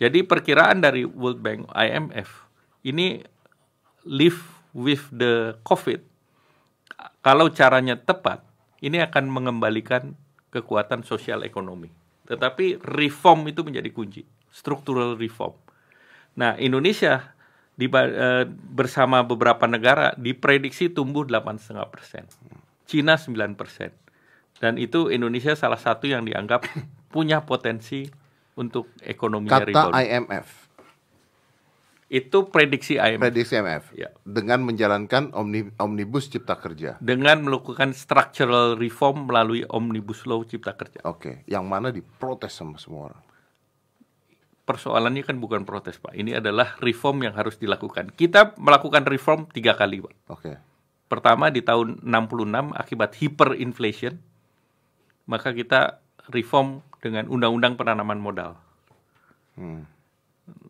Jadi 0.03 0.19
perkiraan 0.27 0.83
dari 0.83 1.07
World 1.07 1.39
Bank 1.39 1.71
IMF 1.71 2.51
ini 2.83 3.23
live 4.03 4.43
with 4.75 5.07
the 5.15 5.55
COVID 5.63 6.03
kalau 7.23 7.53
caranya 7.55 7.95
tepat 7.95 8.43
ini 8.83 8.99
akan 8.99 9.31
mengembalikan 9.31 10.17
kekuatan 10.51 11.07
sosial 11.07 11.47
ekonomi. 11.47 11.93
Tetapi 12.27 12.83
reform 12.83 13.47
itu 13.47 13.63
menjadi 13.63 13.93
kunci, 13.95 14.23
struktural 14.51 15.15
reform. 15.15 15.55
Nah, 16.41 16.57
Indonesia 16.57 17.37
uh, 17.77 18.45
bersama 18.49 19.21
beberapa 19.23 19.69
negara 19.69 20.17
diprediksi 20.17 20.89
tumbuh 20.91 21.29
8,5 21.29 21.93
persen, 21.93 22.25
Cina 22.91 23.15
9 23.15 23.55
persen, 23.55 23.95
dan 24.59 24.75
itu 24.75 25.15
Indonesia 25.15 25.55
salah 25.55 25.79
satu 25.79 26.11
yang 26.11 26.27
dianggap 26.27 26.67
punya 27.15 27.47
potensi 27.47 28.11
untuk 28.59 28.91
ekonomi 29.07 29.47
Kata 29.47 29.71
rebound. 29.71 29.95
IMF. 29.95 30.49
Itu 32.11 32.51
prediksi 32.51 32.99
IMF. 32.99 33.23
Prediksi 33.23 33.55
IMF. 33.55 33.95
Ya. 33.95 34.11
Dengan 34.27 34.67
menjalankan 34.67 35.31
omni, 35.31 35.71
omnibus 35.79 36.27
cipta 36.27 36.59
kerja. 36.59 36.99
Dengan 36.99 37.47
melakukan 37.47 37.95
structural 37.95 38.75
reform 38.75 39.31
melalui 39.31 39.63
omnibus 39.71 40.27
law 40.27 40.43
cipta 40.43 40.75
kerja. 40.75 41.07
Oke, 41.07 41.47
yang 41.47 41.71
mana 41.71 41.95
diprotes 41.95 42.51
sama 42.51 42.83
semua 42.83 43.15
orang. 43.15 43.23
Persoalannya 44.67 45.23
kan 45.23 45.39
bukan 45.39 45.63
protes 45.63 46.03
pak, 46.03 46.15
ini 46.19 46.35
adalah 46.35 46.75
reform 46.83 47.23
yang 47.23 47.35
harus 47.39 47.55
dilakukan. 47.63 48.11
Kita 48.15 48.59
melakukan 48.59 49.07
reform 49.07 49.47
tiga 49.55 49.79
kali 49.79 50.03
pak. 50.03 50.15
Oke. 50.35 50.70
Pertama 51.11 51.51
di 51.51 51.59
tahun 51.61 52.07
66 52.07 52.71
akibat 52.71 53.11
hyperinflation, 53.19 54.15
maka 55.27 55.51
kita 55.51 55.99
reform 56.31 56.87
dengan 57.03 57.27
undang-undang 57.27 57.75
penanaman 57.75 58.23
modal. 58.23 58.55
Hmm 59.59 59.91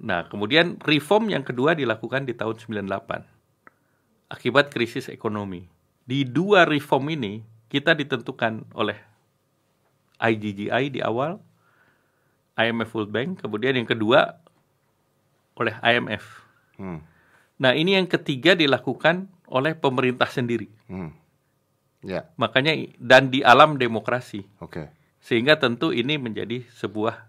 Nah, 0.01 0.27
kemudian 0.29 0.81
reform 0.85 1.29
yang 1.33 1.45
kedua 1.45 1.77
dilakukan 1.77 2.25
di 2.25 2.33
tahun 2.37 2.57
98 2.57 3.25
akibat 4.31 4.71
krisis 4.71 5.11
ekonomi. 5.11 5.67
Di 6.07 6.23
dua 6.27 6.65
reform 6.67 7.13
ini 7.15 7.43
kita 7.71 7.95
ditentukan 7.95 8.67
oleh 8.75 8.99
IGGI 10.21 10.91
di 10.93 11.01
awal, 11.01 11.41
IMF 12.59 12.91
World 12.93 13.13
Bank, 13.13 13.29
kemudian 13.43 13.79
yang 13.79 13.89
kedua 13.89 14.37
oleh 15.57 15.75
IMF. 15.81 16.25
Hmm. 16.81 17.01
Nah, 17.61 17.77
ini 17.77 17.97
yang 17.97 18.09
ketiga 18.09 18.57
dilakukan 18.57 19.29
oleh 19.51 19.75
pemerintah 19.75 20.31
sendiri. 20.31 20.71
Hmm. 20.87 21.13
Yeah. 22.01 22.31
Makanya 22.41 22.73
dan 22.97 23.29
di 23.29 23.45
alam 23.45 23.77
demokrasi. 23.77 24.47
Okay. 24.63 24.89
Sehingga 25.21 25.61
tentu 25.61 25.93
ini 25.93 26.17
menjadi 26.17 26.65
sebuah 26.73 27.29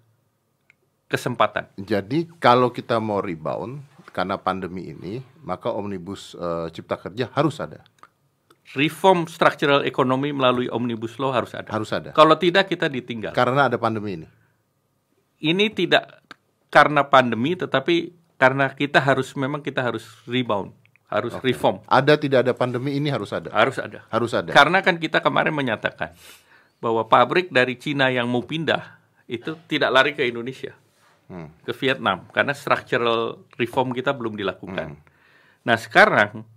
kesempatan. 1.12 1.68
Jadi 1.76 2.32
kalau 2.40 2.72
kita 2.72 3.04
mau 3.04 3.20
rebound 3.20 3.84
karena 4.16 4.40
pandemi 4.40 4.96
ini, 4.96 5.20
maka 5.44 5.68
omnibus 5.68 6.32
uh, 6.40 6.72
cipta 6.72 6.96
kerja 6.96 7.28
harus 7.36 7.60
ada. 7.60 7.84
Reform 8.72 9.28
structural 9.28 9.84
ekonomi 9.84 10.32
melalui 10.32 10.72
omnibus 10.72 11.20
law 11.20 11.36
harus 11.36 11.52
ada. 11.52 11.68
Harus 11.68 11.92
ada. 11.92 12.16
Kalau 12.16 12.40
tidak 12.40 12.72
kita 12.72 12.88
ditinggal. 12.88 13.36
Karena 13.36 13.68
ada 13.68 13.76
pandemi 13.76 14.24
ini. 14.24 14.28
Ini 15.44 15.68
tidak 15.76 16.24
karena 16.72 17.04
pandemi, 17.04 17.60
tetapi 17.60 18.16
karena 18.40 18.72
kita 18.72 19.04
harus 19.04 19.36
memang 19.36 19.60
kita 19.60 19.84
harus 19.84 20.08
rebound, 20.24 20.72
harus 21.12 21.36
okay. 21.36 21.52
reform. 21.52 21.84
Ada 21.92 22.16
tidak 22.16 22.48
ada 22.48 22.54
pandemi 22.56 22.96
ini 22.96 23.12
harus 23.12 23.36
ada. 23.36 23.52
Harus 23.52 23.78
ada. 23.78 24.08
Harus 24.08 24.32
ada. 24.32 24.56
Karena 24.56 24.80
kan 24.80 24.96
kita 24.96 25.20
kemarin 25.20 25.52
menyatakan 25.52 26.16
bahwa 26.80 27.04
pabrik 27.06 27.52
dari 27.52 27.76
Cina 27.76 28.08
yang 28.08 28.32
mau 28.32 28.42
pindah 28.42 28.98
itu 29.28 29.60
tidak 29.68 29.92
lari 29.92 30.12
ke 30.16 30.24
Indonesia 30.24 30.72
hmm. 31.32 31.68
ke 31.68 31.72
Vietnam 31.76 32.28
karena 32.36 32.52
structural 32.52 33.44
reform 33.60 33.92
kita 33.92 34.16
belum 34.16 34.40
dilakukan. 34.40 34.96
Hmm. 34.96 35.04
Nah 35.68 35.78
sekarang 35.80 36.48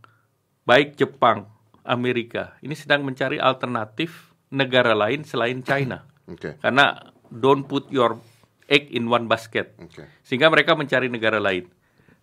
baik 0.66 0.98
Jepang, 0.98 1.50
Amerika 1.84 2.58
ini 2.62 2.72
sedang 2.72 3.02
mencari 3.06 3.36
alternatif 3.42 4.34
negara 4.54 4.94
lain 4.94 5.22
selain 5.26 5.62
China. 5.62 6.02
Okay. 6.24 6.56
Karena 6.56 7.12
don't 7.28 7.68
put 7.68 7.84
your 7.92 8.16
egg 8.64 8.88
in 8.96 9.12
one 9.12 9.28
basket. 9.28 9.76
Okay. 9.76 10.08
Sehingga 10.24 10.48
mereka 10.48 10.72
mencari 10.72 11.12
negara 11.12 11.36
lain. 11.36 11.68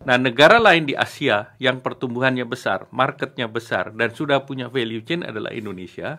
Nah, 0.01 0.17
negara 0.17 0.57
lain 0.57 0.89
di 0.89 0.97
Asia 0.97 1.53
yang 1.61 1.77
pertumbuhannya 1.77 2.41
besar, 2.49 2.89
marketnya 2.89 3.45
besar, 3.45 3.93
dan 3.93 4.09
sudah 4.09 4.41
punya 4.41 4.65
value 4.65 5.05
chain 5.05 5.21
adalah 5.21 5.53
Indonesia, 5.53 6.17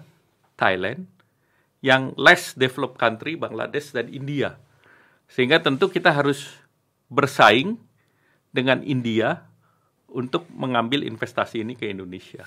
Thailand, 0.54 1.10
yang 1.82 2.14
less 2.14 2.54
developed 2.54 2.94
country, 2.94 3.34
Bangladesh, 3.34 3.90
dan 3.90 4.06
India. 4.06 4.54
Sehingga 5.26 5.58
tentu 5.58 5.90
kita 5.90 6.14
harus 6.14 6.46
bersaing 7.10 7.74
dengan 8.54 8.86
India 8.86 9.50
untuk 10.06 10.46
mengambil 10.54 11.02
investasi 11.02 11.66
ini 11.66 11.74
ke 11.74 11.90
Indonesia. 11.90 12.46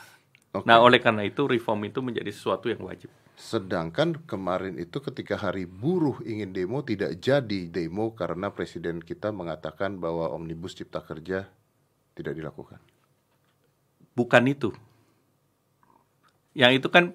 Okay. 0.55 0.63
Nah, 0.63 0.79
oleh 0.79 1.03
karena 1.03 1.27
itu 1.27 1.43
reform 1.51 1.83
itu 1.83 1.99
menjadi 1.99 2.31
sesuatu 2.31 2.71
yang 2.71 2.79
wajib. 2.87 3.11
Sedangkan 3.35 4.15
kemarin 4.23 4.79
itu 4.79 5.03
ketika 5.03 5.35
hari 5.35 5.67
buruh 5.67 6.23
ingin 6.23 6.55
demo 6.55 6.79
tidak 6.87 7.19
jadi 7.19 7.67
demo 7.67 8.15
karena 8.15 8.47
presiden 8.47 9.03
kita 9.03 9.35
mengatakan 9.35 9.99
bahwa 9.99 10.31
omnibus 10.31 10.71
cipta 10.71 11.03
kerja 11.03 11.43
tidak 12.15 12.33
dilakukan. 12.33 12.79
Bukan 14.15 14.43
itu. 14.47 14.71
Yang 16.55 16.79
itu 16.79 16.87
kan 16.87 17.11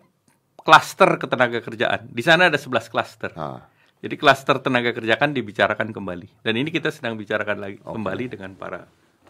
klaster 0.60 1.16
ketenaga 1.16 1.64
kerjaan. 1.64 2.12
Di 2.12 2.20
sana 2.20 2.52
ada 2.52 2.60
11 2.60 2.92
klaster. 2.92 3.32
Ah. 3.32 3.64
Jadi 4.00 4.16
klaster 4.20 4.60
tenaga 4.60 4.92
kerja 4.92 5.16
kan 5.16 5.32
dibicarakan 5.32 5.92
kembali. 5.92 6.44
Dan 6.44 6.60
ini 6.60 6.68
kita 6.68 6.92
sedang 6.92 7.16
bicarakan 7.16 7.56
lagi 7.60 7.76
okay. 7.80 7.92
kembali 7.96 8.24
dengan 8.28 8.52
para 8.56 8.84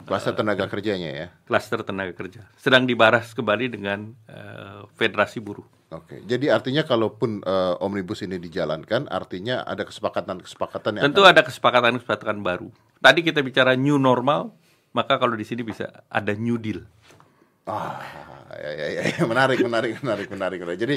klaster 0.05 0.33
uh, 0.35 0.39
tenaga 0.41 0.65
kerjanya 0.71 1.11
ya. 1.11 1.27
Klaster 1.45 1.81
tenaga 1.85 2.13
kerja 2.17 2.47
sedang 2.57 2.85
dibahas 2.85 3.33
kembali 3.33 3.67
dengan 3.73 4.15
uh, 4.29 4.87
federasi 4.97 5.41
buruh. 5.41 5.67
Oke, 5.91 6.23
jadi 6.23 6.55
artinya 6.55 6.87
kalaupun 6.87 7.43
uh, 7.43 7.75
omnibus 7.83 8.23
ini 8.23 8.39
dijalankan, 8.39 9.11
artinya 9.11 9.67
ada 9.67 9.83
kesepakatan-kesepakatan 9.83 11.03
yang 11.03 11.05
tentu 11.11 11.27
akan... 11.27 11.35
ada 11.35 11.43
kesepakatan-kesepakatan 11.43 12.47
baru. 12.47 12.71
Tadi 13.03 13.27
kita 13.27 13.43
bicara 13.43 13.75
new 13.75 13.99
normal, 13.99 14.55
maka 14.95 15.19
kalau 15.19 15.35
di 15.35 15.43
sini 15.43 15.67
bisa 15.67 15.91
ada 16.07 16.31
new 16.39 16.63
deal. 16.63 16.87
Ah, 17.67 17.99
ya, 18.55 18.71
ya, 18.71 18.87
ya, 18.87 19.03
ya. 19.03 19.23
menarik, 19.27 19.59
menarik, 19.67 19.99
menarik, 19.99 20.29
menarik, 20.31 20.59
menarik. 20.63 20.79
Jadi 20.79 20.97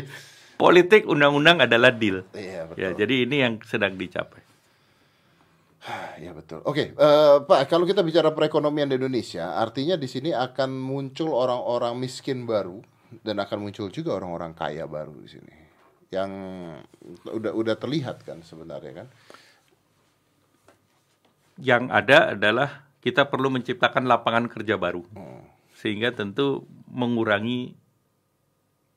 politik 0.61 1.09
undang-undang 1.09 1.65
adalah 1.65 1.89
deal. 1.89 2.21
Iya, 2.37 2.69
betul. 2.69 2.77
Ya, 2.77 2.89
jadi 2.93 3.15
ini 3.25 3.35
yang 3.41 3.53
sedang 3.65 3.97
dicapai. 3.97 4.45
Ya 6.23 6.31
betul. 6.31 6.63
Oke, 6.63 6.95
uh, 6.95 7.43
Pak, 7.43 7.67
kalau 7.67 7.83
kita 7.83 7.99
bicara 8.05 8.31
perekonomian 8.31 8.87
di 8.87 8.95
Indonesia, 8.95 9.59
artinya 9.59 9.99
di 9.99 10.07
sini 10.07 10.31
akan 10.31 10.79
muncul 10.79 11.35
orang-orang 11.35 11.99
miskin 11.99 12.47
baru 12.47 12.79
dan 13.21 13.37
akan 13.43 13.69
muncul 13.69 13.91
juga 13.93 14.17
orang-orang 14.17 14.55
kaya 14.57 14.87
baru 14.89 15.13
di 15.19 15.29
sini 15.29 15.53
yang 16.13 16.31
udah 17.25 17.51
udah 17.57 17.75
terlihat 17.77 18.21
kan 18.21 18.45
sebenarnya 18.45 19.03
kan 19.03 19.07
yang 21.57 21.89
ada 21.89 22.37
adalah 22.37 22.85
kita 23.01 23.29
perlu 23.29 23.49
menciptakan 23.49 24.05
lapangan 24.05 24.45
kerja 24.49 24.77
baru 24.77 25.01
hmm. 25.13 25.41
sehingga 25.77 26.13
tentu 26.13 26.65
mengurangi 26.89 27.73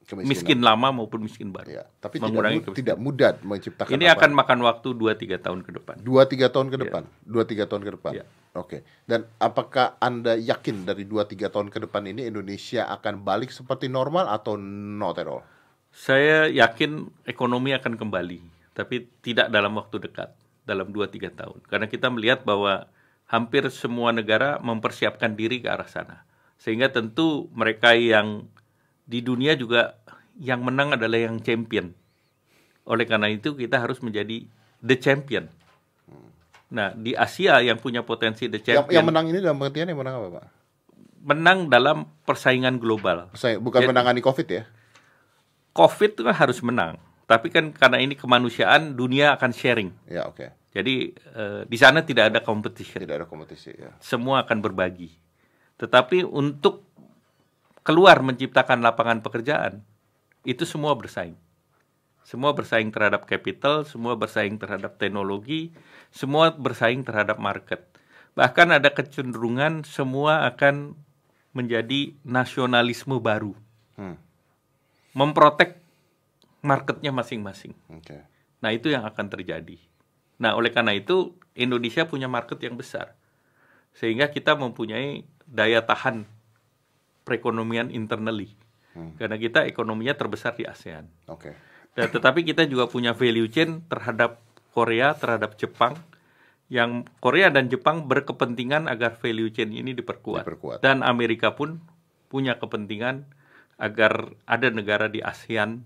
Kemiskinan. 0.07 0.31
miskin 0.31 0.59
lama 0.63 0.95
maupun 0.95 1.27
miskin 1.27 1.51
baru. 1.51 1.83
Ya, 1.83 1.85
tapi 1.99 2.23
mengurangi 2.23 2.63
tidak, 2.63 2.79
tidak 2.79 2.97
mudah 3.03 3.35
menciptakan. 3.43 3.91
Ini 3.91 4.07
apa? 4.07 4.23
akan 4.23 4.31
makan 4.39 4.59
waktu 4.63 4.89
2-3 4.95 5.43
tahun 5.43 5.61
ke 5.67 5.71
depan. 5.83 5.97
2-3 6.07 6.55
tahun 6.55 6.67
ke 6.71 6.77
iya. 6.79 6.83
depan. 6.87 7.03
Dua 7.27 7.43
tiga 7.43 7.65
tahun 7.67 7.83
ke 7.83 7.91
depan. 7.99 8.13
Ya. 8.15 8.25
Oke. 8.55 8.87
Dan 9.03 9.27
apakah 9.43 9.99
Anda 9.99 10.39
yakin 10.39 10.87
dari 10.87 11.11
2-3 11.11 11.51
tahun 11.51 11.75
ke 11.75 11.91
depan 11.91 12.07
ini 12.07 12.23
Indonesia 12.31 12.87
akan 12.87 13.27
balik 13.27 13.51
seperti 13.51 13.91
normal 13.91 14.31
atau 14.31 14.55
not 14.55 15.19
at 15.19 15.27
all? 15.27 15.43
Saya 15.91 16.47
yakin 16.55 17.11
ekonomi 17.27 17.75
akan 17.75 17.99
kembali, 17.99 18.71
tapi 18.79 19.11
tidak 19.27 19.51
dalam 19.51 19.75
waktu 19.75 20.07
dekat, 20.07 20.31
dalam 20.63 20.95
2-3 20.95 21.35
tahun. 21.35 21.59
Karena 21.67 21.91
kita 21.91 22.15
melihat 22.15 22.47
bahwa 22.47 22.87
hampir 23.27 23.67
semua 23.75 24.15
negara 24.15 24.63
mempersiapkan 24.63 25.35
diri 25.35 25.59
ke 25.59 25.67
arah 25.67 25.91
sana. 25.91 26.23
Sehingga 26.63 26.95
tentu 26.95 27.51
mereka 27.51 27.99
yang 27.99 28.47
di 29.07 29.23
dunia 29.23 29.55
juga 29.55 29.97
yang 30.37 30.67
menang 30.67 30.99
adalah 30.99 31.17
yang 31.17 31.39
champion. 31.41 31.95
Oleh 32.85 33.07
karena 33.07 33.31
itu 33.31 33.55
kita 33.55 33.81
harus 33.81 34.03
menjadi 34.03 34.45
the 34.83 34.97
champion. 34.99 35.49
Nah, 36.67 36.91
di 36.93 37.15
Asia 37.15 37.63
yang 37.63 37.79
punya 37.79 38.03
potensi 38.03 38.51
the 38.51 38.59
champion. 38.59 38.91
Yang, 38.91 38.97
yang 38.99 39.07
menang 39.07 39.27
ini 39.31 39.39
dalam 39.39 39.57
pengertian 39.63 39.87
yang 39.95 40.01
menang 40.03 40.15
apa, 40.19 40.29
Pak? 40.39 40.45
Menang 41.27 41.59
dalam 41.71 42.07
persaingan 42.27 42.79
global. 42.83 43.31
bukan 43.63 43.81
Jadi, 43.83 43.91
menangani 43.91 44.21
Covid 44.23 44.47
ya? 44.51 44.63
Covid 45.71 46.19
itu 46.19 46.23
kan 46.27 46.35
harus 46.35 46.59
menang. 46.63 46.99
Tapi 47.27 47.51
kan 47.51 47.75
karena 47.75 47.99
ini 47.99 48.15
kemanusiaan, 48.15 48.95
dunia 48.95 49.35
akan 49.35 49.51
sharing. 49.51 49.91
Ya, 50.07 50.31
oke. 50.31 50.39
Okay. 50.39 50.49
Jadi 50.77 50.95
uh, 51.35 51.63
di 51.67 51.79
sana 51.79 52.07
tidak 52.07 52.31
ada 52.35 52.41
kompetisi. 52.43 52.95
Tidak 52.95 53.17
ada 53.23 53.27
kompetisi, 53.27 53.75
ya. 53.75 53.95
Semua 53.99 54.47
akan 54.47 54.59
berbagi. 54.63 55.11
Tetapi 55.75 56.23
untuk 56.23 56.86
keluar 57.87 58.19
menciptakan 58.19 58.83
lapangan 58.83 59.23
pekerjaan, 59.23 59.87
itu 60.43 60.67
semua 60.67 60.99
bersaing. 60.99 61.39
Semua 62.27 62.51
bersaing 62.51 62.91
terhadap 62.91 63.31
capital, 63.31 63.87
semua 63.87 64.19
bersaing 64.19 64.59
terhadap 64.59 64.99
teknologi, 64.99 65.71
semua 66.11 66.51
bersaing 66.51 67.07
terhadap 67.07 67.39
market. 67.39 67.87
Bahkan 68.35 68.75
ada 68.75 68.91
kecenderungan 68.91 69.87
semua 69.87 70.43
akan 70.51 70.99
menjadi 71.55 72.19
nasionalisme 72.27 73.23
baru. 73.23 73.55
Hmm. 73.95 74.19
Memprotek 75.15 75.79
marketnya 76.67 77.15
masing-masing. 77.15 77.79
Okay. 78.03 78.27
Nah 78.61 78.75
itu 78.75 78.91
yang 78.91 79.07
akan 79.07 79.31
terjadi. 79.31 79.79
Nah 80.43 80.59
oleh 80.59 80.75
karena 80.75 80.99
itu 80.99 81.39
Indonesia 81.55 82.05
punya 82.11 82.27
market 82.27 82.59
yang 82.59 82.75
besar. 82.75 83.15
Sehingga 83.97 84.29
kita 84.35 84.59
mempunyai 84.59 85.25
daya 85.47 85.81
tahan 85.81 86.29
perekonomian 87.27 87.91
internally. 87.91 88.55
Hmm. 88.95 89.19
Karena 89.19 89.35
kita 89.37 89.67
ekonominya 89.67 90.15
terbesar 90.15 90.55
di 90.55 90.63
ASEAN. 90.63 91.11
Oke. 91.27 91.51
Okay. 91.51 91.55
Dan 91.99 92.09
tetapi 92.15 92.47
kita 92.47 92.63
juga 92.71 92.87
punya 92.87 93.17
value 93.17 93.51
chain 93.51 93.83
terhadap 93.91 94.39
Korea, 94.71 95.17
terhadap 95.19 95.59
Jepang 95.59 95.99
yang 96.71 97.07
Korea 97.19 97.51
dan 97.51 97.67
Jepang 97.67 98.07
berkepentingan 98.07 98.87
agar 98.87 99.19
value 99.19 99.51
chain 99.51 99.75
ini 99.75 99.97
diperkuat. 99.97 100.47
diperkuat. 100.47 100.79
Dan 100.85 101.03
Amerika 101.03 101.57
pun 101.57 101.83
punya 102.31 102.61
kepentingan 102.61 103.27
agar 103.81 104.33
ada 104.45 104.69
negara 104.73 105.07
di 105.09 105.21
ASEAN 105.25 105.85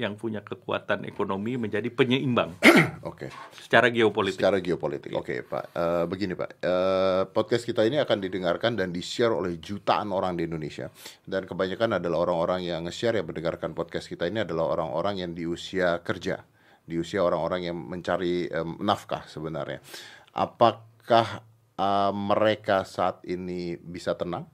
yang 0.00 0.16
punya 0.16 0.40
kekuatan 0.40 1.04
ekonomi 1.04 1.60
menjadi 1.60 1.86
penyeimbang. 1.92 2.56
Oke. 3.04 3.28
Okay. 3.28 3.30
Secara 3.60 3.92
geopolitik. 3.92 4.40
Secara 4.40 4.58
geopolitik. 4.64 5.12
Oke, 5.12 5.36
okay, 5.36 5.38
Pak. 5.44 5.64
Uh, 5.76 6.04
begini, 6.08 6.32
Pak. 6.32 6.50
Uh, 6.64 7.22
podcast 7.28 7.68
kita 7.68 7.84
ini 7.84 8.00
akan 8.00 8.18
didengarkan 8.24 8.80
dan 8.80 8.88
di-share 8.90 9.36
oleh 9.36 9.60
jutaan 9.60 10.08
orang 10.10 10.40
di 10.40 10.48
Indonesia. 10.48 10.88
Dan 11.22 11.44
kebanyakan 11.44 12.00
adalah 12.00 12.24
orang-orang 12.24 12.64
yang 12.64 12.88
nge-share 12.88 13.20
yang 13.20 13.28
mendengarkan 13.28 13.76
podcast 13.76 14.08
kita 14.08 14.24
ini 14.24 14.40
adalah 14.40 14.72
orang-orang 14.72 15.20
yang 15.20 15.36
di 15.36 15.44
usia 15.44 16.00
kerja, 16.00 16.40
di 16.82 16.96
usia 16.96 17.20
orang-orang 17.20 17.68
yang 17.68 17.76
mencari 17.76 18.48
um, 18.56 18.80
nafkah 18.80 19.28
sebenarnya. 19.28 19.84
Apakah 20.32 21.44
uh, 21.76 22.12
mereka 22.16 22.88
saat 22.88 23.20
ini 23.28 23.76
bisa 23.76 24.16
tenang? 24.16 24.48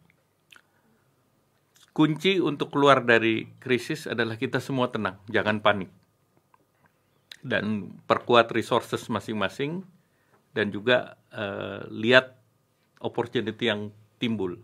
Kunci 1.97 2.37
untuk 2.37 2.77
keluar 2.77 3.01
dari 3.09 3.49
krisis 3.57 4.05
adalah 4.05 4.37
kita 4.37 4.61
semua 4.61 4.93
tenang, 4.93 5.17
jangan 5.33 5.65
panik. 5.65 5.89
Dan 7.41 7.97
perkuat 8.05 8.53
resources 8.53 9.09
masing-masing 9.09 9.81
dan 10.53 10.69
juga 10.69 11.17
uh, 11.33 11.89
lihat 11.89 12.37
opportunity 13.01 13.73
yang 13.73 13.97
timbul. 14.21 14.61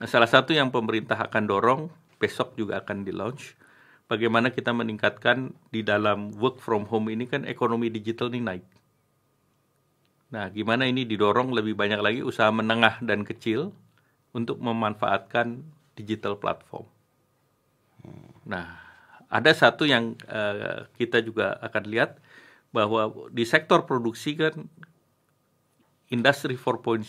Nah, 0.00 0.08
salah 0.08 0.28
satu 0.28 0.56
yang 0.56 0.72
pemerintah 0.72 1.20
akan 1.20 1.44
dorong 1.44 1.82
besok 2.16 2.56
juga 2.56 2.80
akan 2.80 3.04
di-launch 3.04 3.52
bagaimana 4.08 4.48
kita 4.48 4.72
meningkatkan 4.72 5.52
di 5.68 5.84
dalam 5.84 6.32
work 6.40 6.64
from 6.64 6.88
home 6.88 7.12
ini 7.12 7.28
kan 7.28 7.44
ekonomi 7.44 7.92
digital 7.92 8.32
ini 8.32 8.40
naik. 8.40 8.66
Nah, 10.32 10.48
gimana 10.50 10.88
ini 10.88 11.04
didorong 11.04 11.52
lebih 11.52 11.76
banyak 11.76 12.00
lagi 12.00 12.20
usaha 12.24 12.48
menengah 12.48 13.04
dan 13.04 13.22
kecil 13.28 13.76
untuk 14.32 14.58
memanfaatkan 14.58 15.75
digital 15.96 16.36
platform. 16.36 16.86
Nah, 18.46 18.78
ada 19.26 19.50
satu 19.50 19.88
yang 19.88 20.14
uh, 20.30 20.86
kita 20.94 21.24
juga 21.24 21.58
akan 21.58 21.84
lihat 21.90 22.20
bahwa 22.70 23.10
di 23.32 23.42
sektor 23.48 23.88
produksi 23.88 24.36
kan 24.38 24.68
industri 26.12 26.54
4.0 26.54 27.02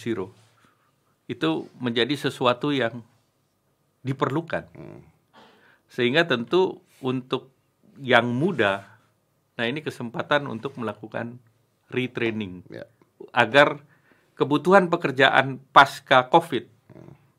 itu 1.27 1.49
menjadi 1.77 2.15
sesuatu 2.15 2.71
yang 2.71 3.03
diperlukan. 4.01 4.71
Sehingga 5.91 6.23
tentu 6.23 6.79
untuk 7.03 7.51
yang 7.99 8.31
muda, 8.31 8.87
nah 9.59 9.65
ini 9.67 9.83
kesempatan 9.83 10.47
untuk 10.47 10.79
melakukan 10.79 11.37
retraining 11.91 12.63
ya. 12.71 12.87
agar 13.35 13.83
kebutuhan 14.39 14.87
pekerjaan 14.87 15.59
pasca 15.73 16.31
COVID 16.31 16.76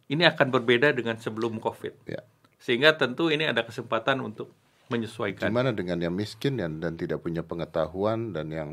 ini 0.09 0.25
akan 0.25 0.49
berbeda 0.49 0.97
dengan 0.97 1.21
sebelum 1.21 1.61
COVID. 1.61 2.09
Ya. 2.09 2.25
Sehingga 2.59 2.97
tentu 2.97 3.29
ini 3.29 3.47
ada 3.47 3.63
kesempatan 3.63 4.25
untuk 4.25 4.51
menyesuaikan. 4.89 5.53
Gimana 5.53 5.71
dengan 5.77 6.01
yang 6.01 6.17
miskin 6.17 6.59
dan, 6.59 6.81
dan 6.81 6.97
tidak 6.97 7.21
punya 7.21 7.45
pengetahuan 7.45 8.33
dan 8.33 8.49
yang 8.49 8.71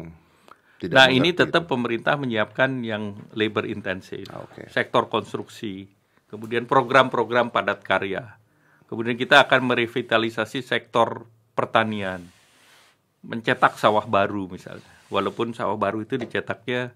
tidak 0.79 0.95
Nah, 0.95 1.07
ini 1.11 1.31
tetap 1.31 1.67
itu. 1.67 1.71
pemerintah 1.71 2.15
menyiapkan 2.19 2.83
yang 2.83 3.15
labor 3.35 3.67
intensive, 3.67 4.27
ah, 4.31 4.43
okay. 4.43 4.67
sektor 4.71 5.07
konstruksi, 5.07 5.87
kemudian 6.31 6.67
program-program 6.67 7.51
padat 7.51 7.83
karya. 7.83 8.39
Kemudian 8.85 9.17
kita 9.17 9.43
akan 9.47 9.71
merevitalisasi 9.71 10.61
sektor 10.61 11.25
pertanian, 11.57 12.21
mencetak 13.25 13.79
sawah 13.79 14.05
baru 14.05 14.45
misalnya. 14.51 14.85
Walaupun 15.09 15.55
sawah 15.55 15.77
baru 15.79 16.05
itu 16.05 16.19
dicetaknya 16.19 16.93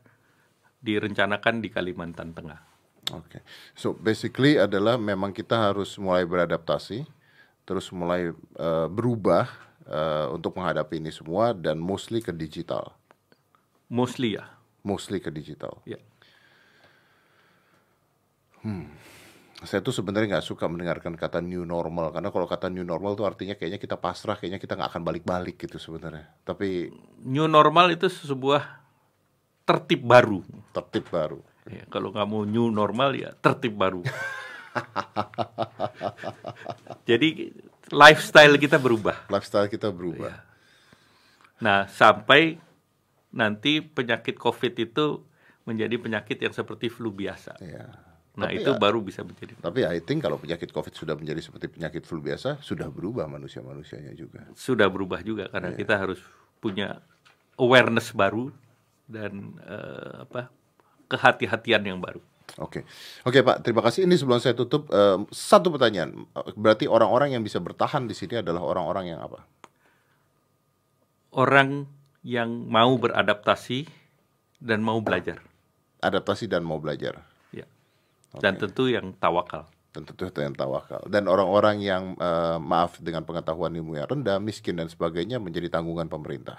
direncanakan 0.79 1.63
di 1.63 1.69
Kalimantan 1.73 2.35
Tengah. 2.35 2.68
Oke, 3.10 3.39
okay. 3.39 3.41
so 3.74 3.97
basically 3.97 4.62
adalah 4.62 4.93
memang 5.01 5.34
kita 5.34 5.57
harus 5.57 5.97
mulai 5.97 6.30
beradaptasi, 6.30 7.10
terus 7.66 7.89
mulai 7.89 8.30
uh, 8.62 8.86
berubah 8.86 9.49
uh, 9.89 10.28
untuk 10.34 10.53
menghadapi 10.57 11.01
ini 11.01 11.10
semua 11.10 11.57
dan 11.57 11.82
mostly 11.82 12.22
ke 12.22 12.30
digital. 12.30 12.93
Mostly 13.89 14.38
ya. 14.38 14.45
Mostly 14.86 15.18
ke 15.18 15.34
digital. 15.34 15.82
Ya. 15.84 15.97
Yeah. 15.97 16.01
Hmm. 18.60 18.86
Saya 19.60 19.84
tuh 19.84 19.91
sebenarnya 19.91 20.39
nggak 20.39 20.47
suka 20.47 20.72
mendengarkan 20.72 21.20
kata 21.20 21.43
new 21.43 21.68
normal 21.68 22.16
karena 22.16 22.32
kalau 22.32 22.47
kata 22.47 22.72
new 22.72 22.88
normal 22.88 23.20
tuh 23.20 23.28
artinya 23.28 23.60
kayaknya 23.60 23.76
kita 23.76 23.99
pasrah, 23.99 24.39
kayaknya 24.39 24.55
kita 24.55 24.80
nggak 24.80 24.95
akan 24.95 25.03
balik-balik 25.03 25.60
gitu 25.60 25.76
sebenarnya. 25.76 26.32
Tapi 26.47 26.88
new 27.28 27.43
normal 27.43 27.91
itu 27.91 28.07
sebuah 28.07 28.64
tertib 29.68 30.07
baru. 30.07 30.39
Tertib 30.72 31.12
baru. 31.12 31.43
Ya, 31.70 31.86
kalau 31.86 32.09
kamu 32.09 32.49
new 32.49 32.74
normal 32.74 33.13
ya 33.13 33.30
tertib 33.38 33.78
baru. 33.78 34.01
Jadi 37.09 37.53
lifestyle 37.93 38.57
kita 38.57 38.82
berubah. 38.82 39.30
Lifestyle 39.30 39.70
kita 39.70 39.93
berubah. 39.93 40.34
Ya. 40.34 40.41
Nah, 41.59 41.80
sampai 41.91 42.57
nanti 43.30 43.84
penyakit 43.84 44.39
COVID 44.39 44.74
itu 44.80 45.05
menjadi 45.67 45.95
penyakit 46.01 46.38
yang 46.41 46.55
seperti 46.55 46.89
flu 46.89 47.13
biasa. 47.13 47.59
Ya. 47.61 47.93
Nah, 48.39 48.47
Tapi 48.47 48.63
itu 48.63 48.72
ya- 48.72 48.80
baru 48.80 49.03
bisa 49.03 49.22
menjadi. 49.22 49.53
Tapi 49.59 49.84
I 49.84 49.99
think 50.01 50.24
kalau 50.24 50.39
penyakit 50.39 50.72
COVID 50.72 50.95
sudah 50.95 51.15
menjadi 51.20 51.43
seperti 51.43 51.67
penyakit 51.70 52.07
flu 52.07 52.24
biasa, 52.24 52.63
sudah 52.63 52.88
berubah 52.88 53.28
manusia-manusianya 53.28 54.15
juga. 54.15 54.47
Sudah 54.55 54.88
berubah 54.88 55.20
juga 55.22 55.51
karena 55.51 55.76
kita 55.76 55.99
harus 55.99 56.24
punya 56.63 57.03
awareness 57.59 58.15
baru 58.15 58.49
dan 59.05 59.59
eh, 59.67 60.24
apa? 60.24 60.47
Kehati-hatian 61.10 61.84
yang 61.84 61.99
baru. 61.99 62.22
Oke, 62.57 62.82
oke 63.22 63.39
Pak, 63.45 63.62
terima 63.62 63.86
kasih. 63.86 64.10
Ini 64.10 64.16
sebelum 64.18 64.41
saya 64.41 64.57
tutup, 64.57 64.89
eh, 64.89 65.18
satu 65.30 65.70
pertanyaan. 65.70 66.26
Berarti 66.57 66.89
orang-orang 66.89 67.38
yang 67.38 67.43
bisa 67.45 67.62
bertahan 67.62 68.10
di 68.10 68.18
sini 68.18 68.41
adalah 68.41 68.66
orang-orang 68.66 69.14
yang 69.14 69.20
apa? 69.22 69.45
Orang 71.30 71.86
yang 72.26 72.66
mau 72.66 72.97
beradaptasi 72.97 73.86
dan 74.57 74.82
mau 74.82 74.97
belajar. 74.99 75.45
Adaptasi 76.01 76.49
dan 76.49 76.66
mau 76.66 76.82
belajar. 76.82 77.22
Ya. 77.53 77.70
Dan 78.34 78.57
tentu 78.57 78.89
yang 78.89 79.14
tawakal. 79.14 79.70
Dan 79.93 80.05
tentu 80.05 80.30
itu 80.30 80.39
yang 80.41 80.53
tawakal. 80.57 81.05
Dan 81.05 81.30
orang-orang 81.30 81.86
yang 81.86 82.18
eh, 82.18 82.57
maaf 82.57 82.97
dengan 82.97 83.24
pengetahuan 83.30 83.72
ilmu 83.78 83.97
yang 83.97 84.10
rendah, 84.10 84.41
miskin 84.41 84.78
dan 84.82 84.89
sebagainya 84.89 85.38
menjadi 85.38 85.70
tanggungan 85.70 86.10
pemerintah. 86.10 86.57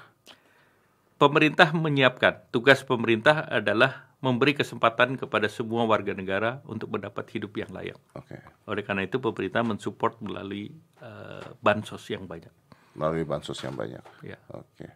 Pemerintah 1.20 1.76
menyiapkan. 1.76 2.48
Tugas 2.48 2.80
pemerintah 2.80 3.44
adalah 3.44 4.09
memberi 4.20 4.52
kesempatan 4.52 5.16
kepada 5.16 5.48
semua 5.48 5.88
warga 5.88 6.12
negara 6.12 6.60
untuk 6.68 6.92
mendapat 6.92 7.24
hidup 7.32 7.56
yang 7.56 7.72
layak. 7.72 7.96
Oke, 8.12 8.36
Oleh 8.68 8.84
karena 8.84 9.08
itu 9.08 9.16
pemerintah 9.16 9.64
mensupport 9.64 10.20
melalui 10.20 10.72
eh, 11.00 11.46
bansos 11.60 12.04
yang 12.12 12.28
banyak. 12.28 12.52
melalui 12.90 13.24
bansos 13.24 13.56
yang 13.64 13.72
banyak. 13.72 14.02
Ya. 14.20 14.36
Oke. 14.52 14.92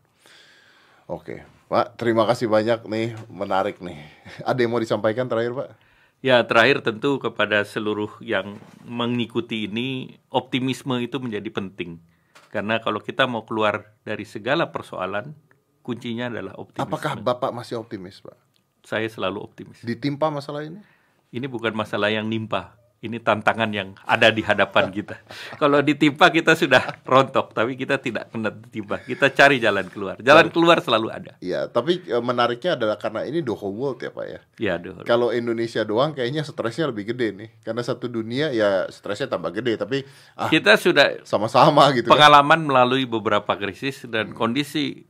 Oke, 1.05 1.45
Pak, 1.68 2.01
terima 2.01 2.25
kasih 2.25 2.49
banyak 2.49 2.85
nih, 2.89 3.12
menarik 3.29 3.81
nih. 3.81 3.97
Ada 4.49 4.59
yang 4.61 4.72
mau 4.72 4.81
disampaikan 4.81 5.29
terakhir, 5.29 5.53
Pak? 5.57 5.68
Ya 6.25 6.41
terakhir 6.41 6.81
tentu 6.81 7.20
kepada 7.20 7.61
seluruh 7.68 8.09
yang 8.25 8.57
mengikuti 8.89 9.68
ini 9.68 10.16
optimisme 10.33 10.97
itu 10.97 11.20
menjadi 11.20 11.53
penting 11.53 12.01
karena 12.49 12.81
kalau 12.81 13.03
kita 13.03 13.29
mau 13.29 13.45
keluar 13.45 13.93
dari 14.09 14.25
segala 14.25 14.72
persoalan 14.72 15.37
kuncinya 15.85 16.33
adalah 16.33 16.57
optimisme. 16.57 16.89
Apakah 16.89 17.20
Bapak 17.20 17.51
masih 17.53 17.77
optimis, 17.77 18.25
Pak? 18.25 18.39
Saya 18.85 19.09
selalu 19.09 19.41
optimis. 19.41 19.80
Ditimpa 19.80 20.28
masalah 20.28 20.62
ini? 20.68 20.80
Ini 21.35 21.49
bukan 21.51 21.74
masalah 21.74 22.12
yang 22.14 22.30
nimpa, 22.30 22.78
ini 23.05 23.20
tantangan 23.20 23.68
yang 23.68 23.93
ada 24.09 24.32
di 24.32 24.41
hadapan 24.41 24.89
kita. 24.89 25.20
Kalau 25.61 25.85
ditimpa 25.85 26.32
kita 26.32 26.57
sudah 26.57 27.05
rontok, 27.05 27.53
tapi 27.53 27.76
kita 27.76 28.01
tidak 28.01 28.32
kena 28.32 28.49
ditimpa. 28.49 29.05
Kita 29.05 29.28
cari 29.28 29.61
jalan 29.61 29.89
keluar. 29.93 30.16
Jalan 30.24 30.49
keluar 30.49 30.80
selalu 30.80 31.09
ada. 31.12 31.32
Iya, 31.45 31.68
tapi 31.68 32.01
eh, 32.01 32.22
menariknya 32.24 32.80
adalah 32.80 32.97
karena 32.97 33.28
ini 33.28 33.45
the 33.45 33.53
whole 33.53 33.76
world 33.76 34.01
ya, 34.01 34.09
Pak 34.09 34.24
ya. 34.24 34.41
Ya, 34.57 34.72
aduh. 34.80 35.05
Kalau 35.05 35.37
Indonesia 35.37 35.85
doang 35.85 36.16
kayaknya 36.16 36.49
stresnya 36.49 36.89
lebih 36.89 37.12
gede 37.12 37.37
nih. 37.37 37.51
Karena 37.61 37.85
satu 37.85 38.09
dunia 38.09 38.49
ya 38.57 38.89
stresnya 38.89 39.28
tambah 39.28 39.53
gede, 39.53 39.76
tapi 39.76 40.01
ah 40.41 40.49
Kita 40.49 40.80
sudah 40.80 41.24
sama-sama 41.28 41.93
gitu. 41.93 42.09
kan. 42.09 42.16
pengalaman 42.16 42.64
melalui 42.64 43.05
beberapa 43.05 43.53
krisis 43.59 44.09
dan 44.09 44.32
kondisi 44.32 45.05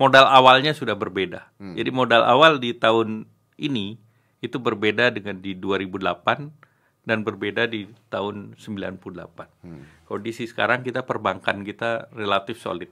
modal 0.00 0.24
awalnya 0.24 0.72
sudah 0.72 0.96
berbeda. 0.96 1.52
Jadi 1.76 1.90
modal 1.92 2.24
awal 2.24 2.56
di 2.56 2.72
tahun 2.72 3.28
ini 3.60 4.00
itu 4.40 4.56
berbeda 4.56 5.12
dengan 5.12 5.44
di 5.44 5.52
2008 5.52 7.04
dan 7.04 7.20
berbeda 7.20 7.68
di 7.68 7.84
tahun 8.08 8.56
98. 8.56 10.08
Kondisi 10.08 10.48
sekarang 10.48 10.80
kita 10.80 11.04
perbankan 11.04 11.60
kita 11.60 12.08
relatif 12.16 12.56
solid. 12.64 12.88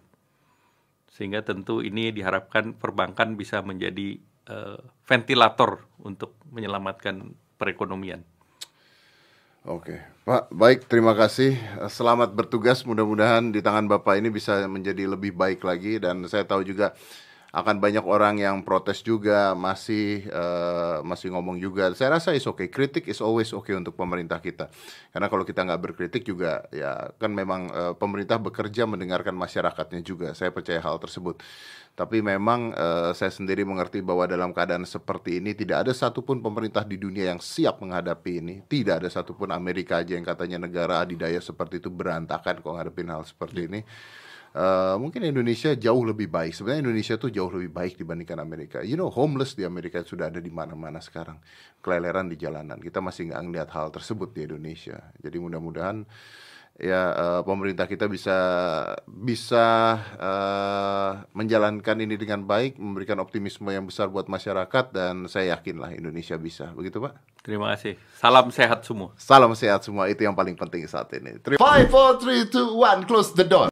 Sehingga 1.09 1.41
tentu 1.43 1.81
ini 1.81 2.13
diharapkan 2.13 2.77
perbankan 2.77 3.35
bisa 3.35 3.65
menjadi 3.65 4.21
eh, 4.47 4.81
ventilator 5.09 5.89
untuk 6.05 6.37
menyelamatkan 6.53 7.33
perekonomian. 7.57 8.23
Oke, 9.69 10.01
Pak, 10.25 10.49
baik, 10.49 10.89
terima 10.89 11.12
kasih. 11.12 11.53
Selamat 11.93 12.33
bertugas. 12.33 12.81
Mudah-mudahan 12.89 13.53
di 13.53 13.61
tangan 13.61 13.85
Bapak 13.85 14.16
ini 14.16 14.33
bisa 14.33 14.64
menjadi 14.64 15.05
lebih 15.05 15.37
baik 15.37 15.61
lagi. 15.61 16.01
Dan 16.01 16.25
saya 16.25 16.49
tahu 16.49 16.64
juga 16.64 16.97
akan 17.53 17.77
banyak 17.77 18.01
orang 18.01 18.41
yang 18.41 18.64
protes 18.64 19.05
juga, 19.05 19.53
masih 19.53 20.25
eh, 20.25 20.97
masih 21.05 21.37
ngomong 21.37 21.61
juga. 21.61 21.93
Saya 21.93 22.16
rasa 22.16 22.33
is 22.33 22.49
okay. 22.49 22.73
Kritik 22.73 23.12
is 23.12 23.21
always 23.21 23.53
okay 23.53 23.77
untuk 23.77 23.93
pemerintah 23.93 24.41
kita. 24.41 24.73
Karena 25.12 25.29
kalau 25.29 25.45
kita 25.45 25.61
nggak 25.69 25.83
berkritik 25.85 26.25
juga, 26.25 26.64
ya 26.73 27.12
kan 27.21 27.37
memang 27.37 27.69
eh, 27.69 27.93
pemerintah 27.93 28.41
bekerja 28.41 28.89
mendengarkan 28.89 29.37
masyarakatnya 29.37 30.01
juga. 30.01 30.33
Saya 30.33 30.49
percaya 30.49 30.81
hal 30.81 30.97
tersebut. 30.97 31.45
Tapi 31.99 32.22
memang 32.22 32.70
eh, 32.70 33.11
saya 33.11 33.34
sendiri 33.34 33.66
mengerti 33.66 33.99
bahwa 33.99 34.22
dalam 34.30 34.55
keadaan 34.55 34.86
seperti 34.86 35.42
ini 35.42 35.51
tidak 35.51 35.82
ada 35.82 35.90
satupun 35.90 36.38
pemerintah 36.38 36.86
di 36.86 36.94
dunia 36.94 37.34
yang 37.34 37.42
siap 37.42 37.82
menghadapi 37.82 38.38
ini. 38.38 38.55
Tidak 38.62 39.03
ada 39.03 39.11
satupun 39.11 39.51
Amerika 39.51 39.99
aja 39.99 40.14
yang 40.14 40.22
katanya 40.22 40.62
negara 40.62 41.03
adidaya 41.03 41.42
seperti 41.42 41.82
itu 41.82 41.90
berantakan 41.90 42.62
kok 42.62 42.70
ngadepin 42.70 43.11
hal 43.11 43.26
seperti 43.26 43.66
ini. 43.66 43.82
Eh, 44.55 44.96
mungkin 44.96 45.26
Indonesia 45.26 45.74
jauh 45.74 46.07
lebih 46.07 46.30
baik. 46.30 46.55
Sebenarnya 46.55 46.86
Indonesia 46.86 47.14
tuh 47.18 47.34
jauh 47.34 47.51
lebih 47.51 47.74
baik 47.74 47.99
dibandingkan 47.99 48.38
Amerika. 48.40 48.78
You 48.80 48.94
know, 48.94 49.11
homeless 49.11 49.59
di 49.59 49.66
Amerika 49.66 49.99
sudah 50.07 50.30
ada 50.30 50.38
di 50.38 50.55
mana-mana 50.55 51.03
sekarang. 51.03 51.42
Keleleran 51.82 52.30
di 52.30 52.38
jalanan. 52.38 52.78
Kita 52.78 53.03
masih 53.03 53.34
nggak 53.34 53.42
ngeliat 53.42 53.68
hal 53.74 53.90
tersebut 53.90 54.30
di 54.30 54.46
Indonesia. 54.46 55.03
Jadi 55.18 55.36
mudah-mudahan 55.36 56.07
ya 56.79 57.03
eh, 57.11 57.41
pemerintah 57.43 57.91
kita 57.91 58.07
bisa 58.07 58.39
bisa 59.05 59.99
eh, 60.14 61.11
menjalankan 61.35 61.99
ini 61.99 62.14
dengan 62.14 62.47
baik, 62.47 62.79
memberikan 62.79 63.18
optimisme 63.18 63.68
yang 63.68 63.85
besar 63.85 64.09
buat 64.09 64.31
masyarakat 64.31 64.95
dan 64.95 65.26
saya 65.26 65.59
yakinlah 65.59 65.93
Indonesia 65.93 66.39
bisa. 66.39 66.70
Begitu, 66.72 67.03
Pak? 67.03 67.18
Terima 67.43 67.74
kasih. 67.74 67.99
Salam 68.14 68.49
sehat 68.55 68.87
semua. 68.87 69.11
Salam 69.18 69.53
sehat 69.59 69.83
semua 69.83 70.07
itu 70.07 70.22
yang 70.22 70.39
paling 70.39 70.55
penting 70.55 70.87
saat 70.87 71.11
ini. 71.14 71.37
Five, 71.59 71.91
four, 71.91 72.16
three, 72.22 72.47
two, 72.47 72.79
one, 72.79 73.05
close 73.05 73.35
the 73.35 73.45
door. 73.45 73.68